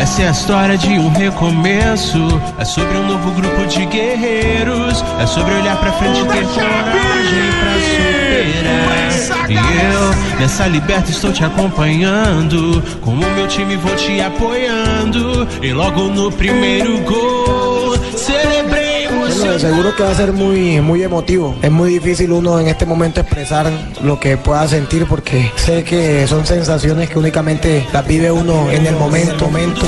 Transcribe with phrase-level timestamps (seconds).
[0.00, 2.18] Essa é a história de um recomeço.
[2.58, 5.04] É sobre um novo grupo de guerreiros.
[5.20, 9.50] É sobre olhar pra frente e ter coragem pra superar.
[9.50, 12.82] E eu, nessa liberta, estou te acompanhando.
[13.02, 15.46] Com o meu time vou te apoiando.
[15.60, 18.89] E logo no primeiro gol, celebrei
[19.58, 21.56] seguro que va a ser muy, muy emotivo.
[21.62, 23.70] Es muy difícil uno en este momento expresar
[24.02, 28.86] lo que pueda sentir porque sé que son sensaciones que únicamente las vive uno en
[28.86, 29.46] el momento.
[29.46, 29.86] momento.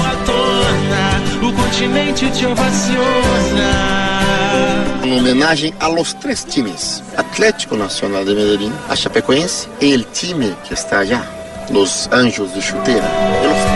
[5.04, 10.54] Uma homenagem a los três times: Atlético Nacional de Medellín, a Chapecoense e el time
[10.66, 11.24] que está allá,
[11.70, 13.71] los Anjos de Chuteira.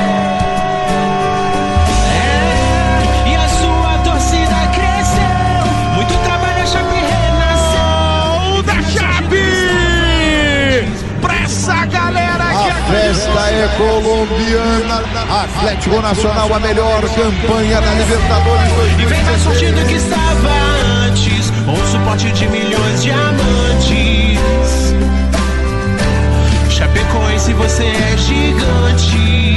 [13.77, 15.03] Colombiana.
[15.42, 19.42] Atlético Nacional, a melhor campanha da Libertadores E vem mais 2016.
[19.45, 20.50] forte do que estava
[21.06, 21.50] antes.
[21.64, 24.95] Com o suporte de milhões de amantes.
[26.70, 29.57] Chapecoense, você é gigante.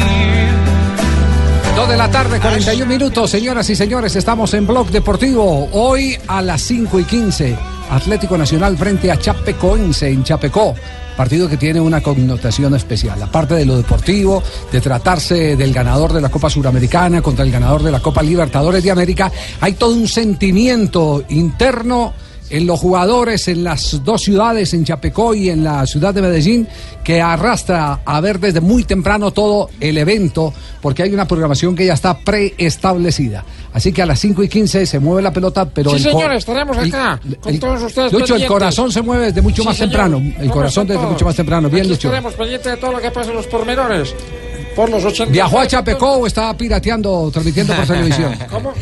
[1.76, 5.70] Dos de la tarde, 41 minutos, señoras y señores, estamos en Blog Deportivo.
[5.72, 7.58] Hoy a las 5 y 15,
[7.90, 10.76] Atlético Nacional frente a Chapecoense en Chapecó.
[11.18, 13.22] Partido que tiene una connotación especial.
[13.22, 14.42] Aparte de lo deportivo,
[14.72, 18.84] de tratarse del ganador de la Copa Suramericana contra el ganador de la Copa Libertadores
[18.84, 22.14] de América, hay todo un sentimiento interno
[22.50, 26.68] en los jugadores en las dos ciudades, en Chapecó y en la ciudad de Medellín,
[27.04, 31.86] que arrastra a ver desde muy temprano todo el evento, porque hay una programación que
[31.86, 33.44] ya está preestablecida.
[33.74, 35.92] Así que a las 5 y 15 se mueve la pelota, pero...
[35.92, 39.62] Sí, el señores, estaremos acá, con todos ustedes Lucho, el corazón se mueve desde mucho
[39.62, 39.90] Sí, más señor.
[39.92, 40.34] temprano.
[40.40, 41.70] El corazón desde mucho más temprano.
[41.70, 42.08] Bien, Aquí Lucho.
[42.08, 44.14] estaremos pendientes de todo lo que pasa en los pormenores.
[44.76, 45.32] Por los 80.
[45.32, 48.34] ¿Viajó a Chapecó o está pirateando, transmitiendo por televisión?
[48.50, 48.74] ¿Cómo?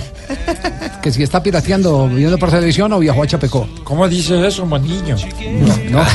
[1.02, 3.68] Que si está pirateando, viendo por televisión o viajó a Chapecó.
[3.84, 5.16] ¿Cómo dice eso, niño?
[5.92, 6.00] No.
[6.00, 6.08] Ah.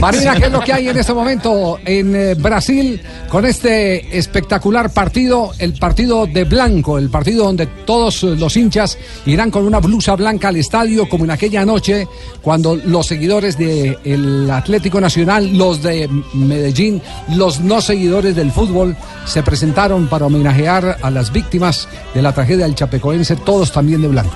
[0.00, 4.90] Marina, ¿qué es lo que hay en este momento en eh, Brasil con este espectacular
[4.92, 5.52] partido?
[5.58, 10.48] El partido de blanco, el partido donde todos los hinchas irán con una blusa blanca
[10.48, 12.06] al estadio, como en aquella noche
[12.42, 17.02] cuando los seguidores del Atlético Nacional, los de Medellín,
[17.34, 18.96] los no seguidores del fútbol
[19.26, 24.08] se presentaron para homenajear a las víctimas de la tragedia del Chapecoense, todos también de
[24.08, 24.34] blanco.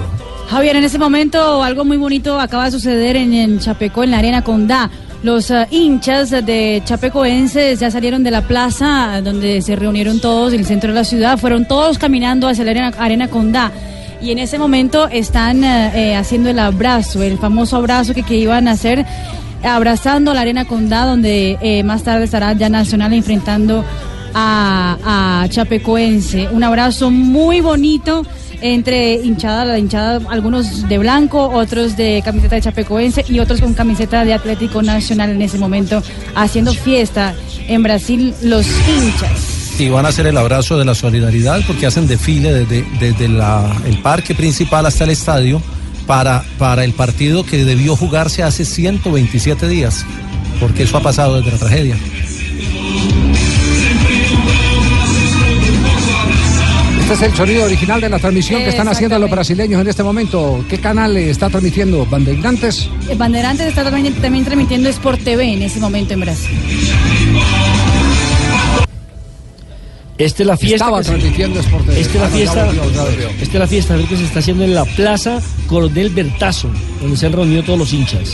[0.48, 4.40] Javier, en este momento algo muy bonito acaba de suceder en, Chapecó, en la Arena
[4.40, 4.90] Condá.
[5.22, 10.60] Los eh, hinchas de Chapecoenses ya salieron de la plaza donde se reunieron todos en
[10.60, 13.70] el centro de la ciudad, fueron todos caminando hacia la Arena, Arena Condá.
[14.22, 18.36] Y en ese momento están eh, eh, haciendo el abrazo, el famoso abrazo que, que
[18.36, 19.04] iban a hacer,
[19.62, 23.84] abrazando la Arena Condá, donde eh, más tarde estará ya Nacional enfrentando
[24.32, 26.48] a, a Chapecoense.
[26.50, 28.24] Un abrazo muy bonito
[28.64, 33.74] entre hinchada, la hinchada, algunos de blanco, otros de camiseta de Chapecoense y otros con
[33.74, 36.02] camiseta de Atlético Nacional en ese momento,
[36.34, 37.34] haciendo fiesta
[37.68, 39.78] en Brasil los hinchas.
[39.78, 43.98] y van a hacer el abrazo de la solidaridad porque hacen desfile desde, desde el
[44.02, 45.60] parque principal hasta el estadio
[46.06, 50.06] para, para el partido que debió jugarse hace 127 días,
[50.58, 51.96] porque eso ha pasado desde la tragedia.
[57.04, 60.02] Este es el sonido original de la transmisión que están haciendo los brasileños en este
[60.02, 60.64] momento.
[60.68, 62.06] ¿Qué canal está transmitiendo?
[62.06, 62.88] ¿Bandeirantes?
[63.08, 66.56] El Banderantes está también, también transmitiendo Sport TV en ese momento en Brasil.
[70.16, 70.76] Esta es la fiesta.
[70.76, 72.00] Estaba se- transmitiendo Sport TV.
[72.00, 72.70] Esta es la Ah, fiesta.
[73.40, 76.70] Esta es la fiesta que se está haciendo en la Plaza Coronel Bertazo,
[77.02, 78.30] donde se han reunido todos los hinchas.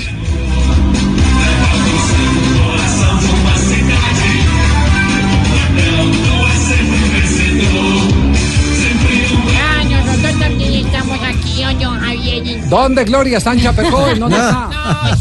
[12.71, 13.39] ¿Dónde Gloria?
[13.39, 14.09] ¿Está en Chapecó?
[14.09, 14.71] ¿En dónde está?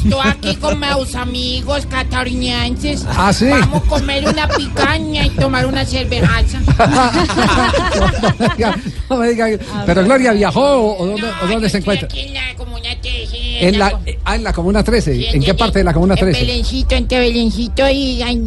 [0.06, 3.06] No, estoy aquí con meus amigos catarinenses.
[3.10, 3.48] ¿Ah, sí?
[3.50, 6.60] Vamos a comer una picaña y tomar una cervejaza.
[9.10, 12.08] No me diga- Pero Gloria viajó o, o dónde, o dónde se encuentra?
[12.08, 13.68] Aquí en la comuna 13.
[13.68, 15.32] En la, ah, en la Comuna 13.
[15.36, 16.40] ¿En qué parte de la Comuna En 13?
[16.42, 18.22] Belencito, entre Belencito y...
[18.22, 18.38] ay,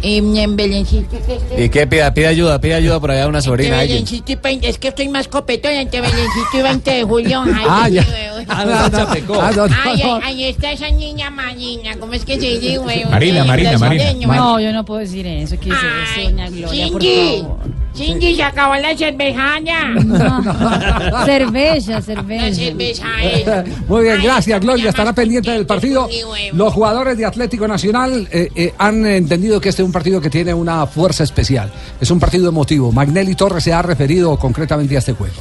[0.00, 1.16] mm, En, en Belencito.
[1.56, 1.86] ¿Y qué?
[1.86, 3.78] Pida, pida ayuda, pida ayuda por allá a una Entre sobrina.
[3.78, 7.44] Belencito y Es que estoy más copetón entre Belencito y 20 de julio.
[7.70, 8.04] Ah, ya.
[8.58, 9.40] Ah, no, no, Chapecó.
[9.40, 10.14] Ah, no, no, Ay, no.
[10.16, 11.96] ay, ay, está esa niña Marina.
[12.00, 13.04] ¿Cómo es que se dice, güey?
[13.04, 15.56] Marina, Marina, brasileño, No, yo no puedo decir eso.
[15.60, 15.76] ¿Qué dice
[16.20, 17.58] eso, doña Gloria, por favor?
[17.94, 19.94] Se acabó la cervejana.
[21.24, 22.54] Cerveza, La cerveza.
[22.54, 23.64] cerveza esa.
[23.88, 24.90] Muy bien, gracias Gloria.
[24.90, 26.08] Estará pendiente del partido.
[26.52, 30.30] Los jugadores de Atlético Nacional eh, eh, han entendido que este es un partido que
[30.30, 31.72] tiene una fuerza especial.
[32.00, 32.92] Es un partido emotivo.
[32.92, 35.34] Magnelli Torres se ha referido concretamente a este juego.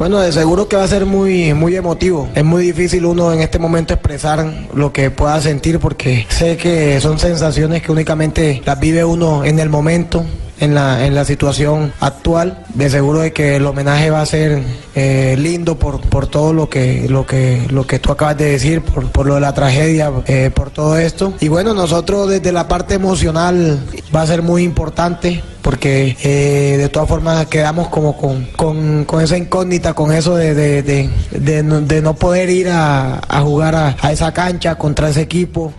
[0.00, 2.26] Bueno, de seguro que va a ser muy, muy emotivo.
[2.34, 6.98] Es muy difícil uno en este momento expresar lo que pueda sentir porque sé que
[7.02, 10.24] son sensaciones que únicamente las vive uno en el momento.
[10.60, 14.62] En la, en la situación actual, de seguro de que el homenaje va a ser
[14.94, 18.82] eh, lindo por, por todo lo que, lo, que, lo que tú acabas de decir,
[18.82, 21.32] por, por lo de la tragedia, eh, por todo esto.
[21.40, 23.80] Y bueno, nosotros desde la parte emocional
[24.14, 29.22] va a ser muy importante porque eh, de todas formas quedamos como con, con, con
[29.22, 33.74] esa incógnita, con eso de, de, de, no, de no poder ir a, a jugar
[33.76, 35.72] a esa cancha contra ese equipo.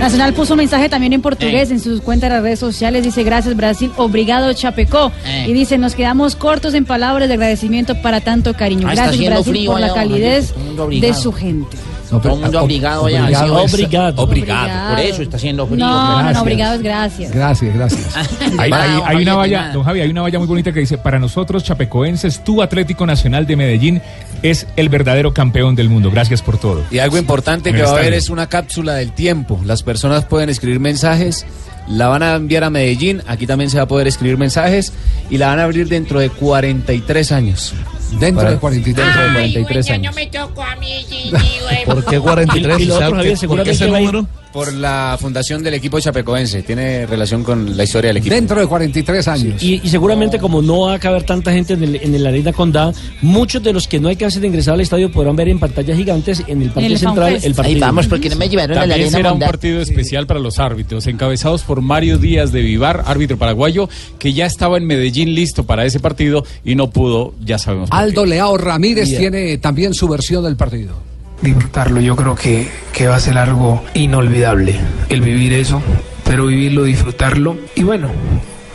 [0.00, 3.02] Nacional puso un mensaje también en portugués en sus cuentas de las redes sociales.
[3.02, 5.12] Dice, gracias Brasil, obrigado Chapecó.
[5.24, 5.46] Eh.
[5.48, 8.88] Y dice, nos quedamos cortos en palabras de agradecimiento para tanto cariño.
[8.88, 10.54] Gracias Brasil frío por la calidez
[10.90, 11.76] de su gente.
[12.08, 13.22] Todo el mundo obrigado ya.
[13.22, 14.22] obrigado sí, es- obrigado.
[14.22, 14.90] Obrigado.
[14.94, 15.78] Por eso está haciendo frío.
[15.78, 16.34] No, no, Gracias.
[16.34, 17.32] no, obrigado es gracias.
[17.32, 18.16] Gracias, gracias.
[18.58, 21.18] Hay, hay- hay una valla, don Javi, hay una valla muy bonita que dice, para
[21.18, 24.02] nosotros chapecoenses, tu Atlético Nacional de Medellín
[24.42, 26.10] es el verdadero campeón del mundo.
[26.10, 26.84] Gracias por todo.
[26.90, 29.60] Y algo importante que va a haber es una cápsula del tiempo.
[29.64, 31.44] Las personas pueden escribir mensajes,
[31.88, 34.92] la van a enviar a Medellín, aquí también se va a poder escribir mensajes
[35.30, 37.74] y la van a abrir dentro de 43 años.
[38.20, 40.14] Dentro Para- de 43 dentro de Ay, 43 güey, ya años.
[40.14, 41.84] no me tocó a mí, güey.
[41.84, 42.78] ¿Por qué 43?
[42.78, 44.28] Y- y lo otro, ¿por Javier, qué seguramente ese número?
[44.56, 46.62] Por la fundación del equipo chapecoense.
[46.62, 48.34] Tiene relación con la historia del equipo.
[48.34, 49.62] Dentro de 43 años.
[49.62, 52.54] Y, y seguramente como no va a caber tanta gente en el, en el Arena
[52.54, 55.96] Condá, muchos de los que no alcancen de ingresar al estadio podrán ver en pantallas
[55.98, 57.44] gigantes en el Parque el Central FanFest.
[57.46, 57.74] el partido.
[57.76, 59.46] Ahí vamos, porque no me llevaron a la También arena será un Mondá.
[59.46, 64.46] partido especial para los árbitros, encabezados por Mario Díaz de Vivar, árbitro paraguayo, que ya
[64.46, 67.90] estaba en Medellín listo para ese partido y no pudo, ya sabemos.
[67.90, 69.20] por Aldo Leao Ramírez Bien.
[69.20, 70.94] tiene también su versión del partido.
[71.42, 72.00] Disfrutarlo.
[72.00, 75.82] Yo creo que, que va a ser algo inolvidable el vivir eso,
[76.24, 77.56] pero vivirlo, disfrutarlo.
[77.74, 78.10] Y bueno,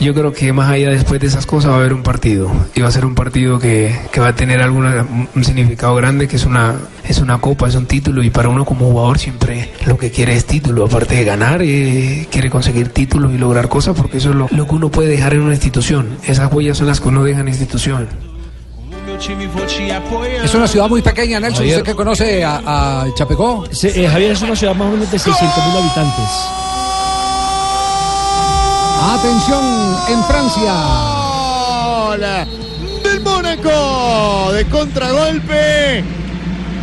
[0.02, 2.50] yo creo que más allá después de esas cosas va a haber un partido.
[2.74, 6.26] Y va a ser un partido que, que va a tener alguna, un significado grande,
[6.26, 6.74] que es una,
[7.04, 8.22] es una copa, es un título.
[8.22, 10.86] Y para uno como jugador siempre lo que quiere es título.
[10.86, 14.66] Aparte de ganar, eh, quiere conseguir títulos y lograr cosas, porque eso es lo, lo
[14.66, 16.16] que uno puede dejar en una institución.
[16.26, 18.08] Esas huellas son las que uno deja en la institución.
[20.44, 21.58] Es una ciudad muy pequeña, Nelson.
[21.58, 21.78] Javier.
[21.78, 23.64] ¿Usted que conoce a, a Chapecó?
[23.82, 26.28] Eh, Javier es una ciudad más o menos de 600 mil habitantes.
[29.14, 29.64] Atención
[30.08, 30.72] en Francia.
[32.08, 32.46] Hola
[33.02, 36.04] del Mónaco de contragolpe.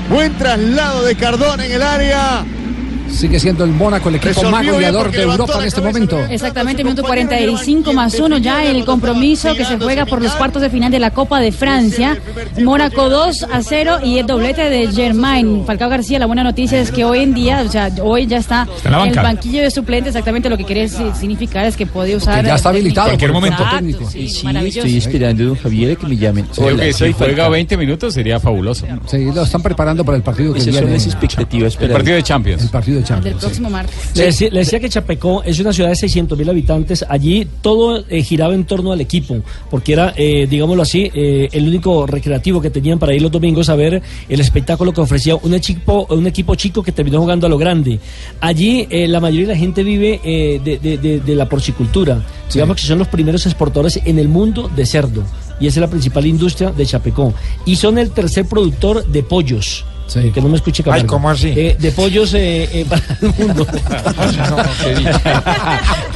[0.10, 2.46] Buen traslado de Cardona en el área.
[3.12, 6.20] Sigue siendo el Mónaco el equipo Resolvió más goleador de Europa en este momento.
[6.30, 10.62] Exactamente, minuto 45 más uno ya en el compromiso que se juega por los cuartos
[10.62, 12.18] de final de la Copa de Francia.
[12.64, 15.66] Mónaco 2 a 0 y el doblete de Germain.
[15.66, 18.68] Falcao García, la buena noticia es que hoy en día, o sea, hoy ya está,
[18.86, 19.20] en la banca.
[19.22, 20.10] el banquillo de suplentes.
[20.10, 22.42] Exactamente lo que quiere si- significar es que puede usar.
[22.42, 23.64] Que ya está habilitado Cualquier por el momento.
[23.76, 24.10] técnico.
[24.10, 24.80] sí, maravilloso.
[24.88, 26.46] Estoy esperando, don Javier, que me llamen.
[26.54, 27.52] Creo Hola, que si juega Falcao.
[27.52, 28.86] 20 minutos sería fabuloso.
[29.08, 30.88] Sí, lo están preparando para el partido que Esas viene.
[30.88, 31.78] son las expectativas.
[31.80, 32.64] El partido de Champions.
[32.64, 33.44] El partido de El del Champions.
[33.44, 33.96] próximo martes.
[34.16, 37.06] Le, decía, le decía que Chapecó es una ciudad de 600 mil habitantes.
[37.08, 39.38] Allí todo eh, giraba en torno al equipo,
[39.70, 43.70] porque era, eh, digámoslo así, eh, el único recreativo que tenían para ir los domingos
[43.70, 47.50] a ver el espectáculo que ofrecía un equipo, un equipo chico que terminó jugando a
[47.50, 48.00] lo grande.
[48.42, 52.26] Allí eh, la mayoría de la gente vive eh, de, de- de- de la porcicultura.
[52.54, 55.24] Digamos que son los primeros exportadores en el mundo de cerdo.
[55.60, 57.34] Y esa es la principal industria de Chapecó.
[57.66, 59.86] Y son el tercer productor de pollos.
[60.16, 61.04] Eh, Que no me escuche Camargo.
[61.04, 61.50] Ay, ¿cómo así?
[61.56, 63.66] Eh, de pollos eh, eh, para el mundo.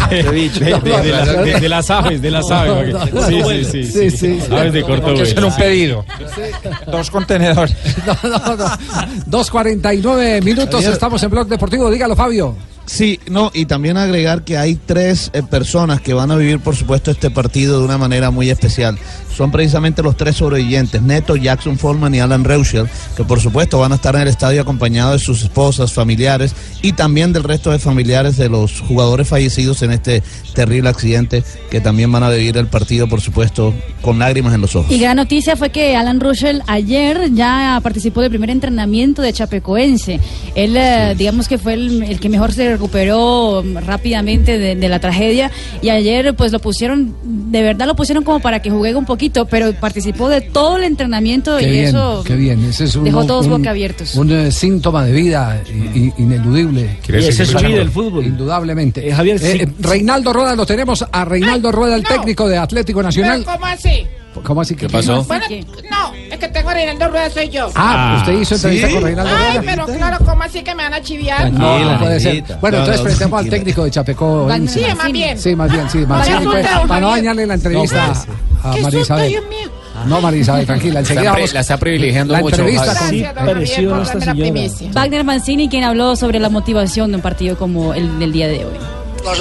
[0.09, 2.95] De, de- de las- de- de las aves, de las aves.
[3.27, 4.53] Sí, sí, sí, sí, Sí, sí.
[4.53, 6.05] Aves de corto que un pedido.
[6.91, 7.75] Dos contenedores.
[8.05, 8.65] No, no, no.
[9.27, 10.91] 2.49 minutos, Javier.
[10.93, 11.89] estamos en Blog Deportivo.
[11.89, 12.55] Dígalo, Fabio.
[12.86, 16.75] Sí, no, y también agregar que hay tres eh, personas que van a vivir, por
[16.75, 18.98] supuesto, este partido de una manera muy especial.
[19.34, 23.92] Son precisamente los tres sobrevivientes, Neto, Jackson Foreman y Alan Reuschel, que por supuesto van
[23.94, 27.80] a estar en el estadio acompañados de sus esposas, familiares y también del resto de
[27.80, 30.22] familiares de los jugadores fallecidos en este
[30.54, 34.75] terrible accidente, que también van a vivir el partido, por supuesto, con lágrimas en los
[34.75, 34.92] ojos.
[34.92, 40.20] Y gran noticia fue que Alan Russell ayer ya participó del primer entrenamiento de Chapecoense.
[40.54, 45.00] Él, eh, digamos que fue el, el que mejor se recuperó rápidamente de, de la
[45.00, 45.51] tragedia
[45.82, 49.46] y ayer pues lo pusieron, de verdad lo pusieron como para que juegue un poquito,
[49.46, 52.63] pero participó de todo el entrenamiento Qué y bien, eso qué bien.
[52.65, 54.15] Ese es un, dejó todos un- boquiabiertos.
[54.15, 56.98] Un eh, síntoma de vida i- i- ineludible.
[57.08, 58.25] Y ese es su vida, el fútbol.
[58.25, 59.12] Indudablemente.
[59.13, 59.46] Javier, sí.
[59.62, 63.44] Eh, Reinaldo Rueda, lo tenemos a Reinaldo Rueda, el técnico de Atlético Nacional.
[63.46, 64.06] ¿Cómo así?
[64.42, 67.70] ¿Cómo así que Bueno, no, es que tengo a Reinaldo Rueda, soy yo.
[67.75, 68.94] Ah, usted hizo entrevista ¿Sí?
[68.94, 69.72] con Reinaldo Ay, Rueda.
[69.86, 71.52] pero claro, ¿cómo así que me van a chiviar?
[71.52, 72.44] No, no puede ser.
[72.60, 74.48] Bueno, No, entonces no, presentemos al técnico de Chapecó.
[74.68, 75.38] Sí, más bien.
[75.40, 76.44] Sí, más bien, sí, más bien.
[76.44, 79.30] pues, para no dañarle la entrevista No, a Qué María susto, Isabel.
[79.30, 79.70] Dios mío.
[80.08, 81.00] No, María Isabel, tranquila.
[81.00, 83.20] Enseguida Está pri- vamos- la está privilegiando la mucho, entrevista con-
[84.25, 84.90] la primicia.
[84.92, 88.66] Wagner Mancini, quien habló sobre la motivación de un partido como el del día de
[88.66, 88.74] hoy.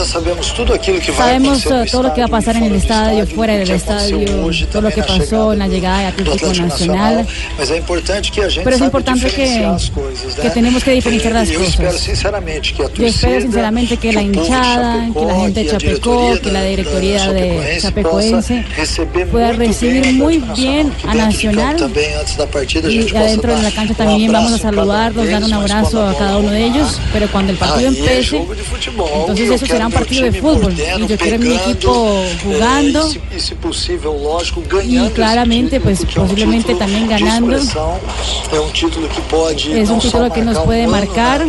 [0.07, 2.57] Sabemos tudo aquilo que vai Sabemos acontecer no eh, todo lo que va a pasar
[2.57, 6.47] en el estadio, fuera del estadio, todo lo que pasó en la llegada de Atlético
[6.47, 6.69] Nacional.
[6.69, 7.27] Nacional,
[7.59, 10.85] mas é importante que a gente Pero es importante que, diferenciar as coisas, que tenemos
[10.85, 12.01] que diferenciar las E cosas.
[12.01, 16.41] sinceramente que a Yo espero sinceramente que la hinchada, que la gente de Chapecó, diretoria
[16.41, 21.15] que la directoría de Chapecoense Chapecoense possa receber pueda muito recibir bem muy bien a
[21.15, 21.77] Nacional
[22.89, 26.39] y adentro de la cancha um también vamos a saludarlos, dar un abrazo a cada
[26.39, 30.75] uno de ellos, pero cuando el partido empiece, entonces eso será un partido de fútbol
[30.75, 33.57] y yo quiero mi equipo jugando eh,
[34.03, 37.57] lógico, y claramente pues um posiblemente también ganando.
[37.57, 41.47] um título que pode Es un título que nos puede um marcar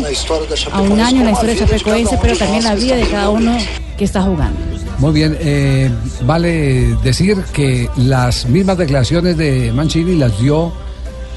[0.71, 3.57] a un año en la historia de chapecoense, pero también la vida de cada uno
[3.97, 4.59] que está jugando.
[4.99, 5.89] Muy bien, eh,
[6.25, 10.71] vale decir que las mismas declaraciones de Mancini las dio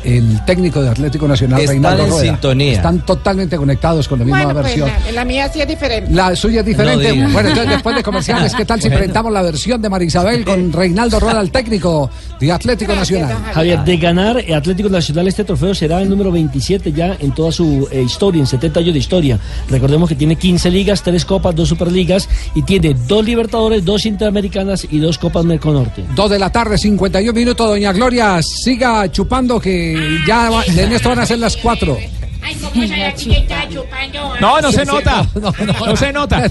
[0.06, 2.22] el técnico de Atlético Nacional, Están Reinaldo en Rueda.
[2.24, 2.72] sintonía.
[2.74, 4.90] Están totalmente conectados con la misma Bueno, pues versión.
[5.06, 6.12] la, la mía sí es diferente.
[6.12, 7.16] La suya es diferente.
[7.16, 8.98] No bueno, entonces después de comerciales, ¿qué tal si Bueno.
[8.98, 12.08] presentamos la versión de María Isabel con Reinaldo Rueda, el técnico
[12.40, 13.36] de Atlético Nacional?
[13.54, 17.50] Javier, de ganar eh, Atlético Nacional este trofeo será el número 27 ya en toda
[17.52, 19.38] su eh, historia, en 70 años de historia.
[19.68, 24.86] Recordemos que tiene 15 ligas, 3 copas, 2 superligas y tiene 2 Libertadores, 2 Interamericanas
[24.90, 26.04] y 2 Copas Merconorte.
[26.14, 27.68] Dos de la tarde, 51 minutos.
[27.68, 31.96] Doña Gloria, siga chupando que ya va- en esto van a ser las cuatro.
[32.42, 34.32] Ay, ¿cómo se la está chupando?
[34.40, 35.28] No, no se nota.
[35.34, 35.86] no, no, no.
[35.86, 36.44] No se nota.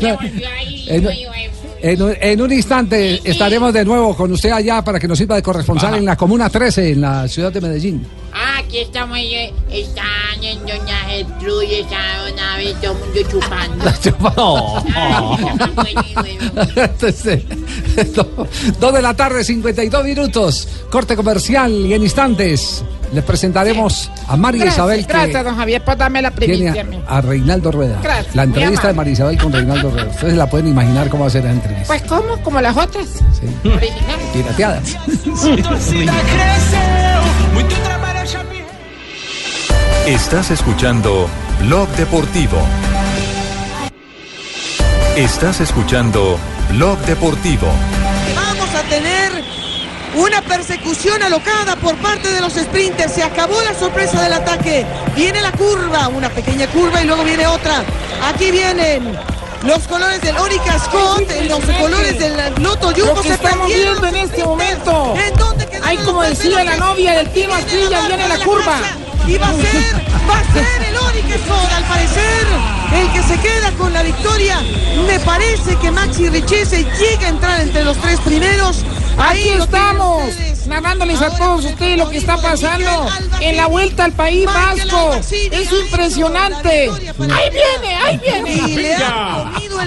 [0.88, 1.08] En,
[1.92, 5.36] en un- en un instante estaremos de nuevo con usted allá para que nos sirva
[5.36, 8.06] de corresponsal en la Comuna 13, en la ciudad de Medellín.
[8.34, 11.98] Ah, aquí estamos, eh, están en Doña Gertrude, está
[12.34, 13.86] una vez todo el mundo chupando.
[16.76, 17.44] Entonces,
[18.16, 18.48] do-
[18.80, 20.68] Dos de la tarde, 52 minutos.
[20.90, 22.84] Corte comercial y en instantes
[23.14, 26.86] les presentaremos a María Gracias, Isabel que gracias, don Javier, por darme la primicia.
[27.08, 28.00] a, Reinaldo Rueda.
[28.02, 28.94] Gracias, la entrevista de.
[28.94, 30.08] María Isabel con Reinaldo Rueda.
[30.08, 31.88] Ustedes la pueden imaginar cómo va a ser la entrevista.
[31.88, 32.38] Pues, ¿cómo?
[32.44, 33.08] Como las otras.
[33.64, 34.20] Original.
[34.34, 34.82] Pirateada.
[40.08, 41.28] Estás escuchando
[41.62, 42.58] Blog Deportivo.
[45.16, 46.38] Estás escuchando
[46.70, 47.68] Blog Deportivo.
[48.36, 49.25] Vamos a tener
[50.16, 53.14] una persecución alocada por parte de los sprinters.
[53.14, 54.86] Se acabó la sorpresa del ataque.
[55.16, 57.84] Viene la curva, una pequeña curva y luego viene otra.
[58.24, 59.18] Aquí vienen
[59.64, 63.16] los colores del Orica Scott, los colores del Loto Jumbo.
[63.16, 65.16] Lo que se estamos viendo en este momento.
[65.16, 68.80] ¿En dónde quedaron Ay, los como decía la novia del Tino Asprilla, viene la curva.
[69.28, 69.96] Y va a ser,
[70.30, 72.48] va a ser el Orica Scott, al parecer,
[72.94, 74.62] el que se queda con la victoria.
[75.08, 78.86] Me parece que Maxi Richese llega a entrar entre los tres primeros.
[79.18, 80.34] Aquí estamos,
[80.68, 83.08] narrándoles a todos ustedes lo que está pasando
[83.40, 85.16] en la vuelta al País Vasco.
[85.32, 86.90] Es impresionante.
[86.90, 88.98] Ahí viene, ahí viene.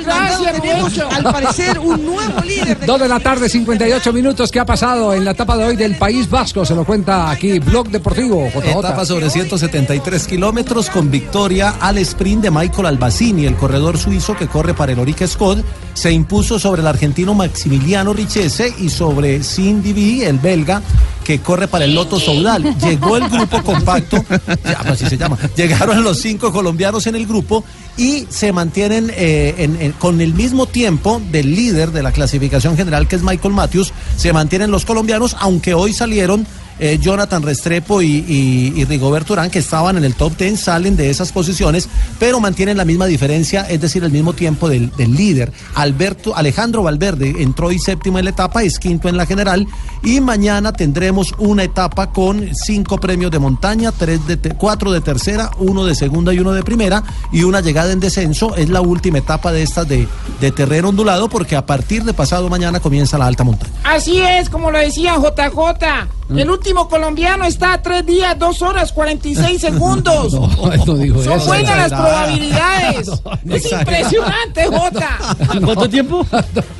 [0.05, 2.79] Tenemos, al parecer, un nuevo líder.
[2.79, 4.51] de- Dos de la tarde, 58 minutos.
[4.51, 6.65] ¿Qué ha pasado en la etapa de hoy del País Vasco?
[6.65, 8.49] Se lo cuenta aquí Blog Deportivo.
[8.55, 8.79] JJ.
[8.79, 14.47] Etapa sobre 173 kilómetros con victoria al sprint de Michael Albacini, el corredor suizo que
[14.47, 15.65] corre para el Orica Scott.
[15.95, 20.81] Se impuso sobre el argentino Maximiliano Richese y sobre Cindy B, el belga,
[21.29, 22.75] que corre para el Loto Soudal.
[22.79, 24.41] Llegó el grupo compacto, pues
[24.87, 25.37] así se llama.
[25.55, 27.63] Llegaron los cinco colombianos en el grupo
[27.99, 32.79] y se mantienen eh, en- en- con el mismo tiempo del líder de la clasificación
[32.79, 33.93] general, que es Michael Matthews.
[34.17, 36.47] Se mantienen los colombianos, aunque hoy salieron
[36.79, 40.97] eh, Jonathan Restrepo y, y, y Rigoberto Urán, que estaban en el top 10, salen
[40.97, 45.15] de esas posiciones, pero mantienen la misma diferencia, es decir, el mismo tiempo del, del
[45.15, 45.53] líder.
[45.75, 49.67] Alberto, Alejandro Valverde entró y séptimo en la etapa, es quinto en la general,
[50.03, 55.01] y mañana tendremos una etapa con cinco premios de montaña, tres de te- cuatro de
[55.01, 58.55] tercera, uno de segunda y uno de primera, y una llegada en descenso.
[58.57, 60.07] Es la última etapa de estas de,
[60.41, 63.73] de terreno ondulado, porque a partir de pasado mañana comienza la alta montaña.
[63.85, 66.09] Así es, como lo decía JJ.
[66.37, 70.33] El último colombiano está a 3 días, 2 horas, 46 segundos.
[70.69, 71.47] No, no dijo Son eso.
[71.47, 73.11] buenas las probabilidades.
[73.45, 75.19] No, es impresionante, Jota.
[75.47, 76.27] ¿Cuánto tiempo?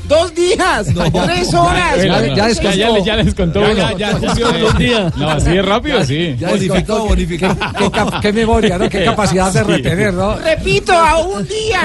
[0.09, 0.87] Dos días,
[1.25, 1.97] tres horas.
[1.97, 5.17] Ya, ya, ya, Ya, ya, les- ya les contó Ya, ya, dos días.
[5.17, 6.37] No, así de rápido, sí.
[6.39, 7.49] Ya descontó, bonificó.
[7.79, 7.91] Qué,
[8.23, 8.89] qué memoria, ¿no?
[8.89, 10.37] Qué capacidad de retener, ¿no?
[10.37, 11.81] Repito, a un día.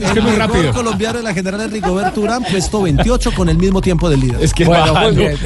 [0.00, 0.72] Es que muy rápido.
[0.72, 4.42] colombiano en la general es Rigoberto Urán, puesto 28 con el mismo tiempo del líder.
[4.42, 5.36] Es que Bueno, muy bien.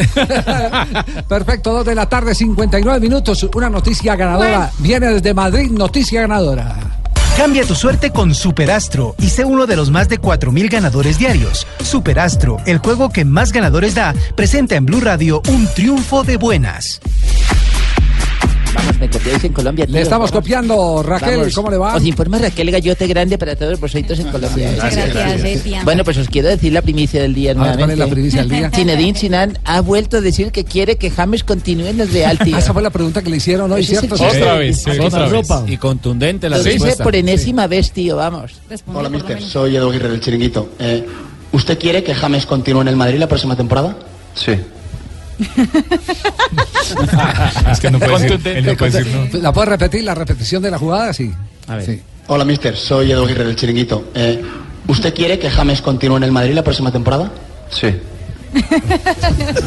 [1.47, 3.49] Perfecto, dos de la tarde, 59 minutos.
[3.55, 4.73] Una noticia ganadora.
[4.79, 6.75] Viene desde Madrid, noticia ganadora.
[7.37, 11.65] Cambia tu suerte con Superastro y sé uno de los más de 4.000 ganadores diarios.
[11.85, 17.00] Superastro, el juego que más ganadores da, presenta en Blue Radio un triunfo de buenas.
[19.00, 19.85] Me copiáis en Colombia.
[19.87, 20.00] Le tío.
[20.03, 20.43] estamos Vamos.
[20.43, 21.55] copiando, Raquel, Vamos.
[21.55, 21.95] ¿cómo le va?
[21.97, 24.73] Os informa Raquel Gallote Grande para todos vosotros en Colombia.
[24.76, 25.62] Gracias, gracias.
[25.62, 25.85] tía.
[25.85, 28.71] Bueno, pues os quiero decir la primicia del día ¿cuál es la primicia del día?
[28.71, 32.57] Zinedine Zidane ha vuelto a decir que quiere que James continúe en el Real, tío.
[32.59, 34.15] Esa fue la pregunta que le hicieron hoy, ¿cierto?
[34.15, 35.47] Otra vez, sí, otra vez.
[35.67, 37.05] Y contundente la Lo dice respuesta.
[37.05, 38.53] por enésima vez, tío, vamos.
[38.95, 39.41] Hola, mister.
[39.43, 40.71] Soy Edu Aguirre del Chiringuito.
[40.79, 41.05] Eh,
[41.53, 43.97] ¿Usted quiere que James continúe en el Madrid la próxima temporada?
[44.35, 44.53] Sí.
[47.71, 49.38] Es que no puede decir, él no puede decir no.
[49.40, 50.05] ¿La puedes repetir?
[50.05, 51.12] ¿La repetición de la jugada?
[51.12, 51.33] Sí.
[51.69, 52.00] A ver.
[52.28, 52.76] Hola, mister.
[52.76, 54.11] Soy Edu Aguirre del Chiringuito.
[54.14, 54.43] Eh,
[54.88, 57.31] ¿Usted quiere que James continúe en el Madrid la próxima temporada?
[57.71, 57.88] Sí.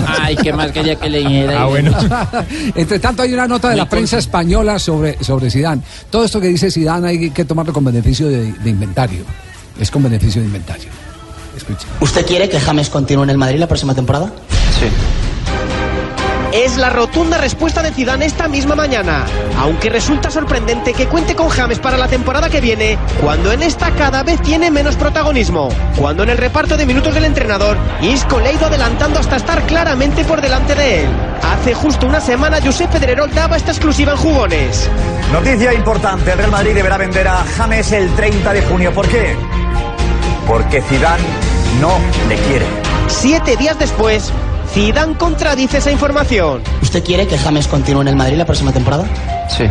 [0.07, 1.61] Ay, qué más quería que le dijera.
[1.61, 1.95] Ah, bueno.
[2.75, 5.81] Entre tanto, hay una nota de la prensa española sobre, sobre Zidane.
[6.09, 9.23] Todo esto que dice Zidane hay que tomarlo con beneficio de, de inventario.
[9.79, 10.89] Es con beneficio de inventario.
[11.55, 11.87] Escucha.
[11.99, 14.31] ¿Usted quiere que James continúe en el Madrid la próxima temporada?
[14.79, 14.87] Sí.
[16.59, 19.25] Es la rotunda respuesta de Zidane esta misma mañana,
[19.59, 23.91] aunque resulta sorprendente que cuente con James para la temporada que viene, cuando en esta
[23.91, 28.49] cada vez tiene menos protagonismo, cuando en el reparto de minutos del entrenador, Isco le
[28.49, 31.09] ha ido adelantando hasta estar claramente por delante de él.
[31.43, 34.89] Hace justo una semana Josep Pedrerol daba esta exclusiva en jugones.
[35.31, 38.93] Noticia importante, el Real Madrid deberá vender a James el 30 de junio.
[38.93, 39.37] ¿Por qué?
[40.45, 41.23] Porque Zidane
[41.79, 42.65] no le quiere.
[43.07, 44.33] Siete días después,
[44.73, 46.61] Zidane contradice esa información.
[46.81, 49.05] ¿Usted quiere que James continúe en el Madrid la próxima temporada?
[49.49, 49.65] Sí.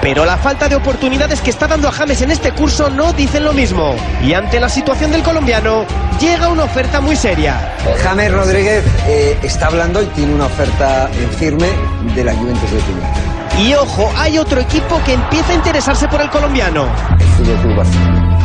[0.00, 3.44] Pero la falta de oportunidades que está dando a James en este curso no dicen
[3.44, 3.94] lo mismo.
[4.24, 5.84] Y ante la situación del colombiano,
[6.18, 7.74] llega una oferta muy seria.
[8.02, 11.68] James Rodríguez eh, está hablando y tiene una oferta en firme
[12.14, 13.66] de la Juventus de Turín.
[13.66, 16.88] Y ojo, hay otro equipo que empieza a interesarse por el colombiano.
[17.18, 18.40] El Fútbol Club Barcelona.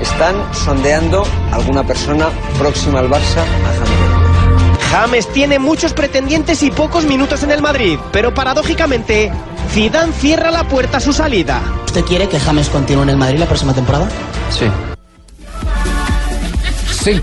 [0.00, 4.01] Están sondeando alguna persona próxima al Barça a James.
[4.92, 9.32] James tiene muchos pretendientes y pocos minutos en el Madrid, pero paradójicamente,
[9.70, 11.62] Zidane cierra la puerta a su salida.
[11.86, 14.06] ¿Usted quiere que James continúe en el Madrid la próxima temporada?
[14.50, 14.66] Sí.
[17.02, 17.20] Sí.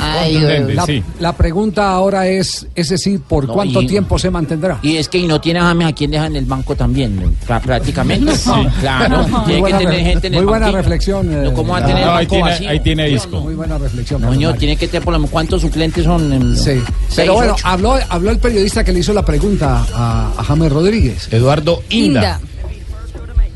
[0.00, 0.38] Ay,
[0.74, 1.02] La, sí.
[1.20, 4.78] la pregunta ahora es, es decir, ¿por No, cuánto y- tiempo se mantendrá?
[4.82, 7.36] Y es que y no tiene a James a quien deja en el banco también,
[7.46, 8.34] prácticamente.
[8.36, 8.50] Sí.
[8.80, 10.82] Claro, Muy tiene que buena tener gente en el muy buena banquillo.
[10.82, 11.32] reflexión.
[11.32, 12.70] eh, No, ¿Cómo va a tener el No, ahí tiene, vacío?
[12.70, 13.40] ahí tiene disco.
[13.40, 14.22] Muy buena reflexión.
[14.22, 16.32] Coño, Carlos tiene que tener por lo menos cuántos suplentes son.
[16.32, 16.62] em, Sí.
[16.64, 16.82] seis,
[17.16, 17.66] Pero bueno, ocho.
[17.66, 21.28] habló, habló el periodista que le hizo la pregunta a, a James Rodríguez.
[21.32, 22.40] Eduardo Inda.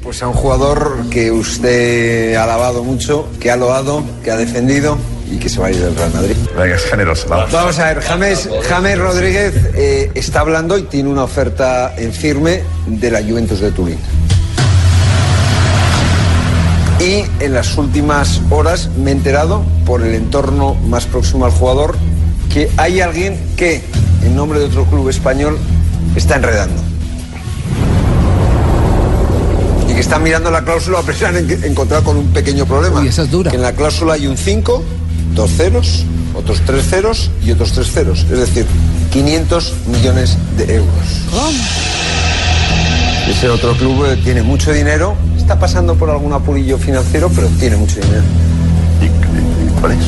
[0.02, 4.98] Pues a un jugador que usted ha alabado mucho, que ha loado, que ha defendido
[5.32, 6.36] y que se va a ir del Real Madrid.
[6.56, 7.26] Venga, es generoso.
[7.28, 7.50] Vamos.
[7.50, 12.62] Vamos a ver, James, James Rodríguez eh, está hablando y tiene una oferta en firme
[12.86, 13.98] de la Juventus de Turín.
[17.00, 21.96] Y en las últimas horas me he enterado por el entorno más próximo al jugador
[22.52, 23.82] que hay alguien que,
[24.22, 25.58] en nombre de otro club español,
[26.14, 26.80] está enredando.
[29.88, 33.04] Y que está mirando la cláusula a pesar de encontrar con un pequeño problema.
[33.04, 33.50] esa es dura.
[33.50, 34.84] Que en la cláusula hay un 5,
[35.34, 38.20] dos ceros, otros tres ceros y otros tres ceros.
[38.30, 38.66] Es decir,
[39.12, 40.94] 500 millones de euros.
[43.28, 47.76] Ese otro club eh, tiene mucho dinero, está pasando por algún apurillo financiero, pero tiene
[47.76, 48.22] mucho dinero.
[49.00, 49.98] ¿Y cuál es?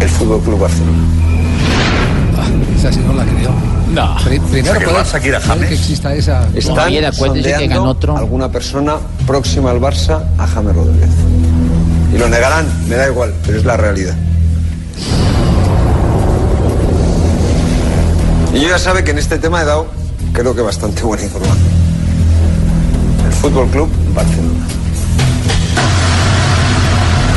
[0.00, 0.98] El Fútbol Club Barcelona.
[2.78, 3.50] Esa sí no la creo.
[3.92, 4.16] No.
[4.24, 5.70] Pri- primero que puede, Barça quiere a que James.
[5.72, 6.48] exista esa...
[6.54, 8.16] Están acuérdese que ganó otro.
[8.16, 11.10] alguna persona próxima al Barça a James Rodríguez.
[12.12, 14.14] Y lo negarán, me da igual, pero es la realidad.
[18.54, 19.86] Y yo ya sabe que en este tema he dado,
[20.32, 21.58] creo que bastante buena información.
[23.26, 24.66] El Fútbol Club Barcelona.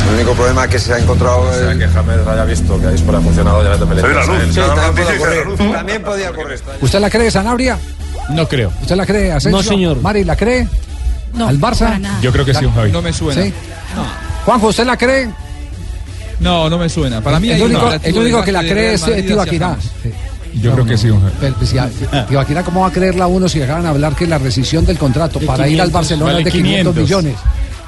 [0.07, 1.41] El único problema que se ha encontrado.
[1.41, 4.25] O sea, que James haya visto que Dispor ha funcionado, ya también le Soy la
[4.25, 4.53] luz.
[4.53, 5.57] Sí, también sí, puede sí, ocurrir.
[5.57, 5.73] sí, sí.
[5.73, 6.59] También podía ocurrir.
[6.81, 7.79] ¿Usted la cree, Sanabria?
[8.29, 8.71] No creo.
[8.81, 9.57] ¿Usted la cree, Asensio?
[9.57, 10.01] No, señor.
[10.01, 10.67] Mari, ¿la cree?
[11.33, 11.79] No, ¿Al Barça?
[11.79, 12.21] para nada.
[12.21, 12.91] Yo creo que sí, Javi.
[12.91, 13.41] No me suena.
[13.43, 13.53] ¿Sí?
[14.45, 15.29] Juanjo, ¿usted la cree?
[16.39, 17.21] No, no me suena.
[17.21, 19.71] Para mí el único, el único que la cree es Tibaquirá.
[19.71, 20.26] hacia
[20.61, 21.31] Yo creo que sí, Javi.
[21.39, 24.85] Pero, pues, ya, ¿cómo va a creerla uno si acaban de hablar que la rescisión
[24.85, 27.03] del contrato De para ir al 500, Barcelona vale es de 500, 500.
[27.03, 27.35] millones?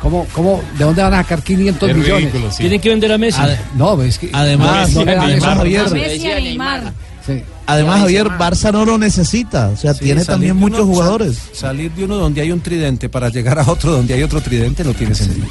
[0.02, 2.34] ¿Cómo, cómo, ¿De dónde van a sacar 500 Es millones?
[2.52, 2.58] sí.
[2.60, 3.42] Tienen que vender a Messi.
[3.76, 5.82] No, es que Además, no, no le dan eso a Javier.
[5.86, 6.94] A Messi y a Neymar.
[7.28, 7.44] Sí.
[7.66, 9.68] Además, Javier, Barça no lo necesita.
[9.68, 11.36] O sea, Sí, tiene también de muchos uno- jugadores.
[11.38, 14.40] sal- salir de uno donde hay un tridente para llegar a otro donde hay otro
[14.42, 15.46] tridente no tiene sentido.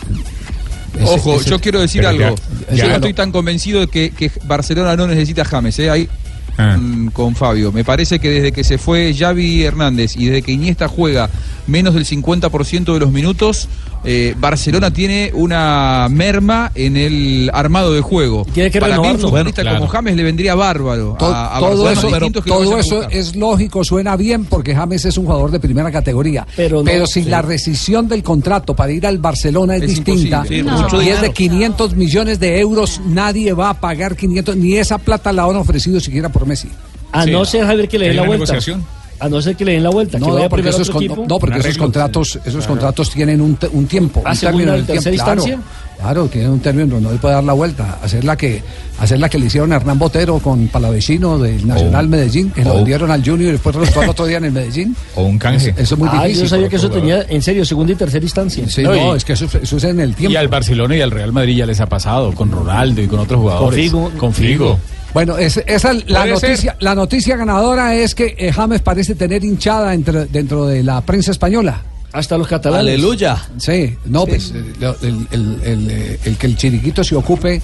[0.99, 2.35] Ese- Ojo, ese- yo quiero decir algo.
[2.71, 5.79] ya- yo no estoy tan convencido de que, que Barcelona no necesita a James.
[5.79, 5.91] ¿eh?
[5.91, 6.09] Ahí
[6.59, 7.73] mm, con Fabio.
[7.73, 11.31] Me parece que desde que se fue Xavi Hernández y desde que Iniesta juega
[11.67, 13.69] menos del 50% de los minutos,
[14.05, 18.47] eh, Barcelona tiene una merma en el armado de juego.
[18.55, 19.91] Tiene que Para mí, un futbolista Bueno, como.
[19.91, 22.17] James le vendría bárbaro To- a, a todo Barcelona.
[22.19, 26.47] eso, es todo eso lógico, suena bien porque James es un jugador de primera categoría.
[26.57, 27.29] Pero Pero, no, si sí.
[27.29, 30.45] la rescisión del contrato para ir al Barcelona es, Es distinta.
[30.49, 31.33] Sí, y es de dinero.
[31.35, 35.99] 500 millones de euros, nadie va a pagar 500, ni esa plata la han ofrecido
[36.01, 36.69] siquiera por Messi.
[37.13, 37.31] A Sí.
[37.31, 38.45] no ser, Javier, que le den la vuelta.
[38.53, 38.85] negociación.
[39.21, 40.17] A no ser que le den la vuelta.
[40.19, 43.57] No, que no, vaya porque esos, con- no, porque esos contratos, esos contratos tienen un,
[43.57, 45.03] te- un tiempo, Ah, un segunda término y en el tiempo.
[45.03, 45.63] tercera Claro,
[45.99, 47.99] claro, tiene un término, no le puede dar la vuelta.
[48.01, 48.63] Hacer la que,
[49.01, 52.63] hacer la que le hicieron a Hernán Botero con Palavecino del Nacional O- Medellín, que
[52.63, 54.95] lo o- vendieron al Junior y después resultó al otro día en el Medellín.
[55.17, 55.75] O un canje.
[55.77, 56.45] Eso es muy ah, difícil.
[56.45, 58.69] yo sabía que eso tenía, en serio, segunda y tercera instancia.
[58.69, 60.39] Sí, No, no, y- es que eso, eso es en el Y tiempo.
[60.39, 63.41] al Barcelona y al Real Madrid ya les ha pasado, con Ronaldo y con otros
[63.41, 63.81] jugadores.
[63.81, 64.13] Figo.
[64.17, 64.79] Con Figo.
[65.19, 69.43] Bueno, es- esa es la noticia, la noticia ganadora es que eh, James parece tener
[69.43, 71.83] hinchada entre- dentro de la prensa española.
[72.13, 72.95] Hasta los catalanes.
[72.95, 73.37] Aleluya.
[73.57, 74.63] Sí, no, pues eh,
[75.03, 77.61] el, el- el, eh, el que el chiriquito se ocupe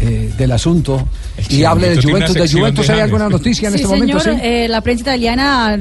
[0.00, 1.06] eh, del asunto
[1.50, 2.32] y hable de Juventus.
[2.34, 4.18] ¿De Juventus hay alguna noticia en Sí, este momento?
[4.18, 4.46] señor, Sí.
[4.46, 5.78] eh, la prensa italiana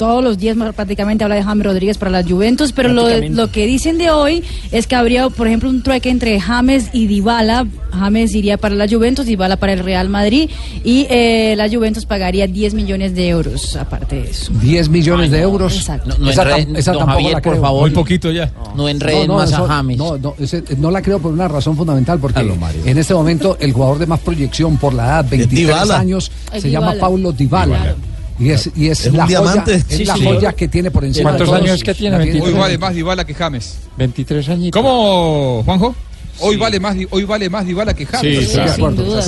[0.00, 3.66] todos los días prácticamente habla de James Rodríguez para la Juventus, pero lo, lo que
[3.66, 7.66] dicen de hoy es que habría, por ejemplo, un trueque entre James y Dybala.
[7.92, 10.48] James iría para la Juventus, Dybala para el Real Madrid
[10.84, 14.50] y eh, la Juventus pagaría 10 millones de euros aparte de eso.
[14.54, 15.76] 10 millones de euros.
[15.76, 16.08] Exacto.
[16.08, 17.62] No, no esa enreden, esa don tampoco Javier, la por creo.
[17.62, 17.80] favor.
[17.82, 18.50] Muy poquito ya.
[18.74, 19.98] No enreden No, no, más eso- a James.
[19.98, 23.74] No, no, ese- no la creo por una razón fundamental, porque en este momento el
[23.74, 25.98] jugador de más proyección por la edad, 23 Dybala.
[25.98, 27.00] años, se llama Dybala.
[27.02, 27.76] Paulo Dybala.
[27.76, 27.96] Claro.
[28.40, 29.74] Y es, y es, Es la, joya, diamante.
[29.74, 30.24] es Sí, la sí.
[30.24, 31.68] joya que tiene por encima ¿Cuántos de todos.
[31.70, 32.12] años que tiene?
[32.12, 32.52] La 23.
[32.54, 33.76] Hoy vale más Dybala que James.
[33.98, 34.82] 23 añitos.
[34.82, 35.94] ¿Cómo, Juanjo?
[36.42, 38.48] Hoy vale más hoy vale más Dybala que James.
[38.48, 38.72] Sí, claro.
[38.74, 39.22] Sin duda,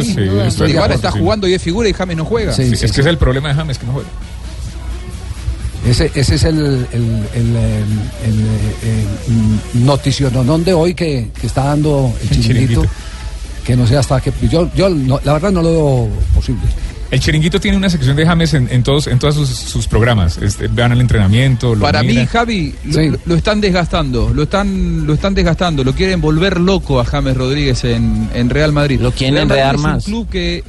[0.48, 0.66] duda.
[0.66, 2.54] Dybala está jugando y es figura y James no juega.
[2.54, 2.94] Sí, Sí, sí, es sí.
[2.94, 4.08] que es el problema de James que no juega.
[5.86, 7.56] Ese, ese es el, el, el, el,
[8.24, 8.40] el,
[9.74, 12.80] el noticiononón de hoy que, que está dando el El chiringuito.
[12.82, 12.86] chiringuito.
[13.64, 14.32] Que no sé hasta qué.
[14.48, 16.62] Yo, yo no- la verdad no lo veo posible.
[17.12, 20.38] El chiringuito tiene una sección de James en, en todos en todos sus, sus programas.
[20.38, 21.74] Este, van al entrenamiento.
[21.74, 22.26] Lo Para mí.
[22.26, 23.08] Javi, lo, Sí.
[23.10, 27.36] lo- lo están desgastando, lo están, lo están desgastando, lo quieren volver loco a James
[27.36, 28.98] Rodríguez en, en Real Madrid.
[28.98, 30.06] Lo quieren enredar es más.
[30.06, 30.64] un club que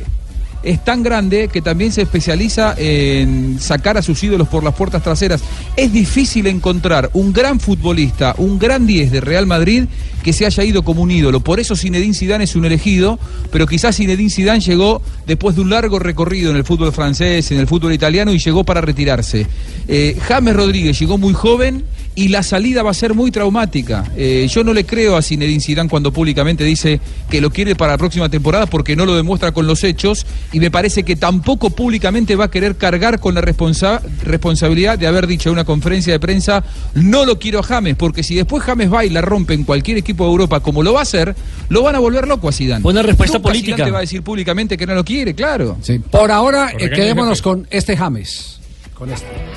[0.64, 5.04] es tan grande que también se especializa en sacar a sus ídolos por las puertas
[5.04, 5.42] traseras.
[5.76, 9.86] Es difícil encontrar un gran futbolista, un gran 10 de Real Madrid
[10.24, 11.42] que se haya ido como un ídolo.
[11.42, 13.20] Por eso Zinedine Zidane es un elegido,
[13.52, 17.60] pero quizás Zinedine Zidane llegó después de un largo recorrido en el fútbol francés, en
[17.60, 19.46] el fútbol italiano y llegó para retirarse.
[19.88, 21.84] Eh, James Rodríguez llegó muy joven
[22.16, 24.12] y la salida va a ser muy traumática.
[24.16, 27.00] Eh, yo no le creo a Zinedine Zidane cuando públicamente dice
[27.30, 30.60] que lo quiere para la próxima temporada porque no lo demuestra con los hechos y
[30.60, 35.26] me parece que tampoco públicamente va a querer cargar con la responsa- responsabilidad de haber
[35.28, 38.92] dicho en una conferencia de prensa no lo quiero a James porque si después James
[38.92, 41.36] va y la rompe en cualquier equipo de Europa como lo va a hacer,
[41.70, 42.84] lo van a volver loco a Zidane.
[42.84, 43.76] Buena respuesta Nunca política.
[43.76, 45.78] Zidane te va a decir públicamente que no lo quiere, claro.
[45.82, 46.00] Sí.
[46.00, 48.60] Por ahora, eh, quedémonos con este James.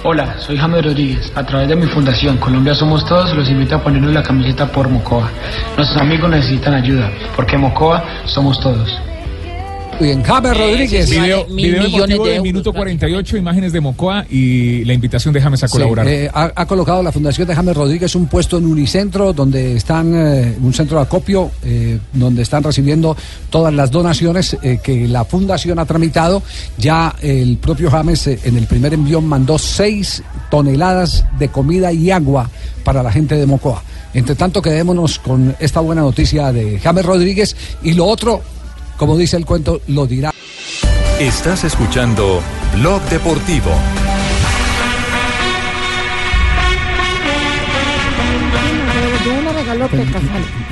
[0.03, 1.31] Hola, soy James Rodríguez.
[1.35, 4.89] A través de mi fundación Colombia Somos Todos los invito a ponernos la camiseta por
[4.89, 5.31] Mocoa.
[5.77, 8.99] Nuestros amigos necesitan ayuda, porque Mocoa somos todos.
[9.99, 11.09] Bien, James Rodríguez.
[11.09, 15.33] Video, mil video millones emotivo de del minuto 48, imágenes de Mocoa y la invitación
[15.33, 16.07] de James a Sí, colaborar.
[16.07, 20.13] eh, ha, ha colocado la Fundación de James Rodríguez un puesto en Unicentro, donde están,
[20.15, 23.17] eh, un centro de acopio, eh, donde están recibiendo
[23.49, 26.43] todas las donaciones eh, que la Fundación ha tramitado.
[26.77, 32.11] Ya el propio James eh, en el primer envío mandó seis toneladas de comida y
[32.11, 32.51] agua
[32.85, 33.83] para la gente de Mocoa.
[34.13, 38.41] Entre tanto, quedémonos con esta buena noticia de James Rodríguez y lo otro,
[38.97, 40.33] como dice el cuento, lo dirá.
[41.21, 42.43] Estás escuchando
[42.75, 43.71] Blog Deportivo.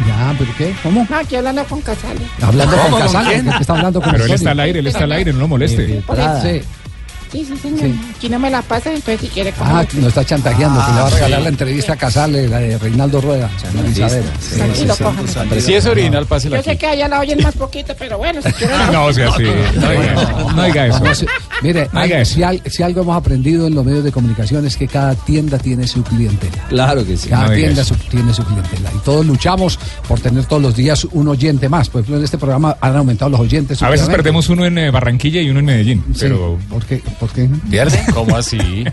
[0.07, 0.75] Ya, ¿pero qué?
[0.83, 1.07] ¿Cómo?
[1.09, 2.21] No, aquí hablando con Casale.
[2.41, 2.83] Hablando ¿Cómo?
[2.91, 3.29] con ¿Con Casale.
[3.31, 3.51] quién?
[3.51, 5.49] ¿Qué está hablando con Pero él está al aire, él está al aire, no lo
[5.49, 5.87] moleste.
[5.87, 6.61] Sí.
[7.35, 7.81] Sí, sí, señor.
[7.81, 8.01] Sí.
[8.17, 10.99] Aquí no me la pasa, entonces si quiere como Ah, nos está chantajeando, que le
[10.99, 11.43] va a Ah, regalar sí.
[11.45, 13.51] la entrevista a Casale, la de Reinaldo Rueda.
[13.61, 13.67] Sí,
[14.57, 15.61] Tranquilo.
[15.61, 16.71] Si es original, pásela Yo aquí.
[16.71, 18.77] sé que allá la oyen más poquito, pero bueno, si quieren.
[18.93, 19.43] No, o sea, sí.
[20.55, 21.01] No diga eso.
[21.01, 21.05] No.
[21.07, 21.15] No.
[21.63, 22.35] Mire, No diga hay- eso.
[22.35, 25.59] si, al- si algo hemos aprendido en los medios de comunicación es que cada tienda
[25.59, 26.67] tiene su clientela.
[26.69, 27.29] Claro que sí.
[27.29, 28.91] Cada No tienda tiene su clientela.
[28.95, 31.89] Y todos luchamos por tener todos los días un oyente más.
[31.89, 33.83] Por ejemplo, en este programa han aumentado los oyentes.
[33.83, 36.21] A veces perdemos uno en eh, Barranquilla y uno en Medellín, Sí.
[36.21, 37.03] pero ¿Por qué?
[37.25, 37.49] ¿Por qué?
[37.71, 37.99] ¿Pierde?
[38.13, 38.85] ¿Cómo así?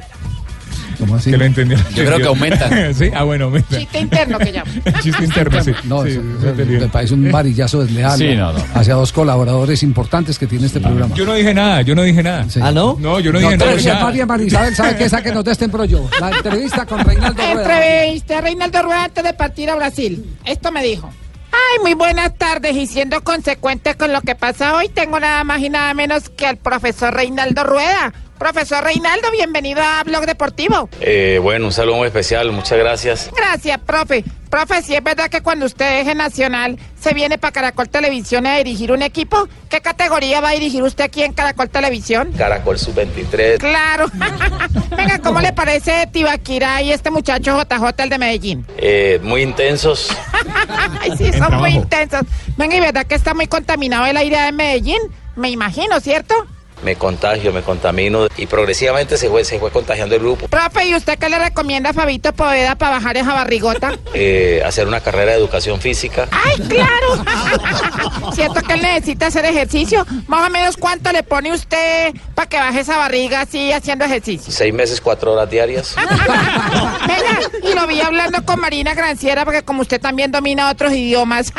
[0.97, 1.31] ¿Cómo así?
[1.31, 1.77] que lo entendió.
[1.95, 2.93] Yo creo que aumentan.
[2.95, 3.77] sí, ah, bueno, aumenta.
[3.77, 4.71] Chiste interno que llamo.
[5.01, 5.71] Chiste interno, sí.
[5.83, 8.53] No, Sí, me parece un varillazo desleal Sí, ¿no?
[8.73, 11.13] hacia dos colaboradores importantes que tiene este programa.
[11.15, 12.45] Yo no dije nada, yo no dije nada.
[12.49, 12.59] Sí.
[12.63, 12.95] ¿Ah, no?
[12.99, 13.71] No, yo no No, dije nada.
[13.71, 13.99] pero si ya.
[13.99, 16.07] más bien Marisabel sabe que esa que nos este embrollo.
[16.21, 17.61] La entrevista con Reinaldo Rueda.
[17.97, 20.23] Entrevisté a Reinaldo Rueda antes de partir a Brasil.
[20.45, 21.09] Esto me dijo.
[21.51, 22.75] Ay, muy buenas tardes.
[22.75, 26.45] Y siendo consecuente con lo que pasa hoy, tengo nada más y nada menos que
[26.47, 28.13] al profesor Reinaldo Rueda.
[28.41, 30.89] Profesor Reinaldo, bienvenido a Blog Deportivo.
[30.99, 33.29] Eh, bueno, un saludo muy especial, muchas gracias.
[33.37, 34.23] Gracias, profe.
[34.49, 38.57] Profe, si es verdad que cuando usted deje Nacional, se viene para Caracol Televisión a
[38.57, 39.47] dirigir un equipo.
[39.69, 42.31] ¿Qué categoría va a dirigir usted aquí en Caracol Televisión?
[42.35, 43.59] Caracol Sub-23.
[43.59, 44.07] Claro.
[44.97, 48.65] Venga, ¿cómo le parece Tibaquira y este muchacho JJ, el de Medellín?
[48.75, 50.09] Eh, muy intensos.
[50.99, 52.21] Ay, sí, son muy intensos.
[52.57, 54.99] Venga, y verdad que está muy contaminado el aire de Medellín.
[55.35, 56.33] Me imagino, ¿cierto?
[56.83, 60.47] Me contagio, me contamino y progresivamente se fue, se fue contagiando el grupo.
[60.47, 63.91] Profe, ¿y usted qué le recomienda a Fabito Poveda para bajar esa barrigota?
[64.13, 66.27] Eh, hacer una carrera de educación física.
[66.31, 68.31] ¡Ay, claro!
[68.33, 70.05] ¿Cierto que él necesita hacer ejercicio?
[70.27, 74.51] Más o menos, ¿cuánto le pone usted para que baje esa barriga así haciendo ejercicio?
[74.51, 75.95] Seis meses, cuatro horas diarias.
[77.07, 77.39] Venga,
[77.71, 81.53] y lo vi hablando con Marina Granciera, porque como usted también domina otros idiomas,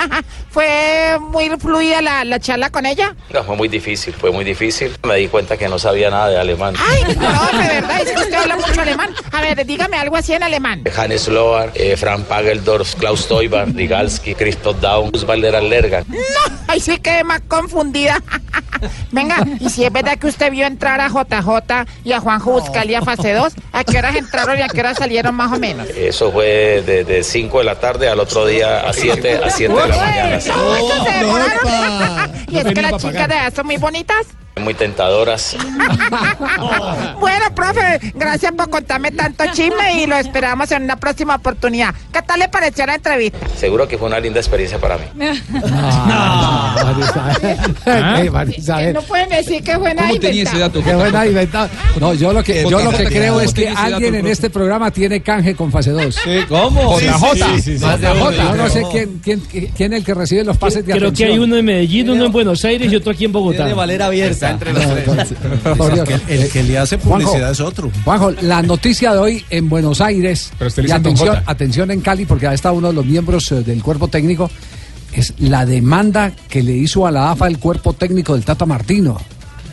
[0.50, 3.16] ¿fue muy fluida la, la charla con ella?
[3.32, 4.94] No, fue muy difícil, fue muy difícil.
[5.04, 6.74] Me di cuenta que no sabía nada de alemán.
[6.78, 9.10] Ay, no, de verdad, es que usted habla mucho alemán.
[9.32, 10.84] A ver, dígame algo así en alemán.
[10.96, 16.04] Hannes Lohr, eh, Frank Pageldorf, Klaus Teuber, Rigalski, Christoph Daum, Valderan Lergan.
[16.08, 16.16] No,
[16.68, 18.22] ahí sí quedé más confundida.
[19.12, 22.98] Venga, y si es verdad que usted vio entrar a JJ y a Juanjo Buscalia
[22.98, 25.88] a fase 2, ¿a qué horas entraron y a qué horas salieron más o menos?
[25.88, 29.88] Eso fue de 5 de la tarde al otro día a 7 a siete de
[29.88, 30.38] la mañana.
[30.46, 32.32] No, eso se demoraron.
[32.48, 34.26] Y es que las chicas de edad son muy bonitas.
[34.56, 34.74] Muy
[37.18, 41.94] Bueno, profe, gracias por contarme tanto chisme y lo esperamos en una próxima oportunidad.
[42.12, 43.38] ¿Qué tal le pareció la entrevista?
[43.56, 45.04] Seguro que fue una linda experiencia para mí.
[45.14, 45.32] No,
[48.32, 48.94] Marisabel.
[48.94, 50.08] No pueden decir que fue nada.
[52.00, 55.22] No, yo lo que, yo lo que creo es que alguien en este programa tiene
[55.22, 56.18] canje con fase 2.
[56.48, 56.98] ¿Cómo?
[56.98, 57.32] JJ.
[57.34, 57.84] Sí, sí, sí.
[57.84, 58.32] JJ.
[58.32, 61.24] Yo no sé quién, quién, quién es el que recibe los pases de Creo que
[61.24, 63.58] hay uno en Medellín, uno en Buenos Aires y otro aquí en Bogotá.
[63.58, 64.58] Tiene Valera abierta.
[64.96, 67.90] El, que- el que le hace publicidad es otro.
[68.04, 70.90] Juanjo, la noticia de hoy en Buenos Aires, y
[71.46, 74.50] atención, en Cali, porque ahí está uno de los miembros eh, del cuerpo técnico,
[75.12, 79.18] es la demanda que le hizo a la AFA el cuerpo técnico del Tata Martino.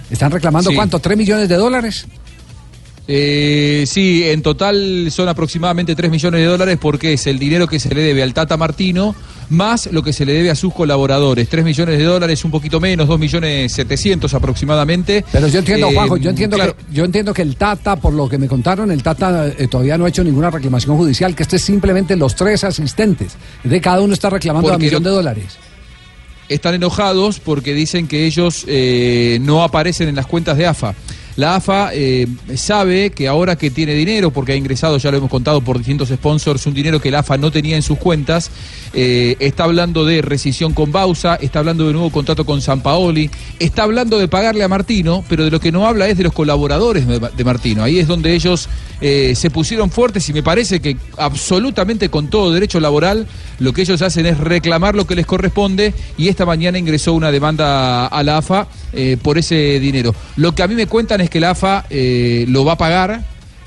[0.10, 0.76] Están reclamando Sí.
[0.76, 2.06] cuánto, ¿tres millones de dólares?
[3.12, 7.80] Eh, sí, en total son aproximadamente 3 millones de dólares porque es el dinero que
[7.80, 9.16] se le debe al Tata Martino
[9.50, 11.50] más lo que se le debe a sus colaboradores.
[11.50, 15.26] 3 millones de dólares, un poquito menos, 2 millones 700 aproximadamente.
[15.32, 18.14] Pero yo entiendo, Eh, Juanjo, yo entiendo, claro, que, yo entiendo que el Tata, por
[18.14, 21.44] lo que me contaron, el Tata eh, todavía no ha hecho ninguna reclamación judicial, que
[21.44, 23.34] este es simplemente los tres asistentes.
[23.64, 25.58] De cada uno está reclamando a millón lo- de dólares.
[26.48, 30.96] están enojados porque dicen que ellos eh, no aparecen en las cuentas de AFA.
[31.40, 35.30] La AFA eh, sabe que ahora que tiene dinero, porque ha ingresado, ya lo hemos
[35.30, 38.52] contado, por distintos sponsors, un dinero que la AFA no tenía en sus cuentas,
[38.94, 43.32] eh, está hablando de rescisión con Bausa, está hablando de nuevo contrato con San Paoli,
[43.58, 46.34] está hablando de pagarle a Martino, pero de lo que no habla es de los
[46.34, 47.84] colaboradores de, Martino.
[47.84, 48.68] Ahí es donde ellos
[49.00, 53.28] eh, se pusieron fuertes y me parece que absolutamente con todo derecho laboral,
[53.60, 57.32] lo que ellos hacen es reclamar lo que les corresponde y esta mañana ingresó una
[57.32, 58.68] demanda a la AFA
[59.22, 60.14] por ese dinero.
[60.36, 63.24] Lo que a mí me cuentan es que la AFA eh, lo va a pagar,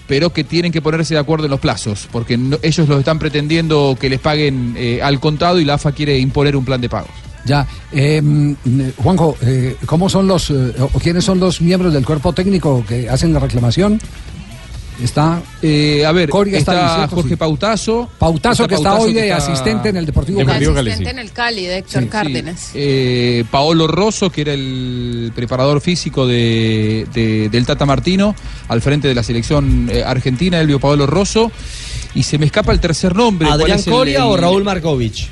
[0.07, 3.97] pero que tienen que ponerse de acuerdo en los plazos, porque ellos los están pretendiendo
[3.99, 7.11] que les paguen eh, al contado y la AFA quiere imponer un plan de pagos.
[7.45, 8.55] Ya, eh, mm,
[8.99, 13.33] Juanjo, eh, ¿cómo son los, eh, quiénes son los miembros del cuerpo técnico que hacen
[13.33, 14.01] la reclamación?
[15.01, 15.43] Está.
[15.63, 17.37] Eh, a ver, Coria está Jorge sí.
[17.37, 18.09] Pautazo.
[18.19, 20.67] Pautazo que está Pautazo hoy de está- asistente en el Deportivo de Cali.
[20.67, 22.71] Asistente en el Cali de Héctor Sí, Cárdenas.
[22.75, 28.35] Eh, Paolo Rosso, que era el preparador físico de, de- del Tata Martino,
[28.69, 31.51] al frente de la selección eh, argentina, Elvio Paolo Rosso.
[32.15, 33.49] Y se me escapa el tercer nombre.
[33.49, 35.29] ¿cuál ¿Adrián el- Coria el- o Raúl Markovich?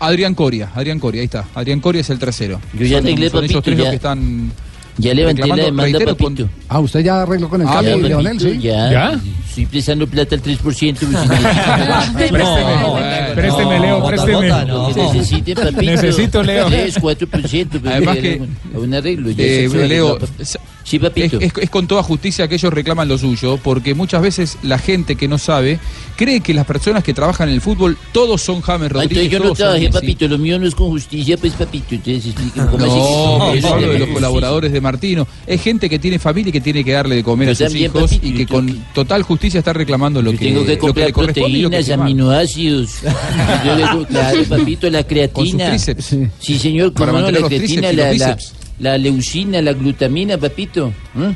[0.00, 1.44] Adrián Coria, Adrián Coria, ahí está.
[1.54, 2.60] Adrián Coria es el tercero.
[2.72, 4.50] Yo ya Son- son tres los que están.
[5.00, 6.48] Ya levanté la demanda, reitero, con- papito.
[6.68, 8.58] Ah, usted ya arregló con el Ah, ya, Leonel, papito, sí.
[8.60, 9.20] Ya.
[9.48, 10.58] Estoy prestando plata al 3%.
[10.60, 10.80] pues,
[12.30, 14.48] Présteme, présteme, Leo, présteme.
[14.66, 15.82] Lo que necesite, papito.
[15.82, 16.66] Necesito, Leo.
[16.66, 17.80] 3, 4%.
[17.80, 18.42] Pues, Además ya, que-
[18.74, 19.30] A un arreglo.
[19.30, 20.18] Ya Eh, Leo,
[20.96, 21.36] arreglado, papito.
[21.38, 24.58] es, Sí, es- es con toda justicia que ellos reclaman lo suyo, porque muchas veces
[24.62, 25.78] la gente que no sabe
[26.16, 29.18] cree que las personas que trabajan en el fútbol todos son James Rodríguez.
[29.24, 29.92] Entonces yo no trabajé, Messi.
[29.92, 30.28] papito.
[30.28, 31.94] Lo mío no es con justicia, pues, papito.
[31.94, 35.26] Entonces explíqueme cómo así que- No, cómo yo es hablo de los colaboradores de Martino.
[35.46, 37.64] Es gente que tiene familia y que tiene que darle de comer Yo a sus
[37.66, 40.72] también, hijos papito, y yo que con total justicia está reclamando lo que, Tengo que
[40.72, 42.00] que comprar que proteínas, mal.
[42.02, 42.90] aminoácidos.
[43.64, 45.64] Yo le digo, claro, papito, la creatina.
[45.68, 46.16] Con sus tríceps.
[46.40, 48.38] Sí, señor, cómo no, la creatina, la, la.
[48.80, 50.92] La leucina, la glutamina, papito.
[51.18, 51.34] ¿eh?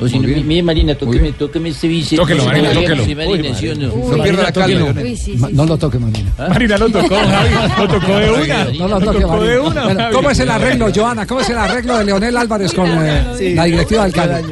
[0.00, 2.20] O si no, mire, Marina, tóqueme, tóqueme este bíceps.
[2.20, 3.04] Tóquelo, Marina, tóquelo.
[3.04, 4.16] sí, Marina, ¿sí o no?
[4.16, 4.94] No pierda la calma.
[5.02, 6.30] Uy, sí, sí, No lo toque, Marina.
[6.38, 7.54] Marina lo tocó, Javi.
[7.78, 8.64] Lo tocó de una.
[8.64, 10.14] No lo Lo toque, tocó de una, Bueno, Javi.
[10.14, 11.26] ¿Cómo es el arreglo, Joana?
[11.26, 14.44] ¿Cómo es el arreglo de Leonel Álvarez con eh, la directiva del Cali?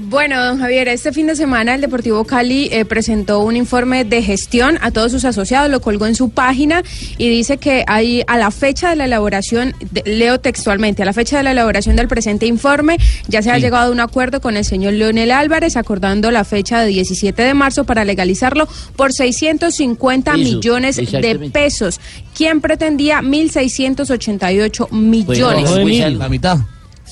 [0.00, 4.22] Bueno, don Javier, este fin de semana el Deportivo Cali eh, presentó un informe de
[4.22, 6.82] gestión a todos sus asociados, lo colgó en su página
[7.18, 11.12] y dice que hay a la fecha de la elaboración, de- leo textualmente, a la
[11.12, 12.96] fecha de la elaboración del presente informe
[13.28, 16.80] ya se ha llegado a un acuerdo con el señor Leonel Álvarez acordando la fecha
[16.80, 22.00] de 17 de marzo para legalizarlo por 650 Eso, millones de pesos,
[22.36, 25.70] quien pretendía 1.688 Pues, millones.
[25.70, 26.58] no, pues, algo- La mitad.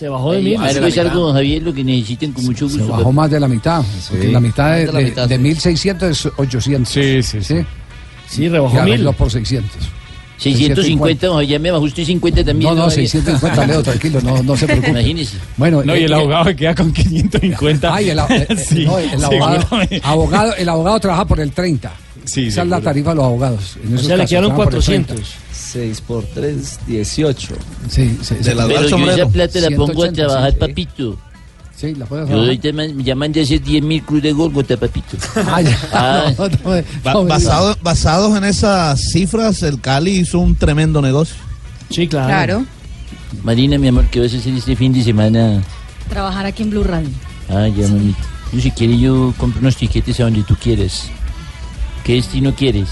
[0.00, 0.56] Se bajó de mil.
[0.56, 2.90] algo es algo, don Javier, lo que necesiten con mucho Se gusto.
[2.90, 3.84] bajó más de la mitad.
[4.32, 5.42] La mitad de, de la de- mitad, de sí.
[5.68, 6.90] 1.600 es 800.
[6.90, 7.56] Sí, sí, sí.
[8.26, 9.04] Sí, rebajó Ya mil.
[9.12, 9.70] por 600.
[10.38, 12.70] 650, don Javier, me bajó usted 50 también.
[12.70, 13.08] No, no, Javier.
[13.10, 14.88] 650, Leo, tranquilo, no, no se preocupe.
[14.90, 15.36] Imagínese.
[15.58, 17.94] Bueno, No, y el eh, abogado se queda con 550.
[17.94, 21.52] Ay, el, a- eh, eh, Sí, no, el sí, abogado, el abogado trabaja por el
[21.52, 21.92] 30.
[22.24, 23.76] Sí, Esa es la tarifa de los abogados.
[23.84, 25.14] En O sea, le quedaron trabajan por el 30.
[25.14, 25.49] 400.
[25.72, 27.54] 6 por 3, 18.
[27.88, 28.34] Sí, sí, sí.
[28.36, 29.22] De la- Pero yo sombrero.
[29.24, 30.58] esa plata la pongo a 180, trabajar, sí.
[30.58, 31.18] papito.
[31.76, 34.76] Sí, la puedes Yo ahorita man- ya mandé a hacer 10 mil cruz de Gólgota,
[34.76, 35.16] papito.
[35.36, 35.78] Ah, ya.
[35.92, 36.32] Ah.
[36.38, 40.54] No, no me- Ba- no me basado- basados en esas cifras, el Cali hizo un
[40.56, 41.36] tremendo negocio.
[41.88, 42.26] Sí, claro.
[42.28, 42.66] Claro.
[43.42, 45.62] Marina, mi amor, ¿qué vas a hacer este fin de semana?
[46.08, 47.08] Trabajar aquí en Blue Radio.
[47.48, 48.18] Ah, ya, mamita.
[48.52, 51.08] Yo si quieres, yo compro unos tiquetes a donde tú quieras.
[52.04, 52.88] ¿Qué destino quieres?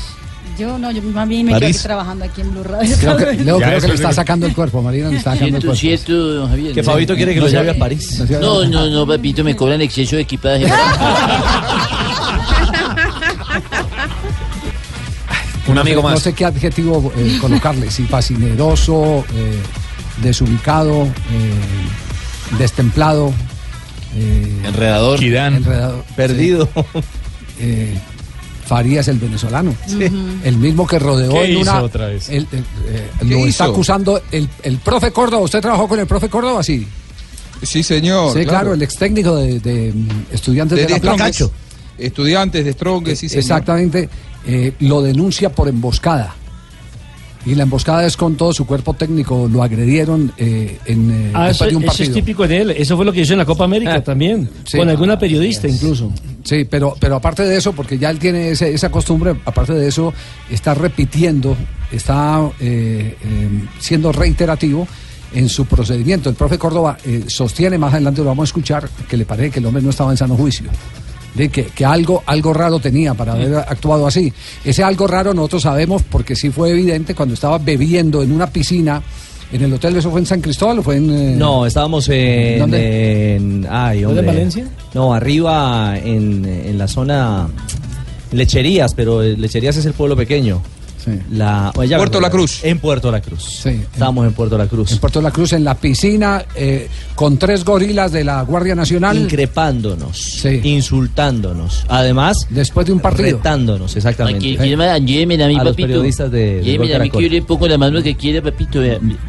[0.59, 2.97] Yo no, yo más bien me quedo aquí trabajando aquí en Blue Radio.
[2.99, 5.57] Creo que, Ya, creo que le es está sacando el cuerpo, Marina, le está sacando
[5.59, 5.81] el Cierto, cuerpo.
[5.81, 6.75] cierto, don Javier.
[6.75, 8.25] Que Fabito quiere que No, lo lleve no, a París.
[8.41, 10.67] No, no, no, papito, me cobran exceso de equipaje.
[15.67, 16.23] Un No amigo sé- No más.
[16.23, 19.61] sé qué adjetivo eh, colocarle, si fascineroso, eh,
[20.23, 23.33] desubicado, eh, destemplado,
[24.17, 25.19] eh, Enredador.
[25.19, 25.57] Kidán.
[25.57, 26.05] enredado.
[26.17, 26.69] Perdido.
[27.61, 27.99] eh,
[28.69, 29.75] Farías el venezolano.
[30.45, 31.83] El mismo que rodeó ¿Qué en hizo una.
[31.83, 32.29] otra vez?
[32.29, 35.43] el- el, eh, ¿Qué lo está acusando el, el profe Córdoba.
[35.43, 36.63] ¿Usted trabajó con el profe Córdoba?
[36.63, 36.87] Sí.
[37.63, 38.33] Sí, señor.
[38.39, 41.31] sí, claro, el ex técnico de, de, mm, estudiantes de, de, la Plata.
[41.99, 43.41] Estudiantes de Strongest, sí, señor.
[43.43, 44.09] Exactamente.
[44.47, 46.35] eh, lo denuncia por emboscada.
[47.47, 49.49] Y la emboscada es con todo su cuerpo técnico.
[49.51, 52.71] Lo agredieron eh, en, eh, Ah, eso, de un eso es típico de él.
[52.73, 54.49] Eso fue lo que hizo en la Copa América también.
[54.65, 54.77] Sí.
[54.77, 56.13] Con alguna periodista incluso.
[56.49, 59.87] Sí, pero, pero aparte de eso, porque ya él tiene ese- esa costumbre, aparte de
[59.87, 60.15] eso,
[60.51, 61.55] está repitiendo,
[61.93, 64.89] está eh, eh, siendo reiterativo
[65.35, 66.31] en su procedimiento.
[66.31, 69.59] El profe Córdoba eh, sostiene, más adelante lo vamos a escuchar, que le parece que
[69.59, 70.71] el hombre no estaba en sano juicio.
[71.35, 74.33] De que, que algo, algo raro tenía para haber actuado así.
[74.65, 79.03] Ese algo raro nosotros sabemos porque sí fue evidente cuando estaba bebiendo en una piscina
[79.53, 81.11] en el hotel, ¿eso fue en San Cristóbal o fue en...?
[81.11, 82.59] eh, No, estábamos en.
[82.59, 83.37] ¿Dónde?
[83.37, 84.21] en- ay, ¿No hombre.
[84.21, 84.67] en Valencia?
[84.95, 87.49] No, arriba en, en la zona.
[88.33, 90.61] Lecherías, pero Lecherías es el pueblo pequeño.
[91.05, 91.13] Sí.
[91.31, 92.29] La, Puerto La.
[92.31, 92.61] Cruz.
[92.65, 93.61] En Puerto La Cruz.
[93.63, 93.71] Sí.
[93.93, 94.93] Estábamos en Puerto La Cruz.
[94.93, 99.17] En Puerto La Cruz, en la piscina, eh, con tres gorilas de la Guardia Nacional.
[99.17, 100.61] Increpándonos, Sí.
[100.65, 101.85] insultándonos.
[101.89, 103.37] Además, Después de un partido.
[103.39, 104.39] retándonos, exactamente.
[104.39, 105.87] Aquí, a mi A los papito.
[105.89, 108.81] periodistas de- Gol a mí que yo le pongo la mano que quiere, papito.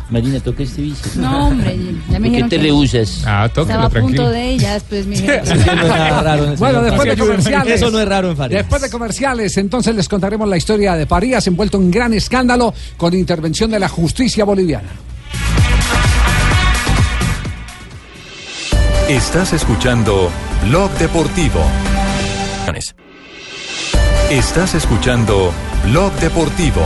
[0.10, 1.20] Marina, toca este bici.
[1.20, 1.78] No, hombre,
[2.12, 3.24] ya me ¿Por qué te que rehusas?
[3.26, 4.30] Ah, estaba tóquelo, a punto tranquilo.
[4.30, 7.10] de ya después me dijeron que Eso no es nada raro en el Bueno, después
[7.10, 7.76] de comerciales.
[7.76, 8.62] Eso no es raro en Farías.
[8.62, 13.14] Después de comerciales, entonces les contaremos la historia de Farías envuelto en gran escándalo con
[13.14, 14.88] intervención de la justicia boliviana.
[19.10, 20.30] Estás escuchando
[20.70, 21.60] Blog Deportivo.
[24.30, 25.52] Estás escuchando
[25.84, 26.82] Blog Deportivo.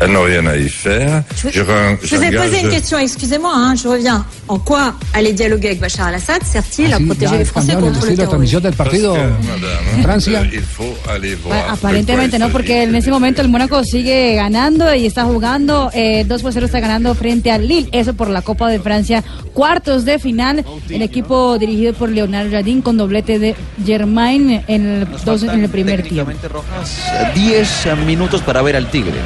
[0.00, 1.22] Elles n'ont rien à y faire.
[1.36, 1.60] Je, Je
[2.02, 4.24] je vous ai posé une question, excusez-moi, hein, je reviens.
[4.48, 8.60] En quoi aller dialoguer avec Bachar al-Assad sert-il à Así protéger les Français contre le
[8.60, 10.42] del partido en Francia.
[10.52, 11.56] Il faut aller voir.
[11.56, 16.24] Bueno, aparentemente no, porque en ese momento el Mónaco sigue ganando y está jugando eh,
[16.24, 19.22] 2 por 0 está ganando frente al Lille, eso por la Copa de Francia,
[19.52, 25.08] cuartos de final, el equipo dirigido por Leonardo Jardín con doblete de Germain en el,
[25.24, 26.32] dos en el primer tiempo.
[27.34, 29.18] 10 minutos para ver al Tigre.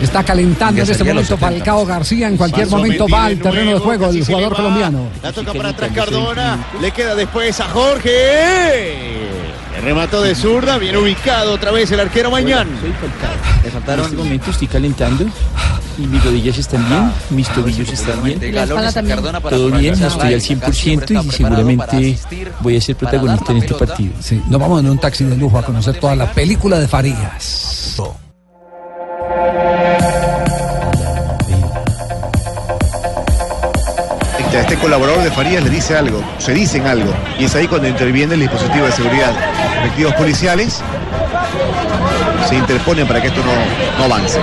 [0.00, 1.46] Está calentando en este momento 70.
[1.46, 2.28] Falcao García.
[2.28, 4.56] En cualquier Paso momento va al terreno de juego el jugador le va.
[4.56, 5.08] colombiano.
[5.22, 6.66] La toca para atrás Cardona.
[6.80, 9.26] Le queda después a Jorge.
[9.76, 10.78] El remató de zurda.
[10.78, 12.68] Bien ubicado otra vez el arquero Mañán.
[13.64, 15.26] En este momento estoy calentando
[15.98, 19.18] y mis rodillas están bien, mis tobillos están bien, La espalda también.
[19.18, 22.18] todo bien, estoy al 100% y seguramente
[22.60, 24.12] voy a ser protagonista en este partido.
[24.20, 27.96] Sí, nos vamos en un taxi de lujo a conocer toda la película de Farías.
[34.56, 37.88] A este colaborador de Farías le dice algo, se dicen algo, y es ahí cuando
[37.88, 39.34] interviene el dispositivo de seguridad.
[39.80, 40.80] Efectivos policiales
[42.48, 43.52] se interponen para que esto no,
[43.98, 44.40] no avance.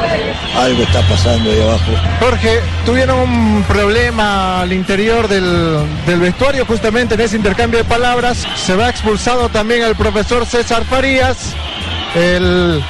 [0.55, 1.91] Algo está pasando ahí abajo.
[2.19, 8.45] Jorge, tuvieron un problema al interior del, del vestuario, justamente en ese intercambio de palabras.
[8.55, 11.55] Se va expulsado también el profesor César Farías,
[12.13, 12.83] el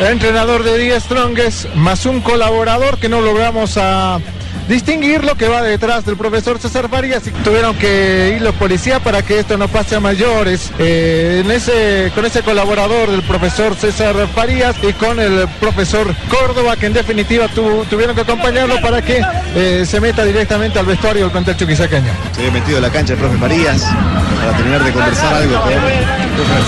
[0.00, 4.20] entrenador de Die Strongest, más un colaborador que no logramos a
[4.68, 9.00] distinguir lo que va detrás del profesor César Farías y tuvieron que ir los policías
[9.00, 10.70] para que esto no pase a mayores.
[10.78, 16.76] Eh, en ese, con ese colaborador del profesor César Farías y con el profesor Córdoba,
[16.76, 19.20] que en definitiva tu- tuvieron que acompañarlo para que
[19.54, 22.10] eh, se meta directamente al vestuario del plantel chuquisaqueño.
[22.32, 25.72] Se había metido en la cancha el profe Farías para terminar de conversar algo con.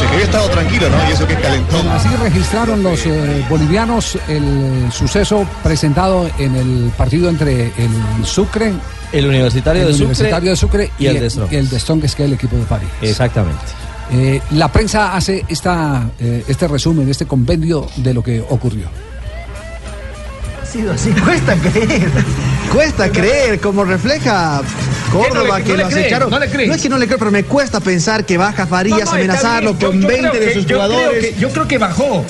[0.01, 1.09] Se había estado tranquilo, ¿no?
[1.09, 1.89] Y eso que es calentón.
[1.89, 7.73] Así registraron los eh, bolivianos el suceso presentado en el partido entre
[8.19, 8.73] el Sucre,
[9.13, 11.53] El Universitario el de Sucre Universitario de Sucre y el de Strongest.
[11.53, 12.89] y el de Strongest, que es el equipo de París.
[13.03, 13.61] Exactamente.
[14.13, 18.87] Eh, la prensa hace esta, eh, este resumen, este compendio de lo que ocurrió.
[20.63, 22.11] Ha sido así, cuesta creer.
[22.73, 24.61] Cuesta creer, como refleja
[25.13, 26.31] Córdoba que ¿No le- no lo acecharon.
[26.31, 26.71] ¿No le crees?
[26.77, 29.71] es que no le creo, pero me cuesta pensar que baja Farías No, no, amenazarlo
[29.79, 29.81] con.
[29.81, 31.27] Yo- yo 20 creo de que- sus yo creo jugadores.
[31.35, 32.25] que- yo creo que bajó.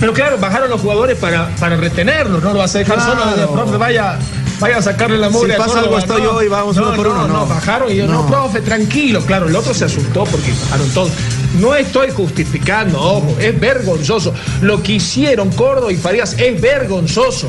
[0.00, 3.30] Pero claro, bajaron los jugadores para, para retenerlo, no lo vas a dejar Claro.
[3.30, 4.18] solo profe, vaya,
[4.60, 6.32] vaya a sacarle la mugre Si pasa Córdoba, algo, estoy no.
[6.32, 7.46] yo y vamos no, uno por no, uno, No, no.
[7.46, 8.22] bajaron y yo, no.
[8.22, 8.26] No.
[8.26, 9.20] profe, tranquilo.
[9.22, 11.12] Claro, el otro se asustó porque bajaron todos.
[11.60, 14.34] No estoy justificando, ojo, es vergonzoso.
[14.60, 17.48] Lo que hicieron Córdoba y Farías es vergonzoso.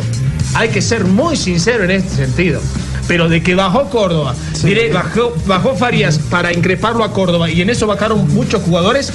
[0.54, 2.62] Hay que ser muy sincero en este sentido.
[3.08, 4.34] Pero de que bajó Córdoba,
[4.64, 9.14] diré, bajó, bajó Farías para increparlo a Córdoba y en eso bajaron muchos jugadores,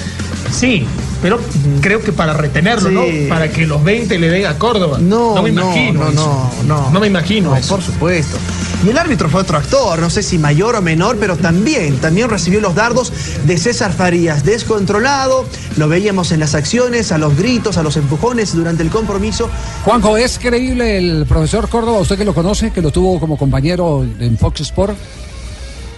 [0.52, 0.86] sí,
[1.22, 1.38] pero
[1.80, 2.94] creo que para retenerlo, Sí.
[2.94, 3.28] ¿no?
[3.28, 4.98] Para que los 20 le den a Córdoba.
[5.00, 6.04] No, me no, imagino.
[6.04, 6.90] no, no, no.
[6.90, 7.74] No me imagino No, eso.
[7.76, 8.36] por supuesto.
[8.84, 12.30] Y el árbitro fue otro actor, no sé si mayor o menor, pero también, también
[12.30, 13.12] recibió los dardos
[13.44, 15.44] de César Farías, descontrolado,
[15.76, 19.50] lo veíamos en las acciones, a los gritos, a los empujones durante el compromiso.
[19.84, 24.02] Juanjo, ¿es creíble el profesor Córdoba, usted que lo conoce, que lo tuvo como compañero
[24.18, 24.96] en Fox Sport?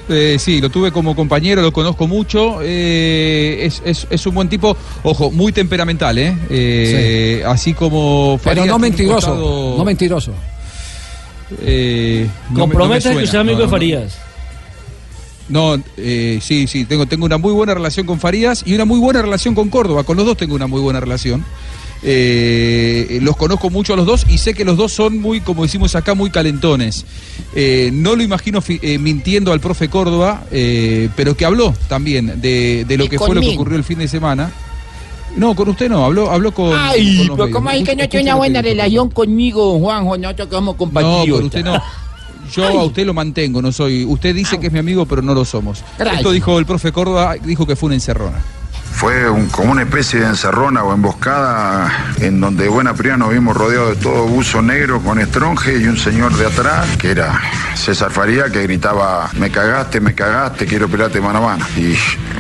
[0.09, 2.59] Eh, sí, lo tuve como compañero, lo conozco mucho.
[2.63, 6.37] eh, es, es- es un buen tipo, ojo, muy temperamental, ¿eh?
[6.51, 8.39] Eh, Así como.
[8.43, 10.33] Pero Farías no mentiroso, costado, no mentiroso.
[11.61, 13.71] eh, no me- no me Compromete que es amigo no, de.
[13.71, 14.19] Farías.
[15.49, 18.99] No, eh, sí, sí, tengo, tengo una muy buena relación con Farías y una muy
[18.99, 20.03] buena relación con Córdoba.
[20.05, 21.45] Con los dos tengo una muy buena relación.
[22.05, 25.63] Eh, los conozco mucho a los dos y sé que los dos son muy, como
[25.63, 27.05] decimos acá, muy calentones.
[27.55, 32.97] Eh, no lo imagino eh, mintiendo al profe Córdoba, pero que habló también de, de
[32.97, 34.53] lo Y que fue lo que ocurrió el fin de semana.
[35.37, 36.73] No, con usted no, habló, habló con.
[36.77, 37.51] Ay, con pero.
[37.51, 40.19] ¿cómo es que no tiene una buena relación conmigo, Juanjo?
[40.19, 41.31] Nosotros que somos No, compatriotas.
[41.31, 41.83] por usted no.
[42.55, 44.05] Yo a usted lo mantengo, no soy.
[44.05, 45.83] Usted dice que es mi amigo, pero no lo somos.
[45.97, 46.19] Gracias.
[46.19, 48.43] Esto dijo el profe Córdoba, dijo que fue una encerrona.
[48.95, 51.91] Fue un- como una especie de encerrona o emboscada
[52.21, 55.89] en donde de buena primera nos vimos rodeados de todo buzo negro con estronje y
[55.89, 57.41] un señor de atrás que era
[57.75, 61.67] César Faría que gritaba me cagaste, me cagaste, quiero pelarte mano a mano.
[61.77, 61.97] Y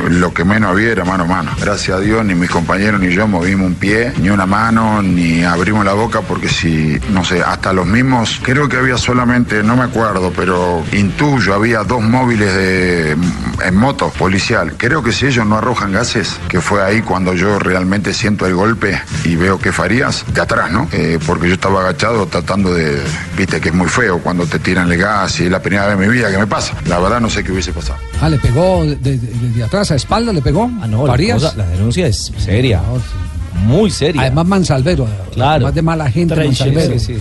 [0.08, 1.50] lo que menos había era mano a mano.
[1.60, 5.42] Gracias a Dios ni mis compañeros ni yo movimos un pie, ni una mano, ni
[5.42, 9.74] abrimos la boca porque si, no sé, hasta los mismos, creo que había solamente, no
[9.74, 13.16] me acuerdo, pero intuyo, había dos móviles de
[13.64, 14.74] en moto policial.
[14.76, 18.54] Creo que si ellos no arrojan gases, que fue ahí cuando yo realmente siento el
[18.54, 20.88] golpe y veo que Farías, de atrás, ¿no?
[20.92, 22.98] Eh, porque yo estaba agachado tratando de,
[23.36, 25.98] viste que es muy feo cuando te tiran el gas y es la primera vez
[25.98, 26.74] de mi vida que me pasa.
[26.86, 27.98] La verdad no sé qué hubiese pasado.
[28.20, 30.70] Ah, le pegó desde de, de atrás a espalda, le pegó.
[30.82, 31.42] Ah, no, la, Farías.
[31.42, 32.82] cosa- la denuncia es seria.
[33.66, 34.22] Muy seria.
[34.22, 35.06] Además, Mansalvero.
[35.34, 35.66] Claro.
[35.66, 36.98] Más de mala gente, Mansalvero.
[36.98, 37.18] sí, sí.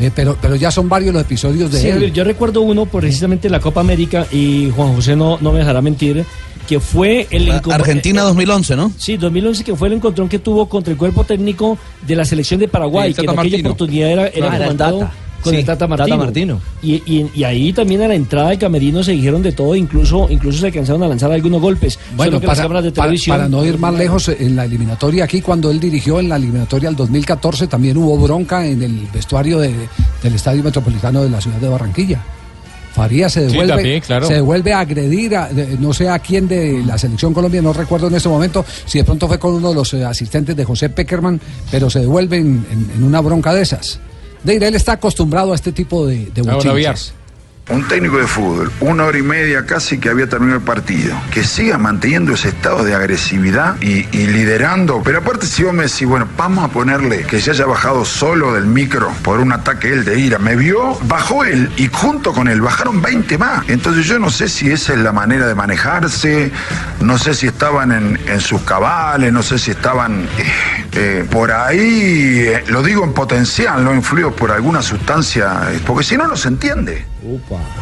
[0.00, 2.12] Eh, pero, pero ya son varios los episodios de Sí, él.
[2.12, 5.82] Yo recuerdo uno precisamente en la Copa América y Juan José no, no me dejará
[5.82, 6.24] mentir
[6.66, 8.92] que fue el encom- Argentina eh, 2011, ¿no?
[8.96, 12.60] Sí, 2011 que fue el encontrón que tuvo contra el cuerpo técnico de la selección
[12.60, 13.70] de Paraguay, que en Tata aquella Martino.
[13.70, 15.12] oportunidad era, era comandado Tata.
[15.42, 16.16] con Sí, el Tata Tata Martino.
[16.18, 16.60] Martino.
[16.82, 20.26] Y, y- y ahí también a la entrada de Camerino se dijeron de todo, incluso
[20.28, 21.98] incluso se alcanzaron a lanzar algunos golpes.
[22.16, 25.24] Bueno, las para, cámaras de para- televisión para no ir más lejos, en la eliminatoria
[25.24, 29.58] aquí, cuando él dirigió en la eliminatoria al 2014, también hubo bronca en el vestuario
[29.58, 29.88] de-
[30.22, 32.20] del Estadio Metropolitano de la ciudad de Barranquilla.
[32.96, 34.26] Faría se Sí, devuelve, también, claro.
[34.26, 37.74] se devuelve a agredir, a- de- no sé a quién de la selección Colombia, no
[37.74, 40.64] recuerdo en este momento si de pronto fue con uno de los eh, asistentes de
[40.64, 41.38] José Peckerman,
[41.70, 44.00] pero se devuelve en, en- en una bronca de esas.
[44.42, 46.42] Deira, él está acostumbrado a este tipo de, de.
[47.68, 51.42] Un técnico de fútbol, una hora y media casi que había terminado el partido, que
[51.42, 55.02] siga manteniendo ese estado de agresividad y, liderando.
[55.04, 58.54] Pero aparte, si vos me decís, bueno, vamos a ponerle que se haya bajado solo
[58.54, 62.46] del micro por un ataque él de ira, me vio, bajó él y junto con
[62.46, 63.68] él bajaron 20 más.
[63.68, 66.52] Entonces, yo no sé si esa es la manera de manejarse,
[67.00, 70.44] no sé si estaban en, sus cabales, no sé si estaban eh,
[70.92, 76.16] eh, por ahí, eh, lo digo en potencial, no influidos por alguna sustancia, porque si
[76.16, 77.15] no, no se entiende.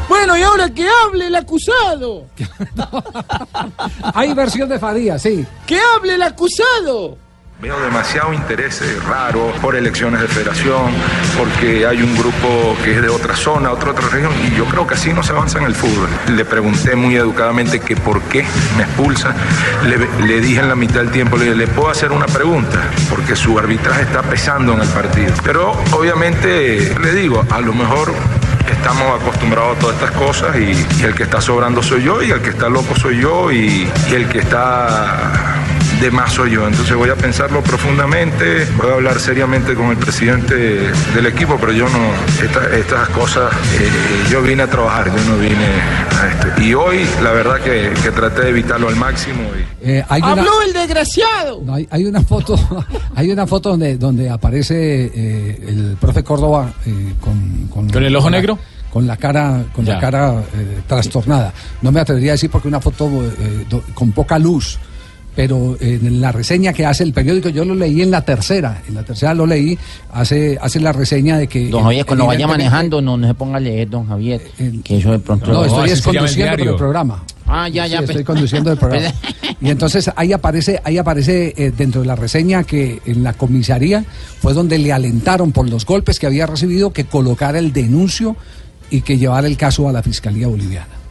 [0.08, 2.26] Bueno, y ahora que hable el acusado.
[4.14, 5.46] Hay versión de Faría, sí.
[5.66, 7.18] Que hable el acusado.
[7.60, 10.92] Veo demasiado interés eh, raro por elecciones de federación,
[11.38, 14.86] porque hay un grupo que es de otra zona, otra otra región, y yo creo
[14.86, 16.08] que así no se avanza en el fútbol.
[16.36, 18.44] Le pregunté muy educadamente que por qué
[18.76, 19.34] me expulsa.
[19.86, 22.90] Le, le dije en la mitad del tiempo, le dije, ¿le puedo hacer una pregunta?
[23.08, 25.32] Porque su arbitraje está pesando en el partido.
[25.44, 28.12] Pero obviamente le digo, a lo mejor
[28.72, 32.40] estamos acostumbrados a todas estas cosas y, el que está sobrando soy yo y el
[32.40, 35.63] que está loco soy yo y el que está
[36.04, 36.66] de más soy yo.
[36.68, 40.54] Entonces voy a pensarlo profundamente, voy a hablar seriamente con el presidente
[41.14, 42.10] del equipo, pero yo no,
[42.44, 43.88] esta- estas cosas, eh,
[44.30, 46.62] yo vine a trabajar, yo no vine a esto.
[46.62, 49.40] Y hoy la verdad que, que traté de evitarlo al máximo.
[49.58, 51.62] y- Eh, hay una- Habló el desgraciado.
[51.64, 52.54] No, hay, hay una foto,
[53.14, 58.28] hay una foto donde, donde aparece eh, el profe Córdoba eh, con, ¿Con el ojo
[58.30, 58.58] la- negro?
[58.92, 61.52] con la cara, con la cara eh, trastornada.
[61.82, 64.78] No me atrevería a decir porque una foto eh, do- con poca luz.
[65.36, 68.82] Pero eh, en la reseña que hace el periódico, yo lo leí en la tercera,
[68.86, 69.76] en la tercera lo leí,
[70.12, 71.68] hace, hace la reseña de que...
[71.68, 74.40] Don Javier, cuando vaya manejando, no, no se ponga a leer, don Javier,
[74.84, 75.52] que eso de pronto...
[75.52, 77.24] No, estoy es conduciendo el programa.
[77.46, 77.98] Ah, ya, Sí, ya.
[78.00, 78.26] estoy pues.
[78.26, 79.12] conduciendo el programa.
[79.60, 84.04] Y entonces ahí aparece, ahí aparece eh, dentro de la reseña que en la comisaría
[84.40, 88.36] fue donde le alentaron por los golpes que había recibido que colocara el denuncio
[88.90, 91.03] y que llevara el caso a la Fiscalía Boliviana.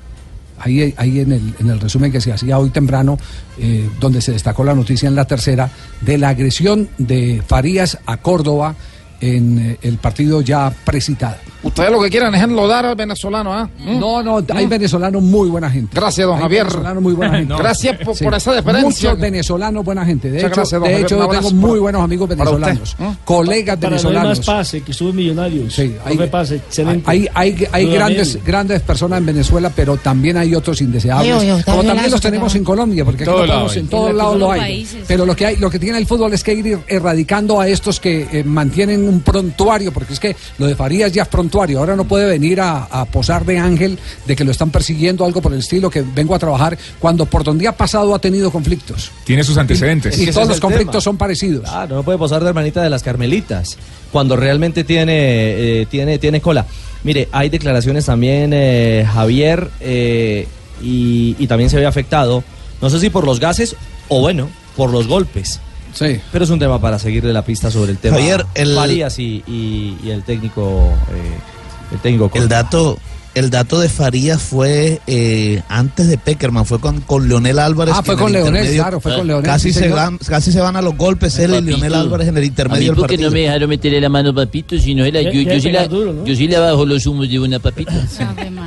[0.63, 3.17] Ahí, ahí en, el, en el resumen que se hacía hoy temprano,
[3.57, 5.69] eh, donde se destacó la noticia en la tercera,
[6.01, 8.75] de la agresión de Farías a Córdoba
[9.23, 11.37] en eh, el partido ya precitado.
[11.63, 13.69] Ustedes lo que quieren es enlodar al venezolano, ¿ah?
[13.79, 13.97] ¿Mm?
[13.97, 15.91] No, no, hay venezolanos muy buena gente.
[15.95, 16.63] Gracias, don Hay Javier.
[16.65, 17.53] venezolanos muy buena gente.
[17.57, 19.09] Gracias por, por esa deferencia.
[19.11, 20.27] Muchos venezolanos buena gente.
[20.29, 22.37] De Muchas hecho, gracias, de hecho Un yo tengo abrazo muy para- buenos amigos para
[22.51, 23.03] venezolanos, ¿Mm?
[23.23, 24.39] colegas Para no hay más venezolanos.
[24.45, 25.73] pase, que estuvo en Millonarios.
[25.73, 27.09] Sí, hay, Profe Pase, excelente.
[27.09, 31.33] hay, hay, hay grandes, grandes personas en Venezuela, pero también hay otros indeseables.
[31.33, 34.13] Oye, está como también los tenemos en Colombia, porque aquí Todo no lado en todos
[34.13, 34.59] lados lo hay.
[34.59, 35.03] países.
[35.07, 38.01] Pero lo que hay, lo que tiene el fútbol es que ir erradicando a estos
[38.01, 41.79] que eh, mantienen un prontuario, porque es que lo de Farías ya es prontuario.
[41.79, 45.41] Ahora no puede venir a, a posar de ángel de que lo están persiguiendo, algo
[45.41, 49.11] por el estilo, que vengo a trabajar, cuando por donde ha pasado ha tenido conflictos.
[49.23, 50.17] Tiene sus antecedentes.
[50.19, 51.01] Y todos los conflictos tema.
[51.01, 51.63] son parecidos.
[51.63, 53.77] Claro, no puede posar de hermanita de las Carmelitas
[54.11, 56.65] cuando realmente tiene, eh, tiene, tiene cola.
[57.03, 60.47] Mire, hay declaraciones también, eh, Javier, eh,
[60.81, 62.43] y, y también se ve afectado,
[62.81, 63.75] no sé si por los gases
[64.07, 65.59] o bueno, por los golpes.
[65.93, 66.19] Sí.
[66.31, 68.17] Pero es un tema para seguirle la pista sobre el tema.
[68.17, 72.31] Javier, el- Farías y, y- y el técnico, eh, el técnico.
[72.33, 72.97] El dato,
[73.35, 77.93] el dato de Farías fue eh, antes de Peckerman, fue con, con Leonel Álvarez.
[77.97, 79.95] Ah, fue con el Leonel, claro, fue con Leonel, Casi, sí, se señor.
[79.97, 82.47] van, casi se van a los golpes él y Leonel Álvarez en el A mí
[82.47, 83.31] intermedio del porque no partido.
[83.31, 86.25] me dejaron meterle la mano papito, si no era yo, yo, sí la, duro, ¿no?
[86.25, 87.93] yo sí le bajo los humos de una papita.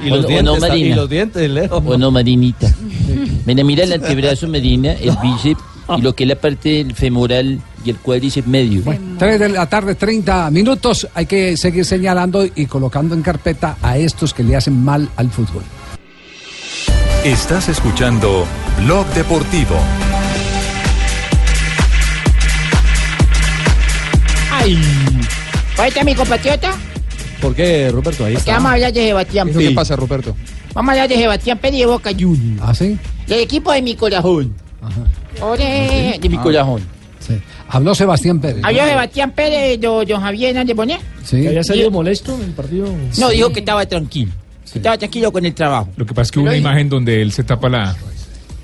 [0.04, 1.76] Y O- los o dientes, no, ta- y los dientes, Leo.
[1.76, 2.72] O no, Marinita.
[3.44, 5.60] Mira, mira el antebrazo, Marina, el bíceps
[5.96, 8.82] y lo que es la parte del femoral y el cuádriceps medio.
[9.18, 11.06] 3 de la tarde, 30 minutos.
[11.14, 15.30] Hay que seguir señalando y colocando en carpeta a estos que le hacen mal al
[15.30, 15.62] fútbol.
[17.24, 18.46] Estás escuchando
[18.84, 19.76] Blog Deportivo.
[24.50, 24.78] Ay.
[25.78, 26.72] Oíste, mi compatriota,
[27.40, 28.24] ¿Por qué, Ruperto?
[28.24, 28.54] Ahí está.
[28.54, 29.74] vamos a hablar de Sebastián ¿Qué Pérez.
[29.74, 30.34] pasa, Ruperto?
[30.72, 32.62] Vamos a hablar de Sebastián Pérez de Boca Juniors.
[32.62, 32.98] ¿Ah, sí?
[33.26, 34.54] Del equipo de mi corazón.
[35.40, 36.42] Ore, de mi Ah.
[36.42, 36.82] corazón.
[37.18, 37.34] Sí.
[37.68, 38.62] Habló Sebastián Pérez.
[38.62, 41.00] Habló Sebastián Pérez, don, don Javier Hernández Bonet.
[41.24, 41.42] Sí.
[41.42, 42.88] ¿Que había salido molesto en el partido?
[43.18, 44.32] No, dijo que estaba tranquilo.
[44.72, 45.88] Que estaba tranquilo con el trabajo.
[45.96, 47.96] Lo que pasa es que hubo una imagen donde él se tapa la,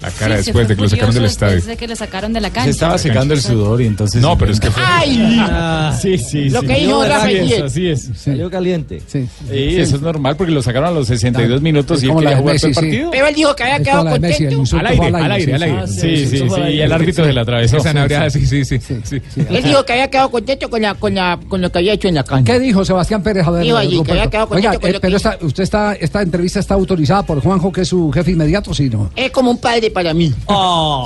[0.03, 1.55] la cara Sí, después de que lo sacaron del estadio.
[1.55, 2.64] Después de que lo sacaron de la cancha.
[2.64, 4.20] Se estaba secando el sudor y entonces.
[4.20, 4.82] No, pero es que fue.
[4.84, 5.92] ¡Ay!
[6.00, 6.50] sí, sí.
[6.50, 6.66] Lo sí.
[6.66, 7.62] que dijo Así Rafael.
[7.62, 8.11] Así es.
[8.16, 9.03] Salió caliente.
[9.07, 9.28] Sí.
[9.48, 12.30] Sí, eso es normal porque lo sacaron a los 62 minutos y él como la
[12.30, 13.11] quería jugar todo el partido.
[13.11, 14.76] Pero él dijo que había quedado contento.
[14.78, 15.86] Al aire, al aire, al sí, aire.
[15.86, 16.00] sí.
[16.03, 16.61] Sí, sí, sí.
[16.72, 17.80] Y el árbitro se la atravesó.
[17.80, 18.78] Sanabria, sí, sí, sí.
[18.80, 19.20] sí, sí.
[19.48, 22.09] Él dijo que había quedado contento con, la, con, la, con lo que había hecho
[22.09, 22.53] en la cancha.
[22.53, 23.46] ¿Qué dijo Sebastián Pérez?
[23.46, 26.22] A ver, Dijo allí que había quedado Oiga, contento con eh, pero usted está, esta
[26.22, 29.11] entrevista está autorizada por Juanjo, que es su jefe inmediato, ¿sí no?
[29.16, 30.32] Es como un padre para mí.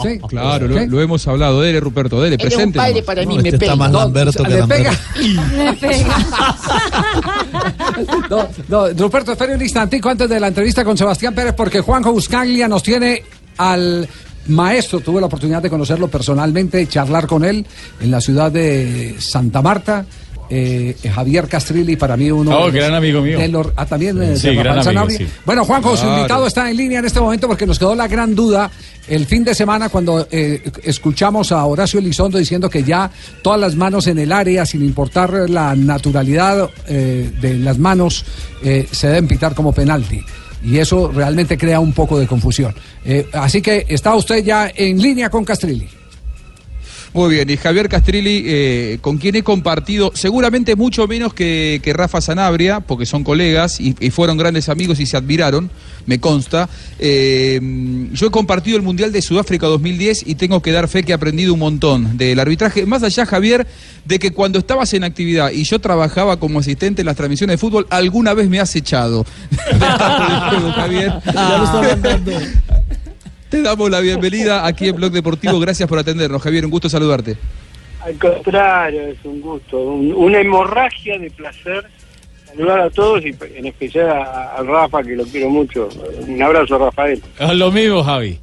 [0.03, 0.19] Sí.
[0.29, 1.61] Claro, lo, hemos hablado.
[1.61, 2.79] Dele, Ruperto, dele, es un presente.
[2.79, 3.07] padre nomás.
[3.07, 3.77] para mí, No, me este está pega.
[3.77, 4.91] más Lamberto que le Lamberto.
[5.17, 5.49] pega.
[5.65, 6.17] Le pega.
[8.31, 12.13] No, no, Ruperto, espere un instantico antes de la entrevista con Sebastián Pérez, porque Juanjo
[12.13, 13.23] Buscaglia nos tiene
[13.57, 14.09] al
[14.49, 15.01] maestro.
[15.01, 17.67] Tuve la oportunidad de conocerlo personalmente, charlar con él
[18.01, 20.05] en la ciudad de Santa Marta.
[20.49, 22.51] Eh, Javier Castrilli, para mí uno.
[22.51, 23.39] Oh, de los- gran amigo mío.
[23.39, 25.19] de los- ah, también eh, Sí, de gran Rafael amigo, Sanabria.
[25.19, 25.41] sí.
[25.45, 28.35] Bueno, Juanjo, su invitado está en línea en este momento porque nos quedó la gran
[28.35, 28.71] duda
[29.09, 33.11] el fin de semana cuando eh, escuchamos a Horacio Elizondo diciendo que ya
[33.43, 38.25] todas las manos en el área, sin importar la naturalidad eh, de las manos,
[38.63, 40.21] eh, se deben pitar como penalti.
[40.65, 42.75] Y eso realmente crea un poco de confusión.
[43.05, 45.87] Eh, así que está usted ya en línea con Castrilli.
[47.13, 51.93] Muy bien, y Javier Castrilli, eh, con quien he compartido seguramente mucho menos que, que
[51.93, 55.71] Rafa Sanabria, porque son colegas y, y fueron grandes amigos y se admiraron,
[56.07, 56.69] me consta.
[56.99, 57.61] Eh,
[58.13, 61.15] yo he compartido el Mundial de Sudáfrica 2010 y tengo que dar fe que he
[61.15, 62.87] aprendido un montón del arbitraje.
[62.87, 63.67] Más allá, Javier,
[64.05, 67.59] de que cuando estabas en actividad y yo trabajaba como asistente en las transmisiones de
[67.59, 69.27] fútbol, alguna vez me has echado.
[69.51, 69.79] de
[70.51, 71.13] juego, Javier.
[71.25, 72.33] Ya lo está mandando.
[73.51, 75.61] Te damos la bienvenida aquí en Blog Deportivo.
[75.61, 76.65] Gracias por atendernos, Javier.
[76.65, 77.37] Un gusto saludarte.
[78.05, 81.85] Al contrario, es un gusto, un- una hemorragia de placer
[82.47, 85.89] saludar a todos y en especial a, a Rafa, que lo quiero mucho.
[86.27, 87.23] Un abrazo, Rafael.
[87.39, 88.39] Ah, Lo mismo, Javi.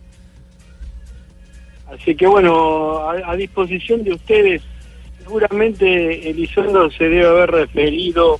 [1.91, 4.61] Así que bueno, a, a disposición de ustedes,
[5.21, 8.39] seguramente Elizondo se debe haber referido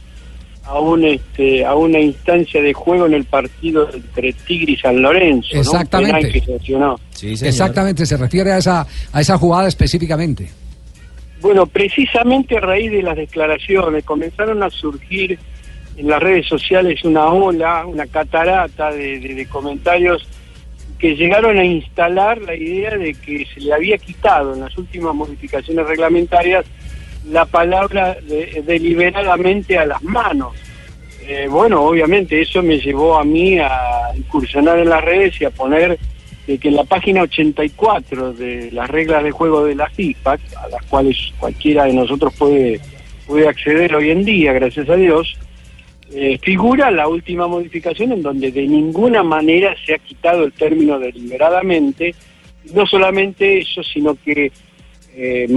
[0.65, 5.01] a un este a una instancia de juego en el partido entre Tigre y San
[5.01, 5.59] Lorenzo, ¿no?
[5.61, 6.31] Exactamente.
[6.31, 6.99] que sancionó.
[7.21, 10.49] Exactamente, se refiere a esa, a esa jugada específicamente.
[11.41, 15.37] Bueno, precisamente a raíz de las declaraciones comenzaron a surgir
[15.97, 20.25] en las redes sociales una ola, una catarata de, de- de comentarios
[20.97, 25.13] que llegaron a instalar la idea de que se le había quitado en las últimas
[25.13, 26.65] modificaciones reglamentarias
[27.29, 30.53] la palabra de- deliberadamente a las manos.
[31.25, 33.69] Eh, bueno, obviamente eso me llevó a mí a
[34.15, 35.97] incursionar en las redes y a poner
[36.45, 40.67] de que en la página 84 de las reglas de juego de la FIFA, a
[40.69, 42.81] las cuales cualquiera de nosotros puede,
[43.25, 45.37] puede acceder hoy en día, gracias a Dios,
[46.13, 50.99] eh, figura la última modificación en donde de ninguna manera se ha quitado el término
[50.99, 52.13] deliberadamente,
[52.73, 54.51] no solamente eso, sino que
[55.15, 55.47] eh,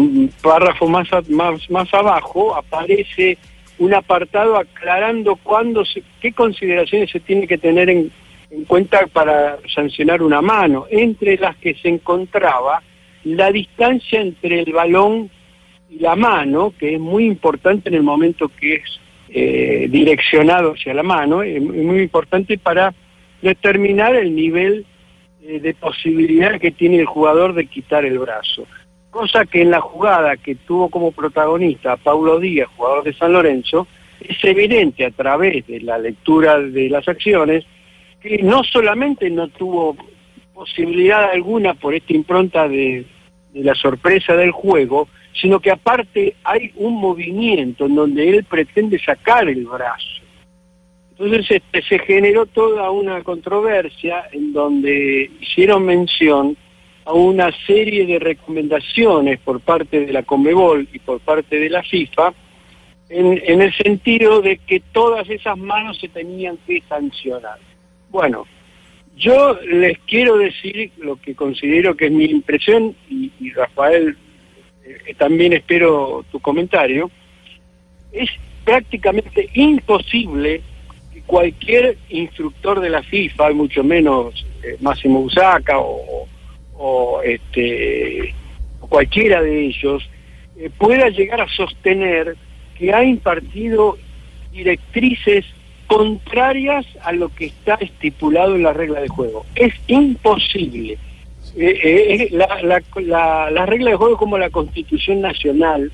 [0.43, 3.39] párrafo más, más, más abajo aparece
[3.79, 8.11] un apartado aclarando cuándo se- qué consideraciones se tiene que tener en,
[8.51, 12.83] en cuenta para sancionar una mano, entre las que se encontraba
[13.25, 15.31] la distancia entre el balón
[15.91, 20.95] y la mano, que es muy importante en el momento que es eh, direccionado hacia
[20.95, 22.95] la mano, es muy muy importante para
[23.43, 24.87] determinar el nivel
[25.43, 28.67] eh, de posibilidad que tiene el jugador de quitar el brazo.
[29.17, 33.87] Cosa que en la jugada que tuvo como protagonista Paulo Díaz, jugador de San Lorenzo,
[34.21, 37.65] es evidente a través de la lectura de las acciones
[38.21, 39.97] que no solamente no tuvo
[40.53, 43.07] posibilidad alguna por esta impronta de,
[43.55, 48.99] de la sorpresa del juego, sino que aparte hay un movimiento en donde él pretende
[48.99, 50.21] sacar el brazo.
[51.13, 56.55] Entonces este, se generó toda una controversia en donde hicieron mención
[57.07, 61.83] a una serie de recomendaciones por parte de la Conmebol y por parte de la
[61.83, 62.35] FIFA
[63.09, 67.59] en, en el sentido de que todas esas manos se tenían que sancionar.
[68.11, 68.45] Bueno,
[69.17, 74.17] yo les quiero decir lo que considero que es mi impresión y, Rafael,
[74.85, 77.11] eh, también espero tu comentario,
[78.13, 78.29] es
[78.65, 80.61] prácticamente imposible
[81.15, 86.29] que cualquier instructor de la FIFA, y mucho menos eh, Máximo Usaca o,
[86.79, 88.35] o, este,
[88.81, 90.09] cualquiera de ellos,
[90.59, 92.37] eh, pueda llegar a sostener
[92.79, 93.99] que ha impartido
[94.53, 95.45] directrices
[95.87, 99.47] contrarias a lo que está estipulado en la regla de juego.
[99.55, 100.99] Es imposible.
[101.57, 105.91] Eh, eh, la, la, la, la regla de juego es como la Constitución Nacional,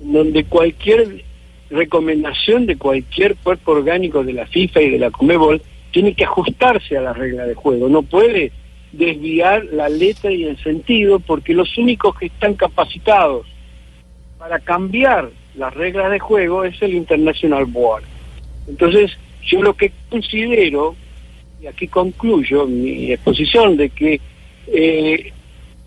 [0.00, 1.24] donde cualquier
[1.70, 5.60] recomendación de cualquier cuerpo orgánico de la FIFA y de la Comebol
[5.92, 8.52] tiene que ajustarse a la regla de juego, no puede
[8.92, 13.46] desviar la letra y el sentido porque los únicos que están capacitados
[14.38, 18.04] para cambiar las reglas de juego es el International Board.
[18.68, 19.10] Entonces,
[19.44, 20.94] yo lo que considero,
[21.60, 24.20] y aquí concluyo mi exposición, de que
[24.68, 25.32] eh,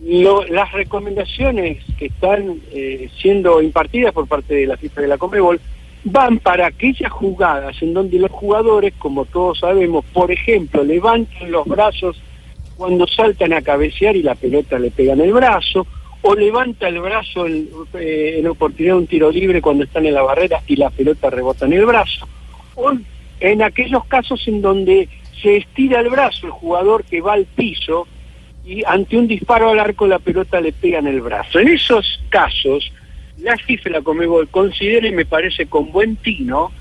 [0.04, 5.18] lo- las recomendaciones que están eh, siendo impartidas por parte de la FIFA de la
[5.18, 5.60] Comebol
[6.04, 11.66] van para aquellas jugadas en donde los jugadores, como todos sabemos, por ejemplo, levantan los
[11.68, 12.20] brazos
[12.82, 15.86] cuando saltan a cabecear y la pelota le pega en el brazo,
[16.24, 20.24] o levanta el brazo en, eh, oportunidad de un tiro libre cuando están en la
[20.24, 22.28] barrera y la pelota rebota en el brazo,
[22.74, 22.92] o
[23.40, 25.08] en aquellos casos en donde
[25.44, 28.08] se estira el brazo el jugador que va al piso
[28.66, 31.60] y ante un disparo al arco la pelota le pega en el brazo.
[31.60, 32.92] En esos casos,
[33.38, 33.56] la
[33.92, 36.72] la Comebol considera, y me parece con buen tino,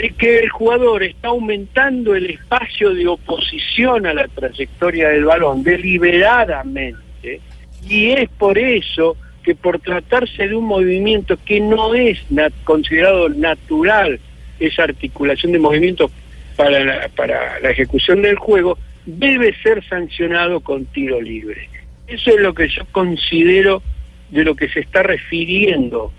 [0.00, 5.62] de que el jugador está aumentando el espacio de oposición a la trayectoria del balón
[5.62, 7.40] deliberadamente,
[7.86, 12.18] y es por eso que por tratarse de un movimiento que no es
[12.64, 14.18] considerado natural,
[14.58, 16.10] esa articulación de movimientos
[16.56, 21.68] para la, para la ejecución del juego, debe ser sancionado con tiro libre.
[22.06, 23.82] Eso es lo que yo considero
[24.30, 26.10] de lo que se está refiriendo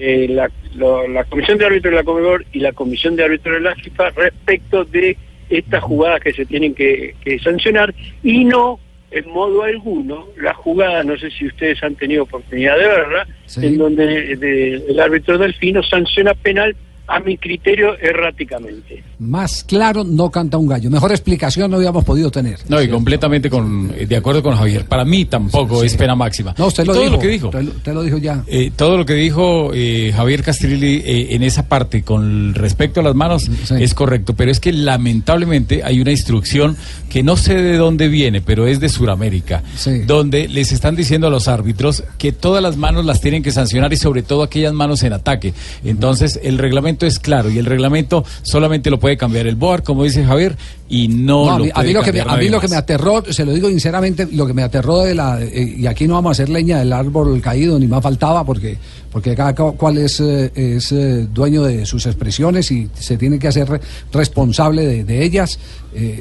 [0.00, 3.54] eh, la, lo- la Comisión de Árbitros de la Comebol y la Comisión de Árbitros
[3.54, 5.16] de la FIFA respecto de
[5.48, 8.78] estas jugadas que se tienen que, que sancionar y no
[9.10, 13.26] en modo alguno las jugadas, no sé si ustedes han tenido oportunidad de verla,
[13.66, 16.76] en donde de- el árbitro delfino sanciona penal
[17.10, 19.02] a mi criterio erráticamente.
[19.18, 20.90] Más claro no canta un gallo.
[20.90, 22.58] Mejor explicación no habíamos podido tener.
[22.68, 24.84] No, y completamente con, eh, de acuerdo con Javier.
[24.84, 26.54] Para mí tampoco es pena máxima.
[26.56, 27.16] No, usted lo todo dijo.
[27.16, 27.46] lo que dijo.
[27.48, 28.44] Usted, usted lo dijo ya.
[28.46, 33.02] Eh, todo lo que dijo eh, Javier Castrilli eh, en esa parte con respecto a
[33.02, 36.76] las manos es correcto, pero es que lamentablemente hay una instrucción
[37.08, 39.64] que no sé de dónde viene, pero es de Sudamérica,
[40.06, 43.92] donde les están diciendo a los árbitros que todas las manos las tienen que sancionar
[43.92, 45.52] y sobre todo aquellas manos en ataque.
[45.84, 50.04] Entonces el reglamento es claro y el reglamento solamente lo puede cambiar el BOAR, como
[50.04, 50.56] dice Javier,
[50.88, 52.68] y no, No, a lo a puede mí lo que me, a mí lo que
[52.68, 56.06] me aterró, se lo digo sinceramente, lo que me aterró de la eh, y aquí
[56.08, 58.76] no vamos a hacer leña del árbol caído ni más faltaba porque
[59.12, 63.38] porque cada cu- cual es eh, es eh, dueño de sus expresiones y se tiene
[63.38, 63.80] que hacer re-
[64.12, 65.58] responsable de, de ellas.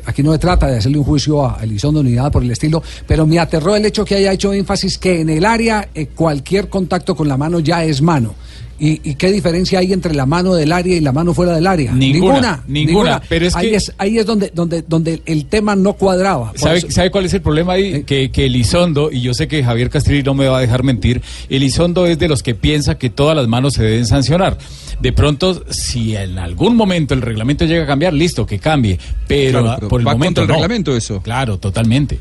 [0.05, 2.81] Aquí no se trata de hacerle un juicio a Elizondo ni nada por el estilo,
[3.05, 7.15] pero me aterró el hecho que haya hecho énfasis que en el área cualquier contacto
[7.15, 8.33] con la mano ya es mano.
[8.79, 11.67] ¿Y, y qué diferencia hay entre la mano del área y la mano fuera del
[11.67, 11.91] área?
[11.91, 15.93] Ninguna, ninguna, pero es ahí que- es ahí es donde donde donde el tema no
[15.93, 16.53] cuadraba.
[16.55, 18.03] ¿Sabe, eso- sabe cuál es el problema ahí?
[18.03, 21.21] Que, que Elizondo, y yo sé que Javier Castrilli no me va a dejar mentir,
[21.49, 24.57] Elizondo es de los que piensa que todas las manos se deben sancionar.
[25.01, 28.97] De pronto, si en algún momento el reglamento llega a cambiar, listo, que cambie.
[29.27, 30.53] Pero, Claro, pero por el va momento contra el no.
[30.67, 31.21] reglamento eso.
[31.21, 32.19] Claro, totalmente.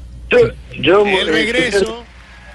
[0.82, 2.04] Yo, El regreso.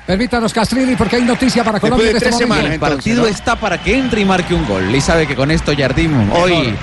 [0.06, 2.72] Permítanos, Castrilli, porque hay noticia para Colombia en este momento.
[2.74, 4.93] el partido está para que entre y marque un gol.
[4.93, 6.76] Y sabe que con esto Jardim hoy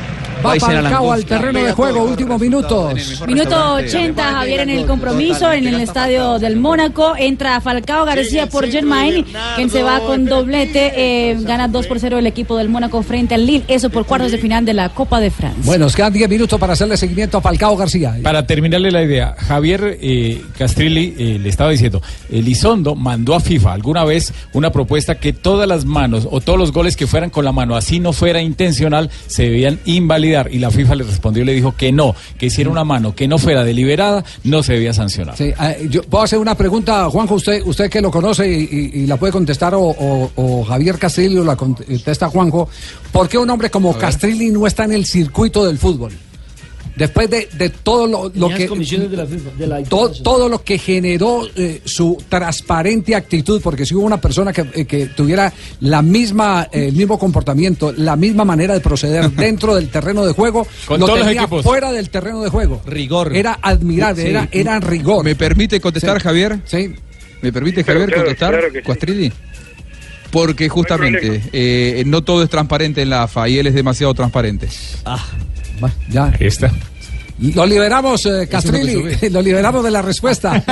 [0.45, 3.21] Va a ir a la Falcao al terreno de juego, últimos minutos.
[3.27, 7.15] Minuto 80, Javier en el compromiso en el estadio del Mónaco.
[7.17, 9.25] Entra Falcao García por Germain,
[9.57, 10.93] quien se va con doblete.
[10.97, 13.65] eh, gana 2 por 0 el equipo del Mónaco frente al Lille.
[13.69, 15.63] Eso por cuartos de final de la Copa de Francia.
[15.65, 18.17] Bueno, nos quedan 10 minutos para hacerle seguimiento a Falcao García.
[18.23, 23.73] Para terminarle la idea, Javier eh, Castrilli eh, le estaba diciendo, Elizondo mandó a FIFA
[23.73, 27.45] alguna vez una propuesta que todas las manos o todos los goles que fueran con
[27.45, 30.49] la mano, así no fuera intencional, se debían invalidar.
[30.53, 33.13] Y la FIFA le respondió y le dijo que no, que si era una mano
[33.17, 35.37] que no fuera deliberada, no se debía sancionar.
[35.37, 39.01] Sí, eh, yo puedo hacer una pregunta, Juanjo, usted, usted que lo conoce y, y-
[39.03, 42.69] y la puede contestar, o, o- o Javier Castrilli la contesta Juanjo.
[43.11, 46.13] ¿Por qué un hombre como Castrilli no está en el circuito del fútbol?
[47.01, 50.63] Después de, de todo lo, lo que de la FIFA, de la to- todo lo
[50.63, 55.51] que generó eh, su transparente actitud, porque si hubo una persona que, eh, que tuviera
[55.81, 60.35] la misma, eh, el mismo comportamiento, la misma manera de proceder dentro del terreno de
[60.35, 61.65] juego, Con lo todos los tenía equipos.
[61.65, 62.83] fuera del terreno de juego.
[62.85, 63.35] Rigor.
[63.35, 64.29] Era admirable, Sí.
[64.29, 65.25] era, era rigor.
[65.25, 66.25] ¿Me permite contestar, Sí.
[66.25, 66.61] Javier?
[66.67, 66.95] Sí.
[67.41, 69.33] ¿Me permite, Javier, claro, contestar, claro que?
[70.31, 74.69] Porque justamente eh, no todo es transparente en la AFA y él es demasiado transparente.
[75.07, 75.25] Ah,
[76.11, 76.27] ya.
[76.39, 76.71] Ahí está.
[77.55, 79.29] Lo liberamos, eh, Castrilli.
[79.31, 80.63] Lo liberamos de la respuesta.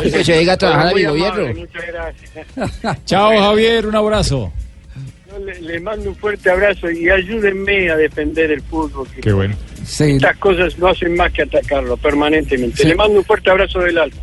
[0.00, 1.54] Que se diga a trabajar mi gobierno.
[1.54, 3.04] Muchas gracias.
[3.04, 4.52] Chao, Javier, un abrazo.
[5.28, 9.08] Yo le, le mando un fuerte abrazo y ayúdenme a defender el fútbol.
[9.20, 9.54] Qué bueno.
[9.82, 12.82] Estas cosas no hacen más que atacarlo permanentemente.
[12.82, 12.88] Sí.
[12.88, 14.16] Le mando un fuerte abrazo del alma.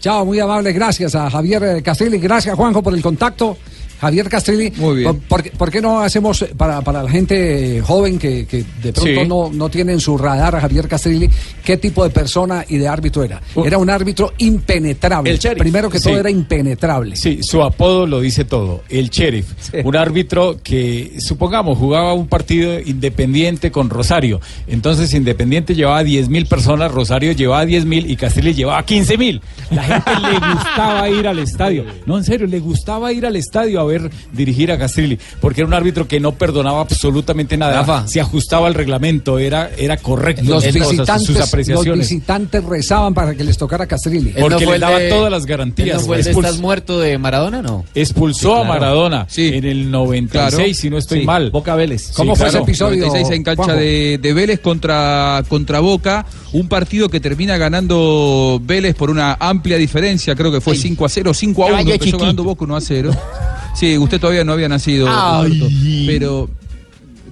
[0.00, 0.72] Chao, muy amable.
[0.72, 2.18] Gracias a Javier eh, Castrilli.
[2.18, 3.58] Gracias, Juanjo, por el contacto.
[4.00, 5.20] Javier Castrilli, muy bien.
[5.28, 9.20] ¿por, qué- por qué no hacemos para, para la gente joven que, que de pronto
[9.22, 9.28] Sí.
[9.28, 11.28] no, no tiene en su radar a Javier Castrilli
[11.64, 13.40] qué tipo de persona y de árbitro era?
[13.54, 13.64] Uh.
[13.64, 15.38] Era un árbitro impenetrable.
[15.58, 16.18] Primero que todo Sí.
[16.20, 17.16] era impenetrable.
[17.16, 18.82] Sí, su apodo lo dice todo.
[18.88, 19.52] El sheriff,
[19.84, 24.40] un árbitro que, supongamos, jugaba un partido independiente con Rosario.
[24.66, 29.40] Entonces, Independiente llevaba 10 mil personas, Rosario llevaba 10 mil y Castrilli llevaba 15 mil.
[29.70, 31.84] La gente le gustaba ir al estadio.
[32.06, 35.68] No, en serio, le gustaba ir al estadio a ver dirigir a Castrilli, porque era
[35.68, 37.80] un árbitro que no perdonaba absolutamente nada.
[37.80, 38.06] Rafa.
[38.08, 40.42] Se ajustaba al reglamento, era, era correcto.
[40.46, 42.08] Los en cosas, visitantes, sus los apreciaciones.
[42.08, 44.30] visitantes rezaban para que les tocara Castrilli.
[44.38, 46.00] Porque le daba todas las garantías.
[46.00, 47.84] ¿No fue el de estás muerto de Maradona, no?
[47.94, 48.68] Expulsó Sí, a claro.
[48.68, 50.74] Maradona en el 96, Claro.
[50.74, 51.50] si no estoy Sí, mal.
[51.50, 52.12] Boca Vélez.
[52.14, 57.08] ¿Cómo fue ese episodio, 96 en cancha de, de Vélez contra, contra Boca, un partido
[57.08, 61.62] que termina ganando Vélez por una amplia diferencia, creo que fue 5 a 0, 5
[61.62, 63.10] a 1, Caballo empezó ganando Boca 1 a 0.
[63.74, 65.06] Sí, usted todavía no había nacido.
[65.44, 65.68] Roberto,
[66.06, 66.50] pero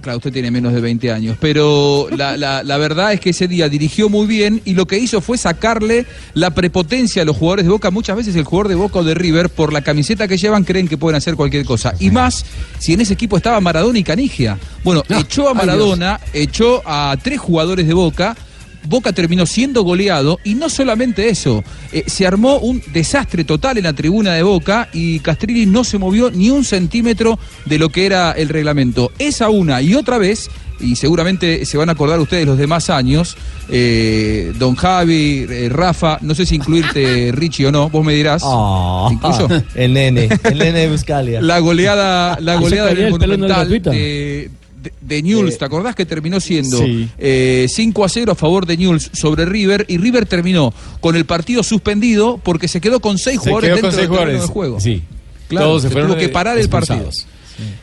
[0.01, 3.47] claro, usted tiene menos de 20 años, pero la, la- la verdad es que ese
[3.49, 7.65] día dirigió muy bien y lo que hizo fue sacarle la prepotencia a los jugadores
[7.65, 7.91] de Boca.
[7.91, 10.87] Muchas veces el jugador de Boca o de River, por la camiseta que llevan, creen
[10.87, 11.93] que pueden hacer cualquier cosa.
[11.99, 12.45] Y más
[12.79, 14.57] si en ese equipo estaba Maradona y Canigia.
[14.85, 18.37] Bueno, echó a ay, Maradona, echó a tres jugadores de Boca.
[18.85, 23.83] Boca terminó siendo goleado y no solamente eso, eh, se armó un desastre total en
[23.83, 28.05] la tribuna de Boca y Castrilli no se movió ni un centímetro de lo que
[28.05, 29.11] era el reglamento.
[29.19, 30.49] Esa una y otra vez,
[30.79, 33.35] y seguramente se van a acordar ustedes los demás años,
[33.69, 38.41] eh, don Javi, eh, Rafa, no sé si incluirte Richie o no, vos me dirás.
[38.45, 39.47] Ah, ¿Incluyo?
[39.75, 41.41] el nene, el nene de Buscalia.
[41.41, 44.49] La goleada, la Ese goleada del Monumental de,
[44.81, 47.09] de, de Newell's, ¿te acordás que terminó siendo Sí.
[47.17, 49.85] eh, 5 a 0 a favor de Newell's sobre River?
[49.89, 53.75] Y River terminó con el partido suspendido porque se quedó con seis Se jugadores quedó
[53.81, 54.41] con dentro seis del jugadores.
[54.41, 54.79] de juego.
[54.79, 55.03] Sí.
[55.47, 57.09] Claro, Todos se se fueron, tuvo que parar el partido.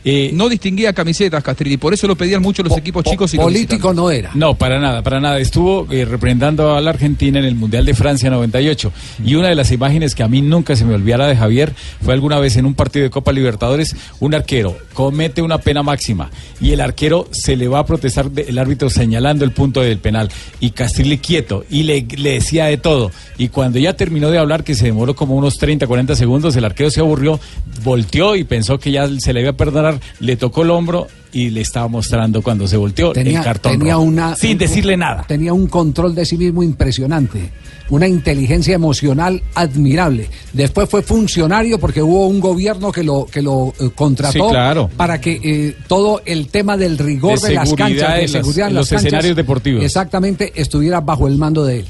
[0.04, 3.92] Eh, no distinguía camisetas, Castrilli, por eso lo pedían mucho los equipos chicos y Político
[3.94, 4.30] no era.
[4.34, 5.38] No, para nada, para nada.
[5.38, 8.92] Estuvo eh, representando a la Argentina en el Mundial de Francia 98.
[9.24, 12.14] Y una de las imágenes que a mí nunca se me olvidara de Javier fue
[12.14, 16.70] alguna vez en un partido de Copa Libertadores, un arquero comete una pena máxima y
[16.72, 20.30] el arquero se le va a protestar de- el árbitro señalando el punto del penal
[20.58, 23.10] y Castrilli quieto y le, le decía de todo.
[23.36, 26.64] Y cuando ya terminó de hablar, que se demoró como unos 30, 40 segundos, el
[26.64, 27.38] arquero se aburrió,
[27.84, 31.50] volteó y pensó que ya se le iba a perdonar, le tocó el hombro y
[31.50, 34.96] le estaba mostrando cuando se volteó Tenía, el cartón tenía rojo, una, sin un- decirle
[34.96, 35.24] nada.
[35.28, 37.50] Tenía un control de sí mismo impresionante,
[37.90, 40.28] una inteligencia emocional admirable.
[40.54, 44.88] Después fue funcionario porque hubo un gobierno que lo que lo eh, contrató Sí, claro.
[44.96, 48.70] para que eh, todo el tema del rigor De de, las canchas, de seguridad en
[48.70, 49.84] en las los canchas, escenarios deportivos.
[49.84, 51.86] exactamente estuviera bajo el mando de él.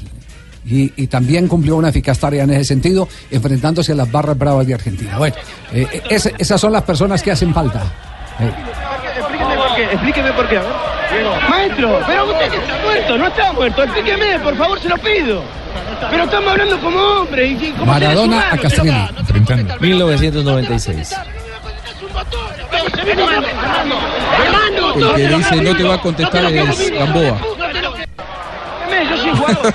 [0.69, 4.67] Y, y también cumplió una eficaz tarea en ese sentido, enfrentándose a las barras bravas
[4.67, 5.17] de Argentina.
[5.17, 5.35] Bueno,
[5.71, 7.83] eh, eh, esas son las personas que hacen falta.
[8.39, 8.51] Eh,
[9.17, 10.71] Explíqueme por qué, explíqueme por qué, a ver.
[11.49, 15.41] Maestro, pero usted que está muerto, no está muerto, explíqueme, por favor, se lo pido.
[16.11, 19.67] Pero estamos hablando como hombres y como Maradona a humanos, Castrilli.
[19.79, 21.15] 1996.
[24.97, 27.37] El que dice no te va a contestar es Gamboa.
[29.09, 29.73] Yo soy jugador.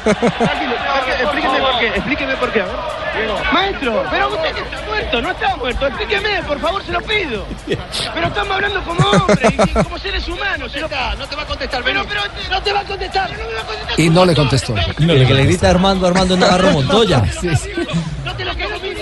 [1.86, 3.52] Explíqueme por qué, explíqueme por qué, a ver.
[3.52, 7.44] Maestro, pero usted que está muerto, no está muerto, explíqueme, por favor, se lo pido.
[8.14, 10.72] Pero estamos hablando como hombres y como seres humanos.
[10.72, 12.20] se lo- No te va a contestar, pero, pero
[12.50, 14.00] no te va a contestar, no me va a contestar.
[14.00, 14.74] Y no le contestó.
[14.76, 17.22] el que le grita a Armando, Armando Navarro Montoya.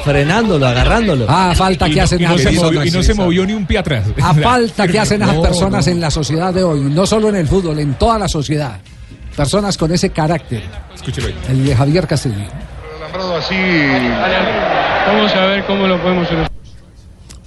[0.05, 1.27] Frenándolo, agarrándolo.
[1.29, 2.87] Ah, falta Y que no- hacen y no esas se movió- personas.
[2.87, 4.05] y no se movió ni un pie atrás.
[4.23, 5.93] A falta que hacen esas No, personas no.
[5.93, 8.79] en la sociedad de hoy, no solo en el fútbol, en toda la sociedad.
[9.37, 10.63] Personas con ese carácter.
[10.95, 11.37] Escúchelo ahí.
[11.49, 12.35] El de Javier Castillo.
[13.19, 13.55] Así.
[15.07, 16.51] Vamos a ver cómo lo podemos solucionar.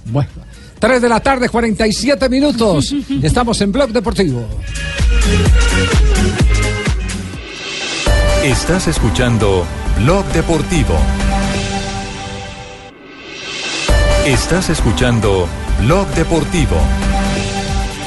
[0.06, 0.30] Bueno,
[0.78, 2.94] 3 de la tarde, 47 minutos.
[3.22, 4.46] Estamos en Blog Deportivo.
[8.42, 9.64] Estás escuchando
[9.98, 10.98] Blog Deportivo.
[14.26, 15.48] Estás escuchando
[15.80, 16.76] Blog Deportivo.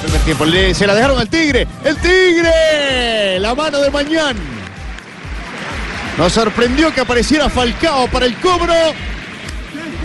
[0.04, 1.68] Primer tiempo, se la dejaron al Tigre.
[1.84, 3.40] ¡El Tigre!
[3.40, 4.57] La mano de Mañán.
[6.18, 8.74] Nos sorprendió que apareciera Falcao para el cobro.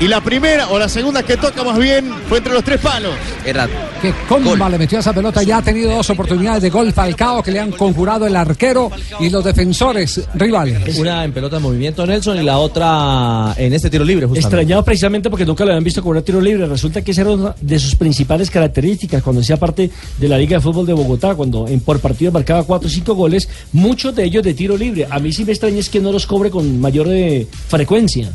[0.03, 3.15] Y la primera o la segunda que toca más bien fue entre los tres palos.
[3.47, 3.69] Era
[4.01, 5.45] Que comba le metió esa pelota.
[5.45, 8.91] Ya ha tenido dos oportunidades de gol Falcao que le han conjurado el arquero
[9.21, 10.99] y los defensores rivales.
[10.99, 14.49] Una en pelota de movimiento Nelson y la otra en este tiro libre, justamente.
[14.49, 16.67] Extrañado precisamente porque nunca lo habían visto cobrar tiro libre.
[16.67, 19.89] Resulta que esa era una de sus principales características cuando hacía parte
[20.19, 23.15] de la Liga de Fútbol de Bogotá, cuando en por partido marcaba 4 o 5
[23.15, 25.07] goles, muchos de ellos de tiro libre.
[25.09, 28.33] A mí sí me extraña es que no los cobre con mayor eh, frecuencia.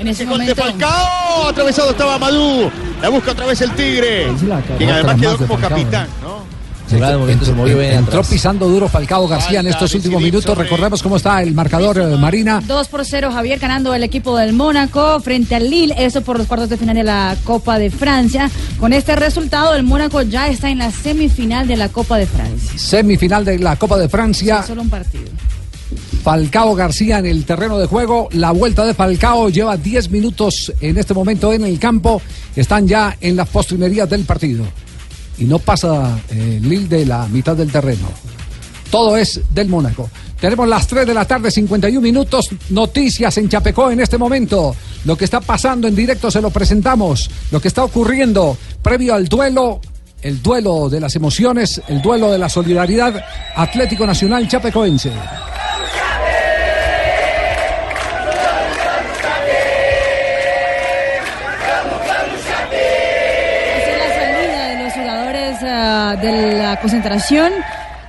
[0.00, 0.54] En ese momento.
[0.54, 2.70] Falcao, atravesado estaba Madú.
[3.02, 4.28] La busca otra vez el Tigre.
[4.78, 6.40] Quien además quedó como capitán, ¿no?
[6.88, 10.58] Sí, entró, entró pisando duro Falcao García en estos últimos minutos.
[10.58, 12.60] Recordemos cómo está el marcador, eh, Marina.
[12.66, 16.48] 2 por 0, Javier ganando el equipo del Mónaco frente al Lille, eso por los
[16.48, 18.50] cuartos de final de la Copa de Francia.
[18.80, 22.72] Con este resultado, el Mónaco ya está en la semifinal de la Copa de Francia.
[22.76, 24.64] Semifinal de la Copa de Francia.
[24.64, 25.30] Solo un partido.
[26.22, 28.28] Falcao García en el terreno de juego.
[28.32, 32.20] La vuelta de Falcao lleva 10 minutos en este momento en el campo.
[32.54, 34.64] Están ya en las postrimerías del partido.
[35.38, 38.08] Y no pasa eh, Lille de la mitad del terreno.
[38.90, 40.10] Todo es del Mónaco.
[40.38, 42.50] Tenemos las 3 de la tarde, 51 minutos.
[42.70, 44.74] Noticias en Chapecó en este momento.
[45.04, 47.30] Lo que está pasando en directo se lo presentamos.
[47.50, 49.80] Lo que está ocurriendo previo al duelo.
[50.22, 53.24] El duelo de las emociones, el duelo de la solidaridad.
[53.56, 55.12] Atlético Nacional Chapecoense.
[66.16, 67.52] De la concentración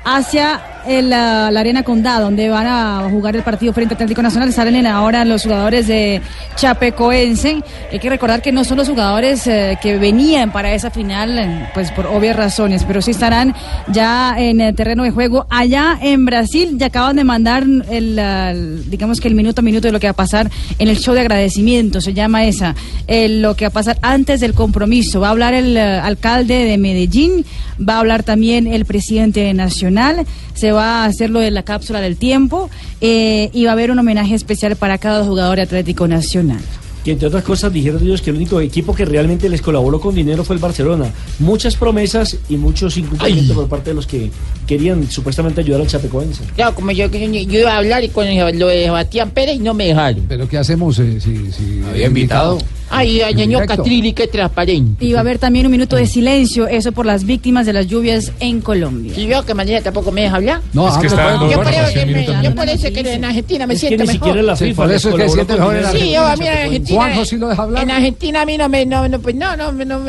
[0.03, 4.21] hacia el, ah, la Arena Condá, donde van a jugar el partido frente a Atlético
[4.21, 4.51] Nacional.
[4.53, 6.21] Salen ahora los jugadores de
[6.55, 7.61] Chapecoense.
[7.91, 11.69] Hay que recordar que no son los jugadores eh, que venían para esa final, eh,
[11.73, 13.53] pues por obvias razones, pero sí estarán
[13.91, 15.45] ya en el terreno de juego.
[15.49, 19.91] Allá en Brasil ya acaban de mandar el, digamos que el minuto a minuto de
[19.91, 22.75] lo que va a pasar en el show de agradecimiento, se llama esa,
[23.07, 25.19] el- lo que va a pasar antes del compromiso.
[25.19, 27.45] Va a hablar el eh, alcalde de Medellín,
[27.77, 32.01] va a hablar también el presidente nacional, se va a hacer lo de la cápsula
[32.01, 32.69] del tiempo
[33.01, 36.59] eh, y va a haber un homenaje especial para cada jugador de Atlético Nacional.
[37.03, 40.13] Que entre otras cosas dijeron ellos que el único equipo que realmente les colaboró con
[40.13, 41.05] dinero fue el Barcelona.
[41.39, 44.30] Muchas promesas y muchos incumplimientos por parte de los que
[44.67, 46.43] querían supuestamente ayudar al Chapecoense.
[46.55, 49.55] Claro, como yo, yo, yo iba a hablar y con el- lo de Sebastián Pérez
[49.55, 50.26] y no me dejaron.
[50.30, 52.59] ¿Pero qué hacemos eh, si, si Había invitado.
[52.91, 53.65] Ay, ay, Directo.
[53.67, 55.03] Castrilli, qué transparente.
[55.05, 57.87] Y va a haber también un minuto de silencio, eso por las víctimas de las
[57.87, 59.13] lluvias en Colombia.
[59.17, 60.61] ¿Y yo que mañana tampoco me deja hablar?
[60.73, 63.65] No, Es que está dando yo, hace que me- yo por eso que en Argentina
[63.67, 64.27] me Es que siento ni mejor.
[64.27, 65.99] siquiera la Sí, FIFA por eso es que con mejor en dinero.
[65.99, 66.53] Sí, yo a mí en.
[66.57, 66.99] Argentina.
[66.99, 67.83] Juanjo sí lo deja hablar.
[67.83, 69.99] En Argentina a mí no me, no, no, pues no, no, no me, no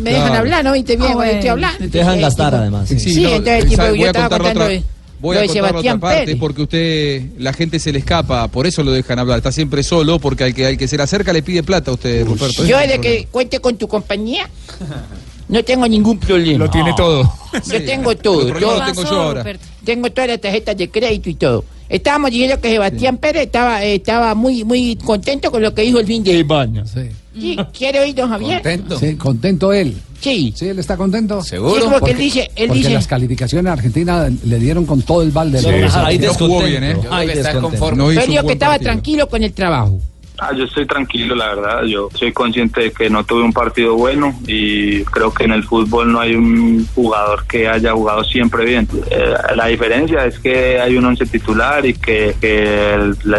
[0.00, 0.34] me dejan Claro.
[0.38, 0.72] hablar, ¿no?
[0.72, 1.66] Viste bien, Ah, cuando estoy bueno.
[1.66, 1.90] hablando.
[1.90, 2.88] Te dejan gastar además.
[2.88, 4.68] Sí, no, entonces, tipo, yo estaba contando
[5.20, 6.36] voy lo a de contar otra parte Pérez.
[6.38, 9.38] porque usted, la gente se le escapa, por eso lo dejan hablar.
[9.38, 11.94] Está siempre solo porque al que, al que se le acerca le pide plata a
[11.94, 12.64] usted, Ruperto.
[12.64, 14.48] Yo el que cuente con tu compañía,
[15.48, 16.64] no tengo ningún problema.
[16.64, 17.32] Lo tiene todo.
[17.66, 18.58] Yo tengo todo.
[18.58, 19.44] Yo lo tengo yo ahora.
[19.84, 21.64] tengo todas las tarjetas de crédito y todo.
[21.90, 26.06] Estábamos diciendo que Sebastián Pérez estaba, estaba muy, muy contento con lo que dijo el
[26.06, 26.84] fin de semana.
[26.86, 27.00] Sí.
[27.38, 28.62] Sí, ¿Quiere oír, don Javier?
[28.98, 29.96] Sí, contento él.
[30.20, 30.52] Sí.
[30.54, 31.42] Sí, él está contento.
[31.42, 31.80] ¿Seguro?
[31.82, 35.22] Sí, porque él dice- él porque dice- las calificaciones a Argentina le dieron con todo
[35.22, 35.60] el balde.
[35.60, 36.86] Sí, Hay no jugó bien, ¿eh?
[36.88, 37.14] descontento.
[37.14, 37.92] Hay descontento.
[37.96, 38.92] No Pero que estaba partido.
[38.92, 39.98] tranquilo con el trabajo.
[40.40, 41.82] Ah, yo estoy tranquilo, la verdad.
[41.84, 45.64] Yo soy consciente de que no tuve un partido bueno y creo que en el
[45.64, 48.88] fútbol no hay un jugador que haya jugado siempre bien.
[49.10, 52.34] Eh, la diferencia es que hay un once titular y que,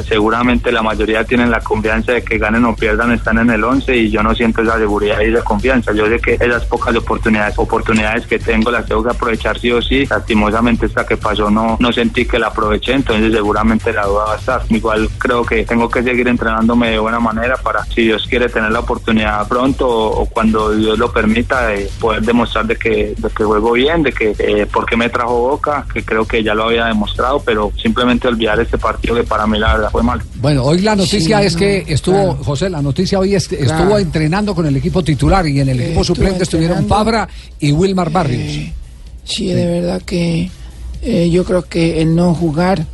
[0.07, 3.95] seguramente la mayoría tienen la confianza de que ganen o pierdan, están en el once
[3.95, 5.93] y yo no siento esa seguridad y esa confianza.
[5.93, 9.81] Yo sé que esas pocas oportunidades, oportunidades que tengo las tengo que aprovechar sí o
[9.81, 10.05] sí.
[10.05, 14.33] Lastimosamente esta que pasó no, no sentí que la aproveché, entonces seguramente la duda va
[14.35, 14.61] a estar.
[14.69, 18.71] Igual creo que tengo que seguir entrenándome de buena manera para, si Dios quiere, tener
[18.71, 23.29] la oportunidad pronto o, o cuando Dios lo permita, de poder demostrar de que, de
[23.35, 26.53] que juego bien, de que eh, por qué me trajo Boca, que creo que ya
[26.53, 30.21] lo había demostrado, pero simplemente olvidar este partido que para mí la verdad fue mal.
[30.35, 32.43] Bueno, hoy la noticia Sí, es que estuvo, claro.
[32.43, 33.83] José, la noticia hoy es que Claro.
[33.83, 36.87] estuvo entrenando con el equipo titular y en el equipo Estuvo suplente estuvieron.
[36.87, 37.27] Fabra
[37.59, 38.41] y Wilmar Barrios.
[38.41, 38.73] Eh,
[39.23, 40.49] sí, de verdad que
[41.03, 42.85] eh, yo creo que el no jugar,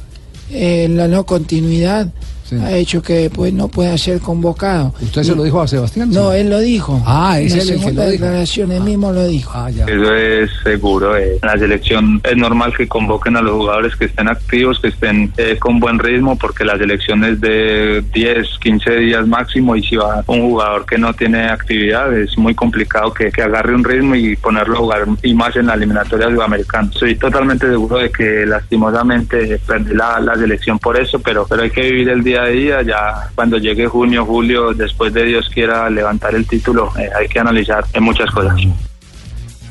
[0.51, 2.07] eh, la no continuidad,
[2.47, 2.55] Sí.
[2.55, 4.93] ha hecho que pues no pueda ser convocado.
[5.01, 6.09] ¿Usted se lo dijo a Sebastián?
[6.11, 7.01] No, él lo dijo.
[7.05, 8.23] Ah, es él el que segunda lo dijo.
[8.25, 9.51] declaración, él mismo lo dijo.
[9.53, 9.85] Ah, ya.
[9.85, 11.17] Eso es seguro.
[11.17, 11.37] eh.
[11.41, 15.31] En la selección es normal que convoquen a los jugadores que estén activos, que estén
[15.37, 19.95] eh, con buen ritmo, porque la selección es de 10, 15 días máximo y si
[19.97, 24.15] va un jugador que no tiene actividad es muy complicado que, que agarre un ritmo
[24.15, 26.89] y ponerlo a jugar y más en la eliminatoria sudamericana.
[26.93, 31.69] Estoy totalmente seguro de que lastimosamente perdí la, la selección por eso, pero, pero hay
[31.71, 32.81] que vivir el día día a día.
[32.83, 37.39] Ya cuando llegue junio, julio, después de Dios quiera levantar el título, eh, hay que
[37.39, 38.55] analizar en muchas cosas.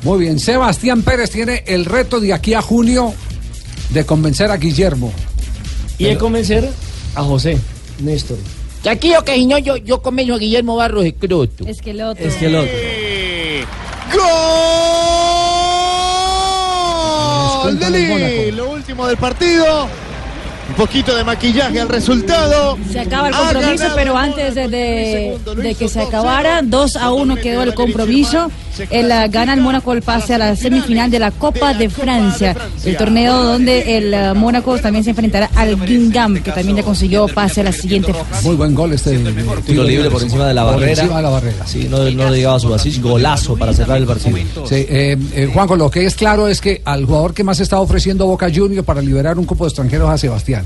[0.03, 3.13] Muy bien, Sebastián Pérez tiene el reto de aquí a junio
[3.89, 5.11] de convencer a Guillermo.
[5.97, 6.69] Y de convencer
[7.15, 7.59] a José,
[7.99, 8.37] Néstor.
[8.83, 11.65] Que aquí o que si no, yo, yo convenzo a Guillermo Barros Escroto.
[11.67, 12.25] Es que el otro.
[12.25, 12.73] Es que el otro.
[14.13, 14.97] ¡Gol!
[18.55, 19.89] Lo último del partido.
[20.69, 22.77] Un poquito de maquillaje al resultado.
[22.91, 27.35] Se acaba el compromiso, pero antes de, de- de que se acabara, 2 a 1
[27.37, 28.51] quedó el compromiso.
[28.91, 32.55] El, ah, gana el Mónaco el pase a la semifinal de la Copa de Francia,
[32.85, 37.27] el torneo donde el ah, Mónaco también se enfrentará al Guingamp, que también ya consiguió
[37.27, 38.45] pase a la siguiente fase.
[38.45, 39.17] Muy buen gol este.
[39.65, 40.91] Tiro libre por encima de la Por barrera.
[41.01, 41.65] encima de la barrera.
[41.65, 43.01] Sí, no, no le llegaba a Subasic.
[43.01, 44.37] Golazo para cerrar el partido.
[44.67, 47.79] Sí, eh, eh, Juanjo, lo que es claro es que al jugador que más está
[47.79, 50.56] ofreciendo Boca Junior para liberar un cupo de extranjeros a Sebastián.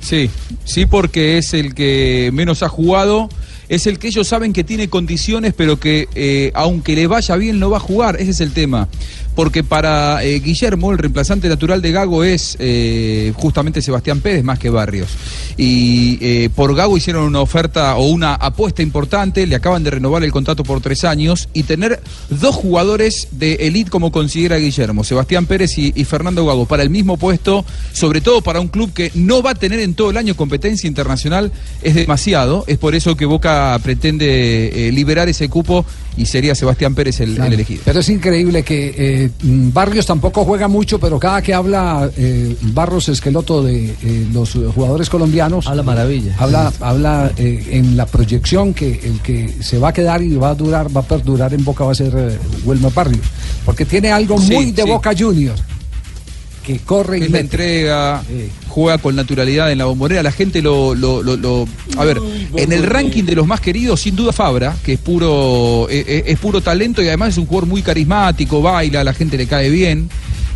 [0.00, 0.30] Sí,
[0.64, 3.28] sí, porque es el que menos ha jugado,
[3.68, 7.58] es el que ellos saben que tiene condiciones, pero que eh, aunque le vaya bien
[7.60, 8.88] no va a jugar, ese es el tema.
[9.34, 14.58] Porque para eh, Guillermo, el reemplazante natural de Gago es eh, justamente Sebastián Pérez más
[14.58, 15.10] que Barrios.
[15.56, 20.22] Y eh, por Gago hicieron una oferta o una apuesta importante, le acaban de renovar
[20.22, 25.46] el contrato por tres años y tener dos jugadores de elite como considera Guillermo, Sebastián
[25.46, 29.10] Pérez y, y Fernando Gago, para el mismo puesto, sobre todo para un club que
[29.14, 31.52] no va a tener en todo el año competencia internacional,
[31.82, 32.64] es demasiado.
[32.66, 37.52] Es por eso que Boca pretende liberar ese cupo y sería Sebastián Pérez el, el
[37.52, 37.82] elegido.
[37.84, 43.08] Pero es increíble que eh, Barrios tampoco juega mucho, pero cada que habla eh, Barros
[43.08, 45.66] Esqueloto de eh, los jugadores colombianos.
[45.66, 46.34] Habla maravilla.
[46.38, 50.50] Habla, habla eh, en la proyección que el que se va a quedar y va
[50.50, 53.26] a durar, va a perdurar en Boca va a ser eh, Wilmer Barrios.
[53.64, 54.88] Porque tiene algo Sí, muy de sí.
[54.90, 55.62] Boca Juniors.
[56.64, 58.22] Que corre y la entrega,
[58.72, 61.68] juega con naturalidad en la bombonera, la gente lo, lo- lo-
[61.98, 62.18] a ver,
[62.56, 66.22] en el ranking de los más queridos, sin duda Fabra, que es puro, eh, eh,
[66.26, 69.68] es puro talento y además es un jugador muy carismático, baila, la gente le cae
[69.68, 70.08] bien.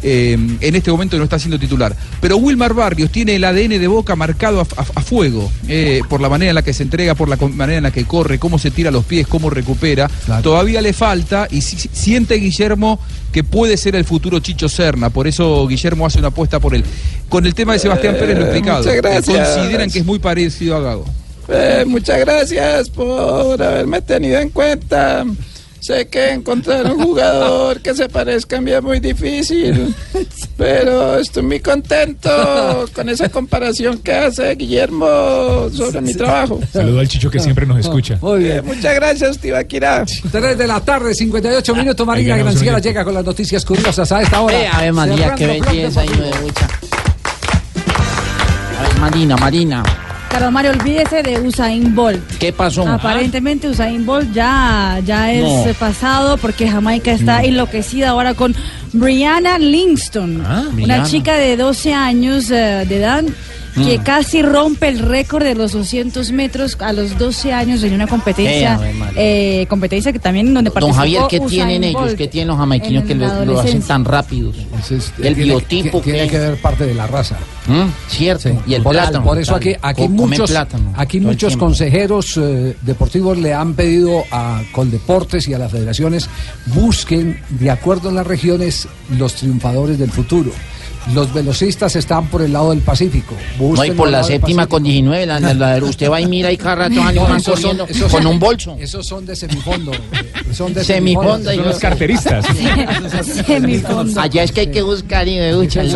[0.09, 1.97] Eh, en este momento no está siendo titular.
[2.21, 6.21] Pero Wilmar Barrios tiene el ADN de Boca marcado a, a- a fuego, eh, por
[6.21, 8.59] la manera en la que se entrega, por la manera en la que corre, cómo
[8.59, 10.09] se tira los pies, cómo recupera.
[10.43, 13.01] Todavía le falta y si- si- siente Guillermo
[13.33, 16.85] que puede ser el futuro Chicho Serna, por eso Guillermo hace una apuesta por él.
[17.29, 18.79] Con el tema de Sebastián Pérez lo he explicado.
[18.85, 19.49] muchas gracias.
[19.57, 21.05] Consideran que es muy parecido a Gago.
[21.49, 25.25] Eh, muchas gracias por haberme tenido en cuenta.
[25.87, 29.95] Sé que encontrar un jugador que se parezca a mí es muy difícil,
[30.57, 35.07] pero estoy muy contento con esa comparación que hace Guillermo
[35.73, 36.59] sobre mi trabajo.
[36.73, 38.19] Saludo al Chicho que siempre nos escucha.
[38.21, 38.57] Muy bien.
[38.57, 40.05] Eh, muchas gracias, Tibaquirá.
[40.05, 42.05] 3 de la tarde, 58 minutos.
[42.05, 44.61] Marina Granciera llega con las noticias curiosas a esta hora.
[44.61, 46.09] Eh, Ave María, qué belleza, de
[46.43, 46.67] bucha.
[48.77, 49.85] A ver, Marina, Marina,
[50.37, 52.21] Carlos Mario, olvídese de Usain Bolt.
[52.39, 52.87] ¿qué pasó?
[52.87, 55.73] Aparentemente Usain Bolt ya, ya es No.
[55.79, 58.55] pasado porque Jamaica está enloquecida ahora con
[58.93, 61.05] Brianna Livingston, una Brianna.
[61.05, 63.25] chica de 12 años eh, de edad
[63.77, 64.03] que Mm.
[64.03, 68.81] casi rompe el récord de los 200 metros a los 12 años en una competencia,
[69.17, 72.01] Eh, eh, competencia que también donde Don participó Javier, ¿qué Usain tienen ellos?
[72.01, 74.57] Bolt ¿Qué tienen los jamaiquinos que lo, lo hacen tan rápidos?
[74.57, 77.37] el tiene- biotipo tiene, que que ver parte de la raza.
[77.67, 77.89] ¿Mm?
[78.09, 78.51] Cierto.
[78.67, 79.25] Y el por, plátano.
[79.25, 84.23] por eso aquí, aquí Co- muchos, plátano aquí muchos consejeros eh, deportivos le han pedido
[84.31, 86.29] a Coldeportes y a las federaciones
[86.67, 90.51] busquen, de acuerdo a las regiones, los triunfadores del futuro.
[91.15, 93.35] Los velocistas están por el lado del Pacífico.
[93.61, 96.57] No, y por la séptima con 19, la, la- la- usted va y mira y
[96.57, 98.77] cada rato van No, van esos son- corriendo con son- un bolso.
[98.81, 99.93] Esos son de semifondo.
[99.93, 101.53] eh, Son de semifondo.
[101.53, 102.45] Son los carteristas.
[103.47, 104.21] Semifondo.
[104.21, 105.87] Allá es que hay que buscar y me gusta el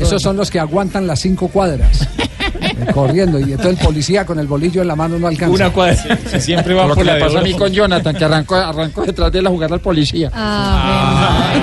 [0.00, 2.02] Esos son, los, que aguantan las cinco cuadras.
[2.60, 3.38] eh, corriendo.
[3.40, 5.54] Y entonces el policía con el bolillo en la mano no alcanza.
[5.54, 5.96] Una cuadra.
[6.30, 9.02] Sí, siempre va Lo por que la pasó a mí con Jonathan, que arrancó, arrancó
[9.04, 10.30] detrás de él a jugar al policía.
[10.32, 11.54] Ah,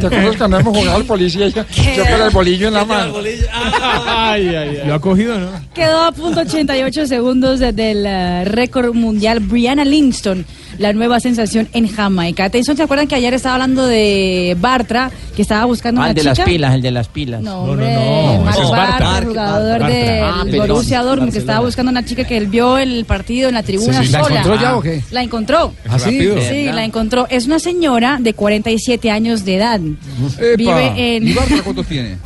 [0.00, 1.48] ¿Te acuerdas cuando hemos jugado al policía?
[1.48, 1.62] Yo,
[1.96, 3.14] yo con el bolillo en la mano.
[4.86, 5.48] Lo ha cogido, ¿no?
[5.74, 10.44] Quedó a punto 88 segundos de- del eh, récord mundial Brianna Livingston,
[10.78, 12.44] la nueva sensación en Jamaica.
[12.44, 16.14] Atención, ¿se acuerdan que ayer estaba hablando de Bartra, que estaba buscando Ah, una el
[16.14, 16.34] de chica?
[16.34, 17.40] las pilas, el de las pilas.
[17.42, 19.28] No, hombre, Marc ese es Bartra, Bartra.
[19.28, 19.88] jugador Bartra.
[19.88, 20.44] del Ah.
[20.66, 24.00] Borussia Dortmund, que estaba buscando una chica que él vio el partido en la tribuna
[24.00, 24.12] Sí, sí.
[24.12, 24.40] ¿La sola.
[24.40, 25.02] encontró ya o qué?
[25.10, 25.72] La encontró.
[25.88, 26.18] ¿Ah, sí?
[26.48, 27.26] Sí, la encontró.
[27.30, 29.80] Es una señora de 47 años de edad.
[29.80, 30.56] Epa.
[30.56, 31.28] Vive en...
[31.28, 32.16] ¿Y Bartra cuántos tiene?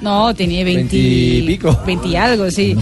[0.00, 1.80] No, tenía 20, 20 y pico.
[1.84, 2.76] 20 y algo, sí.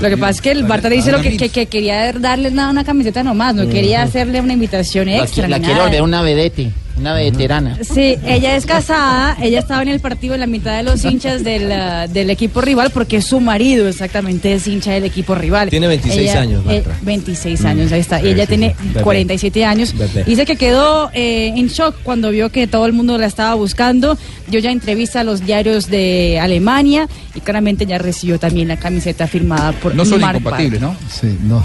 [0.00, 2.68] lo que pasa es que el Bartra dice lo que, que, que quería darle una,
[2.70, 5.48] una camiseta nomás, no quería hacerle una invitación La, extra.
[5.48, 5.90] la ni quiero nada.
[5.90, 6.70] ver una vedete.
[7.00, 7.78] Una veterana.
[7.82, 11.42] Sí, ella es casada, ella estaba en el partido en la mitad de los hinchas
[11.42, 15.70] del, ah, del equipo rival porque su marido exactamente es hincha del equipo rival.
[15.70, 17.00] Tiene 26 Ella, años, eh, Marta.
[17.02, 18.18] 26 años, ahí está.
[18.20, 18.88] Y Sí, ella sí, tiene sí.
[18.88, 19.02] Bebé.
[19.02, 19.96] 47 años.
[19.96, 20.24] Bebé.
[20.24, 24.18] Dice que quedó eh, en shock cuando vio que todo el mundo la estaba buscando.
[24.48, 29.26] Dio ya entrevista a los diarios de Alemania y claramente ya recibió también la camiseta
[29.26, 30.94] firmada por No son incompatibles, ¿no?
[31.08, 31.64] Sí, no.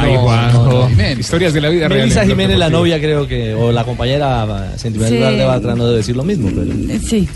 [0.00, 0.88] Ay, Juanjo.
[1.18, 1.88] Historias de la vida.
[1.88, 4.21] Melissa Jiménez, la novia, creo que, o la compañera
[4.76, 5.38] sentimental Sí.
[5.38, 6.72] de Bartra, no debe decir lo mismo, pero...
[7.06, 7.28] Sí.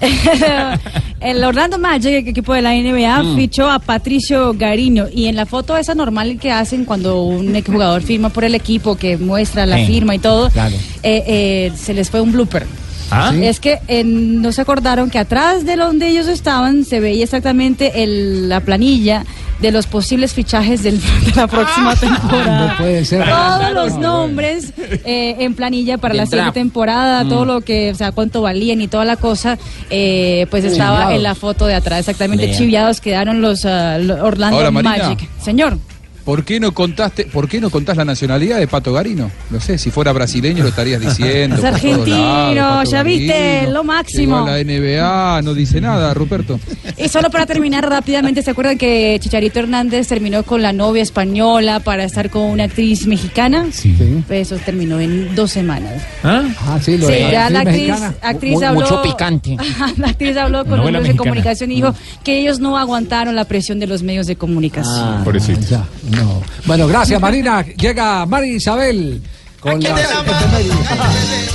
[1.20, 3.36] el Orlando Magic, el equipo de la NBA, Mm.
[3.36, 5.06] fichó a Patricio Gariño.
[5.12, 8.96] Y en la foto esa normal que hacen cuando un jugador firma por el equipo,
[8.96, 9.86] que muestra la Sí.
[9.86, 10.74] firma y todo, Claro.
[11.02, 12.66] eh, eh, se les fue un blooper.
[13.10, 13.30] ¿Ah?
[13.34, 13.44] Sí.
[13.44, 18.02] Es que eh, no se acordaron que atrás de donde ellos estaban se veía exactamente
[18.02, 19.24] el- la planilla
[19.60, 22.68] de los posibles fichajes del- de la próxima temporada.
[22.72, 23.24] No puede ser.
[23.28, 24.72] Todos los nombres
[25.04, 27.28] eh, en planilla para la siguiente temporada, Mm.
[27.28, 29.56] todo lo que, o sea, cuánto valían y toda la cosa,
[29.90, 31.14] eh, pues estaba Chiviados.
[31.16, 32.00] en la foto de atrás.
[32.00, 32.56] Exactamente, Lea.
[32.58, 34.70] chiviados quedaron los, ah, los Orlando Ahora.
[34.70, 35.28] Magic.
[35.42, 35.78] Señor.
[36.24, 39.30] ¿Por qué no contaste, por qué no contás la nacionalidad de Pato Garino?
[39.50, 41.56] No sé, si fuera brasileño lo estarías diciendo.
[41.56, 44.46] Es por argentino, lados, ya viste, lo máximo.
[44.46, 46.58] la NBA, no dice nada, Ruperto.
[46.96, 51.80] Y solo para terminar rápidamente, ¿se acuerdan que Chicharito Hernández terminó con la novia española
[51.80, 53.66] para estar con una actriz mexicana?
[53.70, 53.94] Sí.
[54.26, 56.02] Pues eso terminó en dos semanas.
[56.22, 57.92] Ah, sí, lo Sí, de ya la actriz,
[58.22, 58.80] actriz habló.
[58.80, 59.56] Mucho picante.
[59.98, 63.44] la actriz habló con los medios de comunicación y dijo que ellos no aguantaron la
[63.44, 65.22] presión de los medios de comunicación.
[65.68, 65.84] Ya,
[66.14, 66.42] no.
[66.66, 67.62] Bueno, gracias Marina.
[67.62, 69.22] Llega Mari Isabel
[69.60, 70.00] con las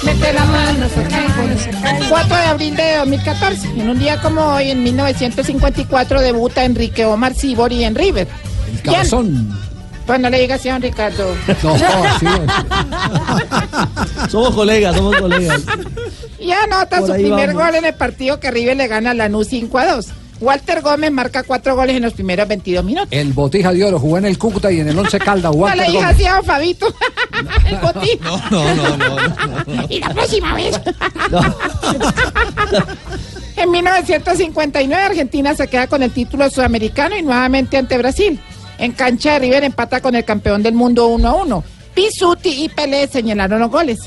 [0.04, 2.00] Mete la mano, se cae, se cae.
[2.10, 3.68] 4 de abril de 2014.
[3.78, 8.28] En un día como hoy, en 1954, debuta Enrique Omar Sibori en River.
[8.74, 9.60] el cabezón.
[10.08, 11.36] Pues no le digas así a don Ricardo.
[11.64, 11.78] No,
[12.20, 12.26] sí,
[14.30, 15.62] Somos colegas, somos colegas.
[16.40, 17.64] Y anota Por su primer vamos.
[17.64, 20.08] gol en el partido que River le gana a Lanús 5 a 2.
[20.42, 23.10] Walter Gómez marca cuatro goles en los primeros 22 minutos.
[23.12, 25.50] El Botija de Oro jugó en el Cúcuta y en el Once Calda.
[25.50, 26.16] No Walter le digas Gómez.
[26.16, 26.88] así a Fabito.
[27.68, 28.20] el botín.
[28.22, 29.16] No, no, no, no.
[29.90, 30.80] Y la próxima vez.
[33.58, 38.40] en 1959 Argentina se queda con el título sudamericano y nuevamente ante Brasil.
[38.78, 41.64] En cancha de River empata con el campeón del mundo 1 a 1.
[41.94, 44.00] Pisuti y Pelé señalaron los goles.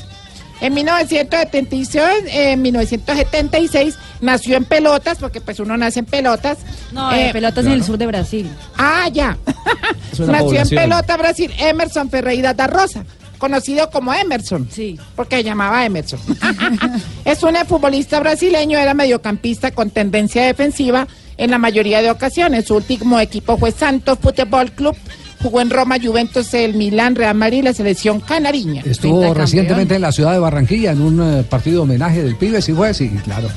[0.63, 6.57] En 1976, en 1976 nació en pelotas, porque pues uno nace en pelotas.
[6.93, 8.49] No, Eh, en pelotas en el sur de Brasil.
[8.77, 9.37] Ah, ya.
[10.17, 10.79] Nació población.
[10.79, 13.03] en pelota Brasil Emerson Ferreira da Rosa,
[13.37, 14.69] conocido como Emerson.
[14.71, 14.97] Sí.
[15.17, 16.21] Porque se llamaba Emerson.
[17.25, 22.67] es un futbolista brasileño, era mediocampista con tendencia defensiva en la mayoría de ocasiones.
[22.67, 24.95] Su último equipo fue Santos Fútbol Club.
[25.43, 28.81] Jugó en Roma, Juventus, el Milán, Real Madrid y la selección canariña.
[28.85, 32.61] Estuvo recientemente en la ciudad de Barranquilla en un eh, partido de homenaje del pibe,
[32.61, 33.49] sí fue, sí, claro.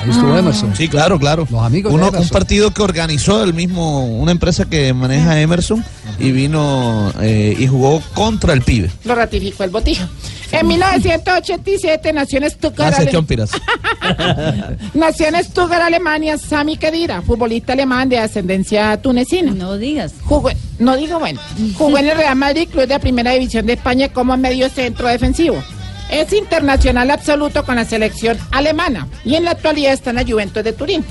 [0.00, 0.38] Ahí estuvo Ah.
[0.38, 0.76] Emerson.
[0.76, 1.46] Sí, claro, claro.
[1.50, 5.84] Los amigos Uno- de un partido que organizó el mismo, una empresa que maneja Emerson
[6.20, 8.90] y vino eh, y jugó contra el pibe.
[9.04, 10.08] Lo ratificó el Botija.
[10.50, 12.96] En 1987 nació en Stuttgart.
[14.94, 19.52] Nació en Stuttgart, Alemania, Sami Khedira, futbolista alemán de ascendencia tunecina.
[19.52, 20.14] No digas.
[20.24, 21.40] Jugó, no digo bueno.
[21.76, 25.62] Jugó en el Real Madrid, club de primera división de España, como medio centro defensivo.
[26.10, 30.64] Es internacional absoluto con la selección alemana y en la actualidad está en la Juventus
[30.64, 31.04] de Turín.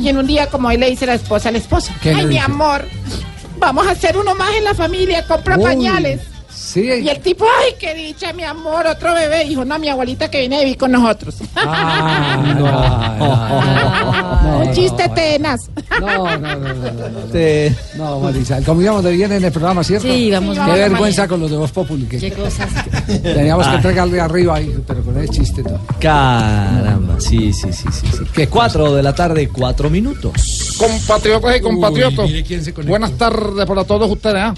[0.00, 2.26] Y en un día como hoy le dice la esposa al esposo, ¿Qué le ay
[2.26, 2.44] mi dice?
[2.44, 2.84] amor,
[3.58, 6.20] vamos a hacer uno más en la familia, compra Uy, pañales.
[6.74, 6.80] Sí.
[7.04, 9.44] Y el tipo, ay, qué dicha, mi amor, otro bebé.
[9.44, 11.36] Dijo, no, mi abuelita que viene a vivir con nosotros.
[14.56, 15.60] Un chiste tenaz.
[16.00, 17.74] No, no, no, no, no, no.
[17.96, 20.08] No, Marisa, como íbamos de bien en el programa, ¿cierto?
[20.08, 22.06] Sí, vamos Qué vergüenza con los de Voz Populi.
[22.06, 22.68] que Qué cosas.
[23.22, 23.76] Teníamos que Ah.
[23.76, 25.78] entregarle arriba ahí, pero con ese chiste no.
[26.00, 28.06] Caramba, sí, sí, sí, sí.
[28.18, 28.24] sí.
[28.32, 30.74] Que cuatro de la tarde, cuatro minutos.
[30.78, 32.90] Compatriotas y compatriotas, Uy, mire quién se conectó.
[32.90, 34.54] buenas tardes para todos ustedes, ¿ah?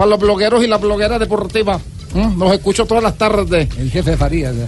[0.00, 1.78] Para los blogueros y las blogueras deportivas.
[2.14, 2.34] ¿m?
[2.38, 3.68] Los escucho todas las tardes.
[3.76, 4.54] El jefe de Farías.
[4.56, 4.66] ¿eh?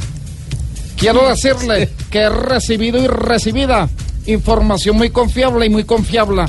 [0.94, 3.88] Quiero decirle que he recibido y recibida
[4.26, 6.44] información muy confiable y muy confiable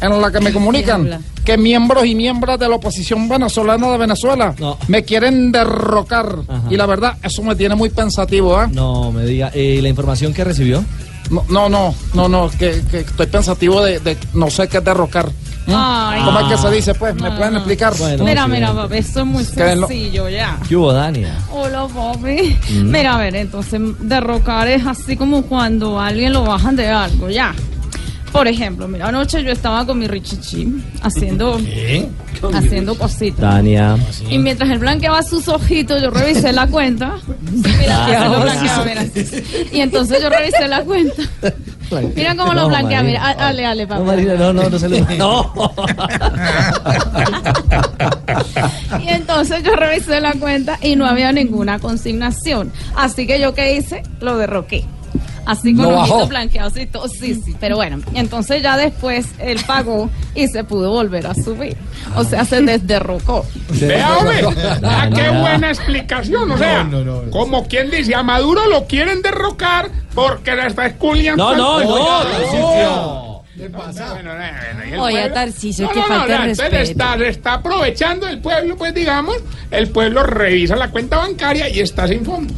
[0.00, 4.54] en la que me comunican que miembros y miembros de la oposición venezolana de Venezuela
[4.88, 6.38] me quieren derrocar.
[6.70, 8.70] Y la verdad, eso me tiene muy pensativo, ¿ah?
[8.72, 10.82] No, me diga, eh, ¿la información que recibió?
[11.30, 14.84] No, no, no, no, no, que, que estoy pensativo de, de no sé qué es
[14.84, 15.30] derrocar.
[15.66, 15.74] ¿M?
[15.76, 16.22] Ay.
[16.24, 17.14] ¿Cómo es que se dice, pues?
[17.14, 17.92] ¿Me pueden explicar?
[18.20, 20.58] mira, mira, papi, esto es muy sencillo ya.
[20.68, 21.38] ¿Qué hubo, Dania?
[21.50, 22.56] Hola, papi.
[22.70, 22.90] Mm.
[22.90, 27.28] Mira, a ver, entonces derrocar es así como cuando a alguien lo bajan de algo,
[27.30, 27.54] ya.
[28.32, 30.66] Por ejemplo, mira, anoche yo estaba con mi Richichi
[31.02, 31.56] haciendo,
[32.52, 33.38] haciendo cositas.
[33.38, 33.96] Tania.
[34.28, 37.14] Y mientras él blanqueaba sus ojitos, yo revisé la cuenta.
[37.52, 38.28] Mira, Ah,
[38.78, 38.84] no.
[38.84, 39.04] mira.
[39.72, 41.22] Y entonces yo revisé la cuenta.
[42.14, 43.30] Mira cómo lo blanquea, mira.
[43.30, 44.00] Ale, ale, papá.
[44.00, 45.00] No, Marina, no, no, no se le.
[45.18, 45.52] No.
[49.00, 52.72] Y entonces yo revisé la cuenta y no había ninguna consignación.
[52.96, 54.84] Así que yo qué hice, lo derroqué.
[55.46, 56.14] Así con bajó.
[56.14, 57.08] ojitos blanqueados y todo.
[57.08, 57.54] Sí, sí.
[57.60, 61.76] Pero bueno, entonces ya después él pagó y se pudo volver a subir.
[62.16, 63.44] O sea, se desderrocó.
[63.68, 64.42] Vea, hombre,
[64.82, 65.40] ah, qué no.
[65.40, 66.50] buena explicación.
[66.50, 66.88] O sea,
[67.30, 71.54] como quien dice, a Maduro lo quieren derrocar porque le está esculiando.
[71.54, 73.33] No, no, no, Tarcisio.
[73.56, 74.14] ¿Qué pasa?
[74.14, 76.90] Bueno, bueno, Oye, pueblo- Tarcisio, No, qué no, no, falta no, entonces respeto.
[76.90, 79.36] está, le está aprovechando el pueblo, pues digamos,
[79.70, 82.56] el pueblo revisa la cuenta bancaria y está sin fondos.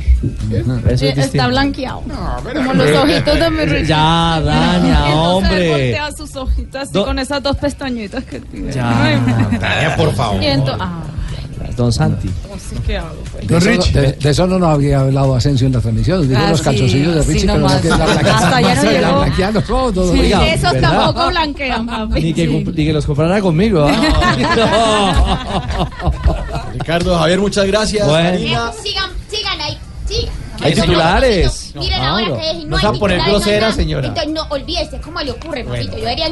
[0.51, 2.03] Eh, Está blanqueado.
[2.45, 3.87] pero- Como los ojitos de mi.
[3.87, 5.69] Ya, Dania, hombre.
[5.69, 8.73] voltea sus ojitos así Do- con esas dos pestañitas que tiene.
[8.73, 9.19] Ya, Ay,
[9.61, 10.43] Tania, por favor.
[10.43, 11.03] Y entonces, ah,
[11.77, 12.29] Don Santi.
[12.43, 13.09] entonces, ¿qué hago?
[13.33, 13.47] pues?
[13.47, 16.27] De eso, de, de eso no nos había hablado Asensio en la transmisión.
[16.29, 18.83] Dijo Ah, los sí, calzoncillos de sí, Richie, pero no que la Hasta allá no
[18.91, 19.19] la llegó.
[19.21, 20.13] blanquearon todo.
[20.13, 20.91] Sí, Oiga, esos ¿verdad?
[20.91, 22.21] tampoco blanquean, papi.
[22.23, 23.87] Ni que, ni que los comprara conmigo.
[23.89, 23.93] ¿ah?
[26.73, 28.07] Ricardo, Javier, muchas gracias.
[28.09, 28.31] Bueno.
[28.31, 28.73] Marina.
[28.83, 29.79] Sigan, sigan ahí.
[30.07, 30.35] Sigan.
[30.63, 31.73] Hay titulares.
[31.75, 34.09] Miren ahora que no No hay se va a poner no hay grosera, señora.
[34.09, 35.93] Entonces no olvídese, ¿cómo le ocurre, papito?
[35.93, 36.27] Yo debería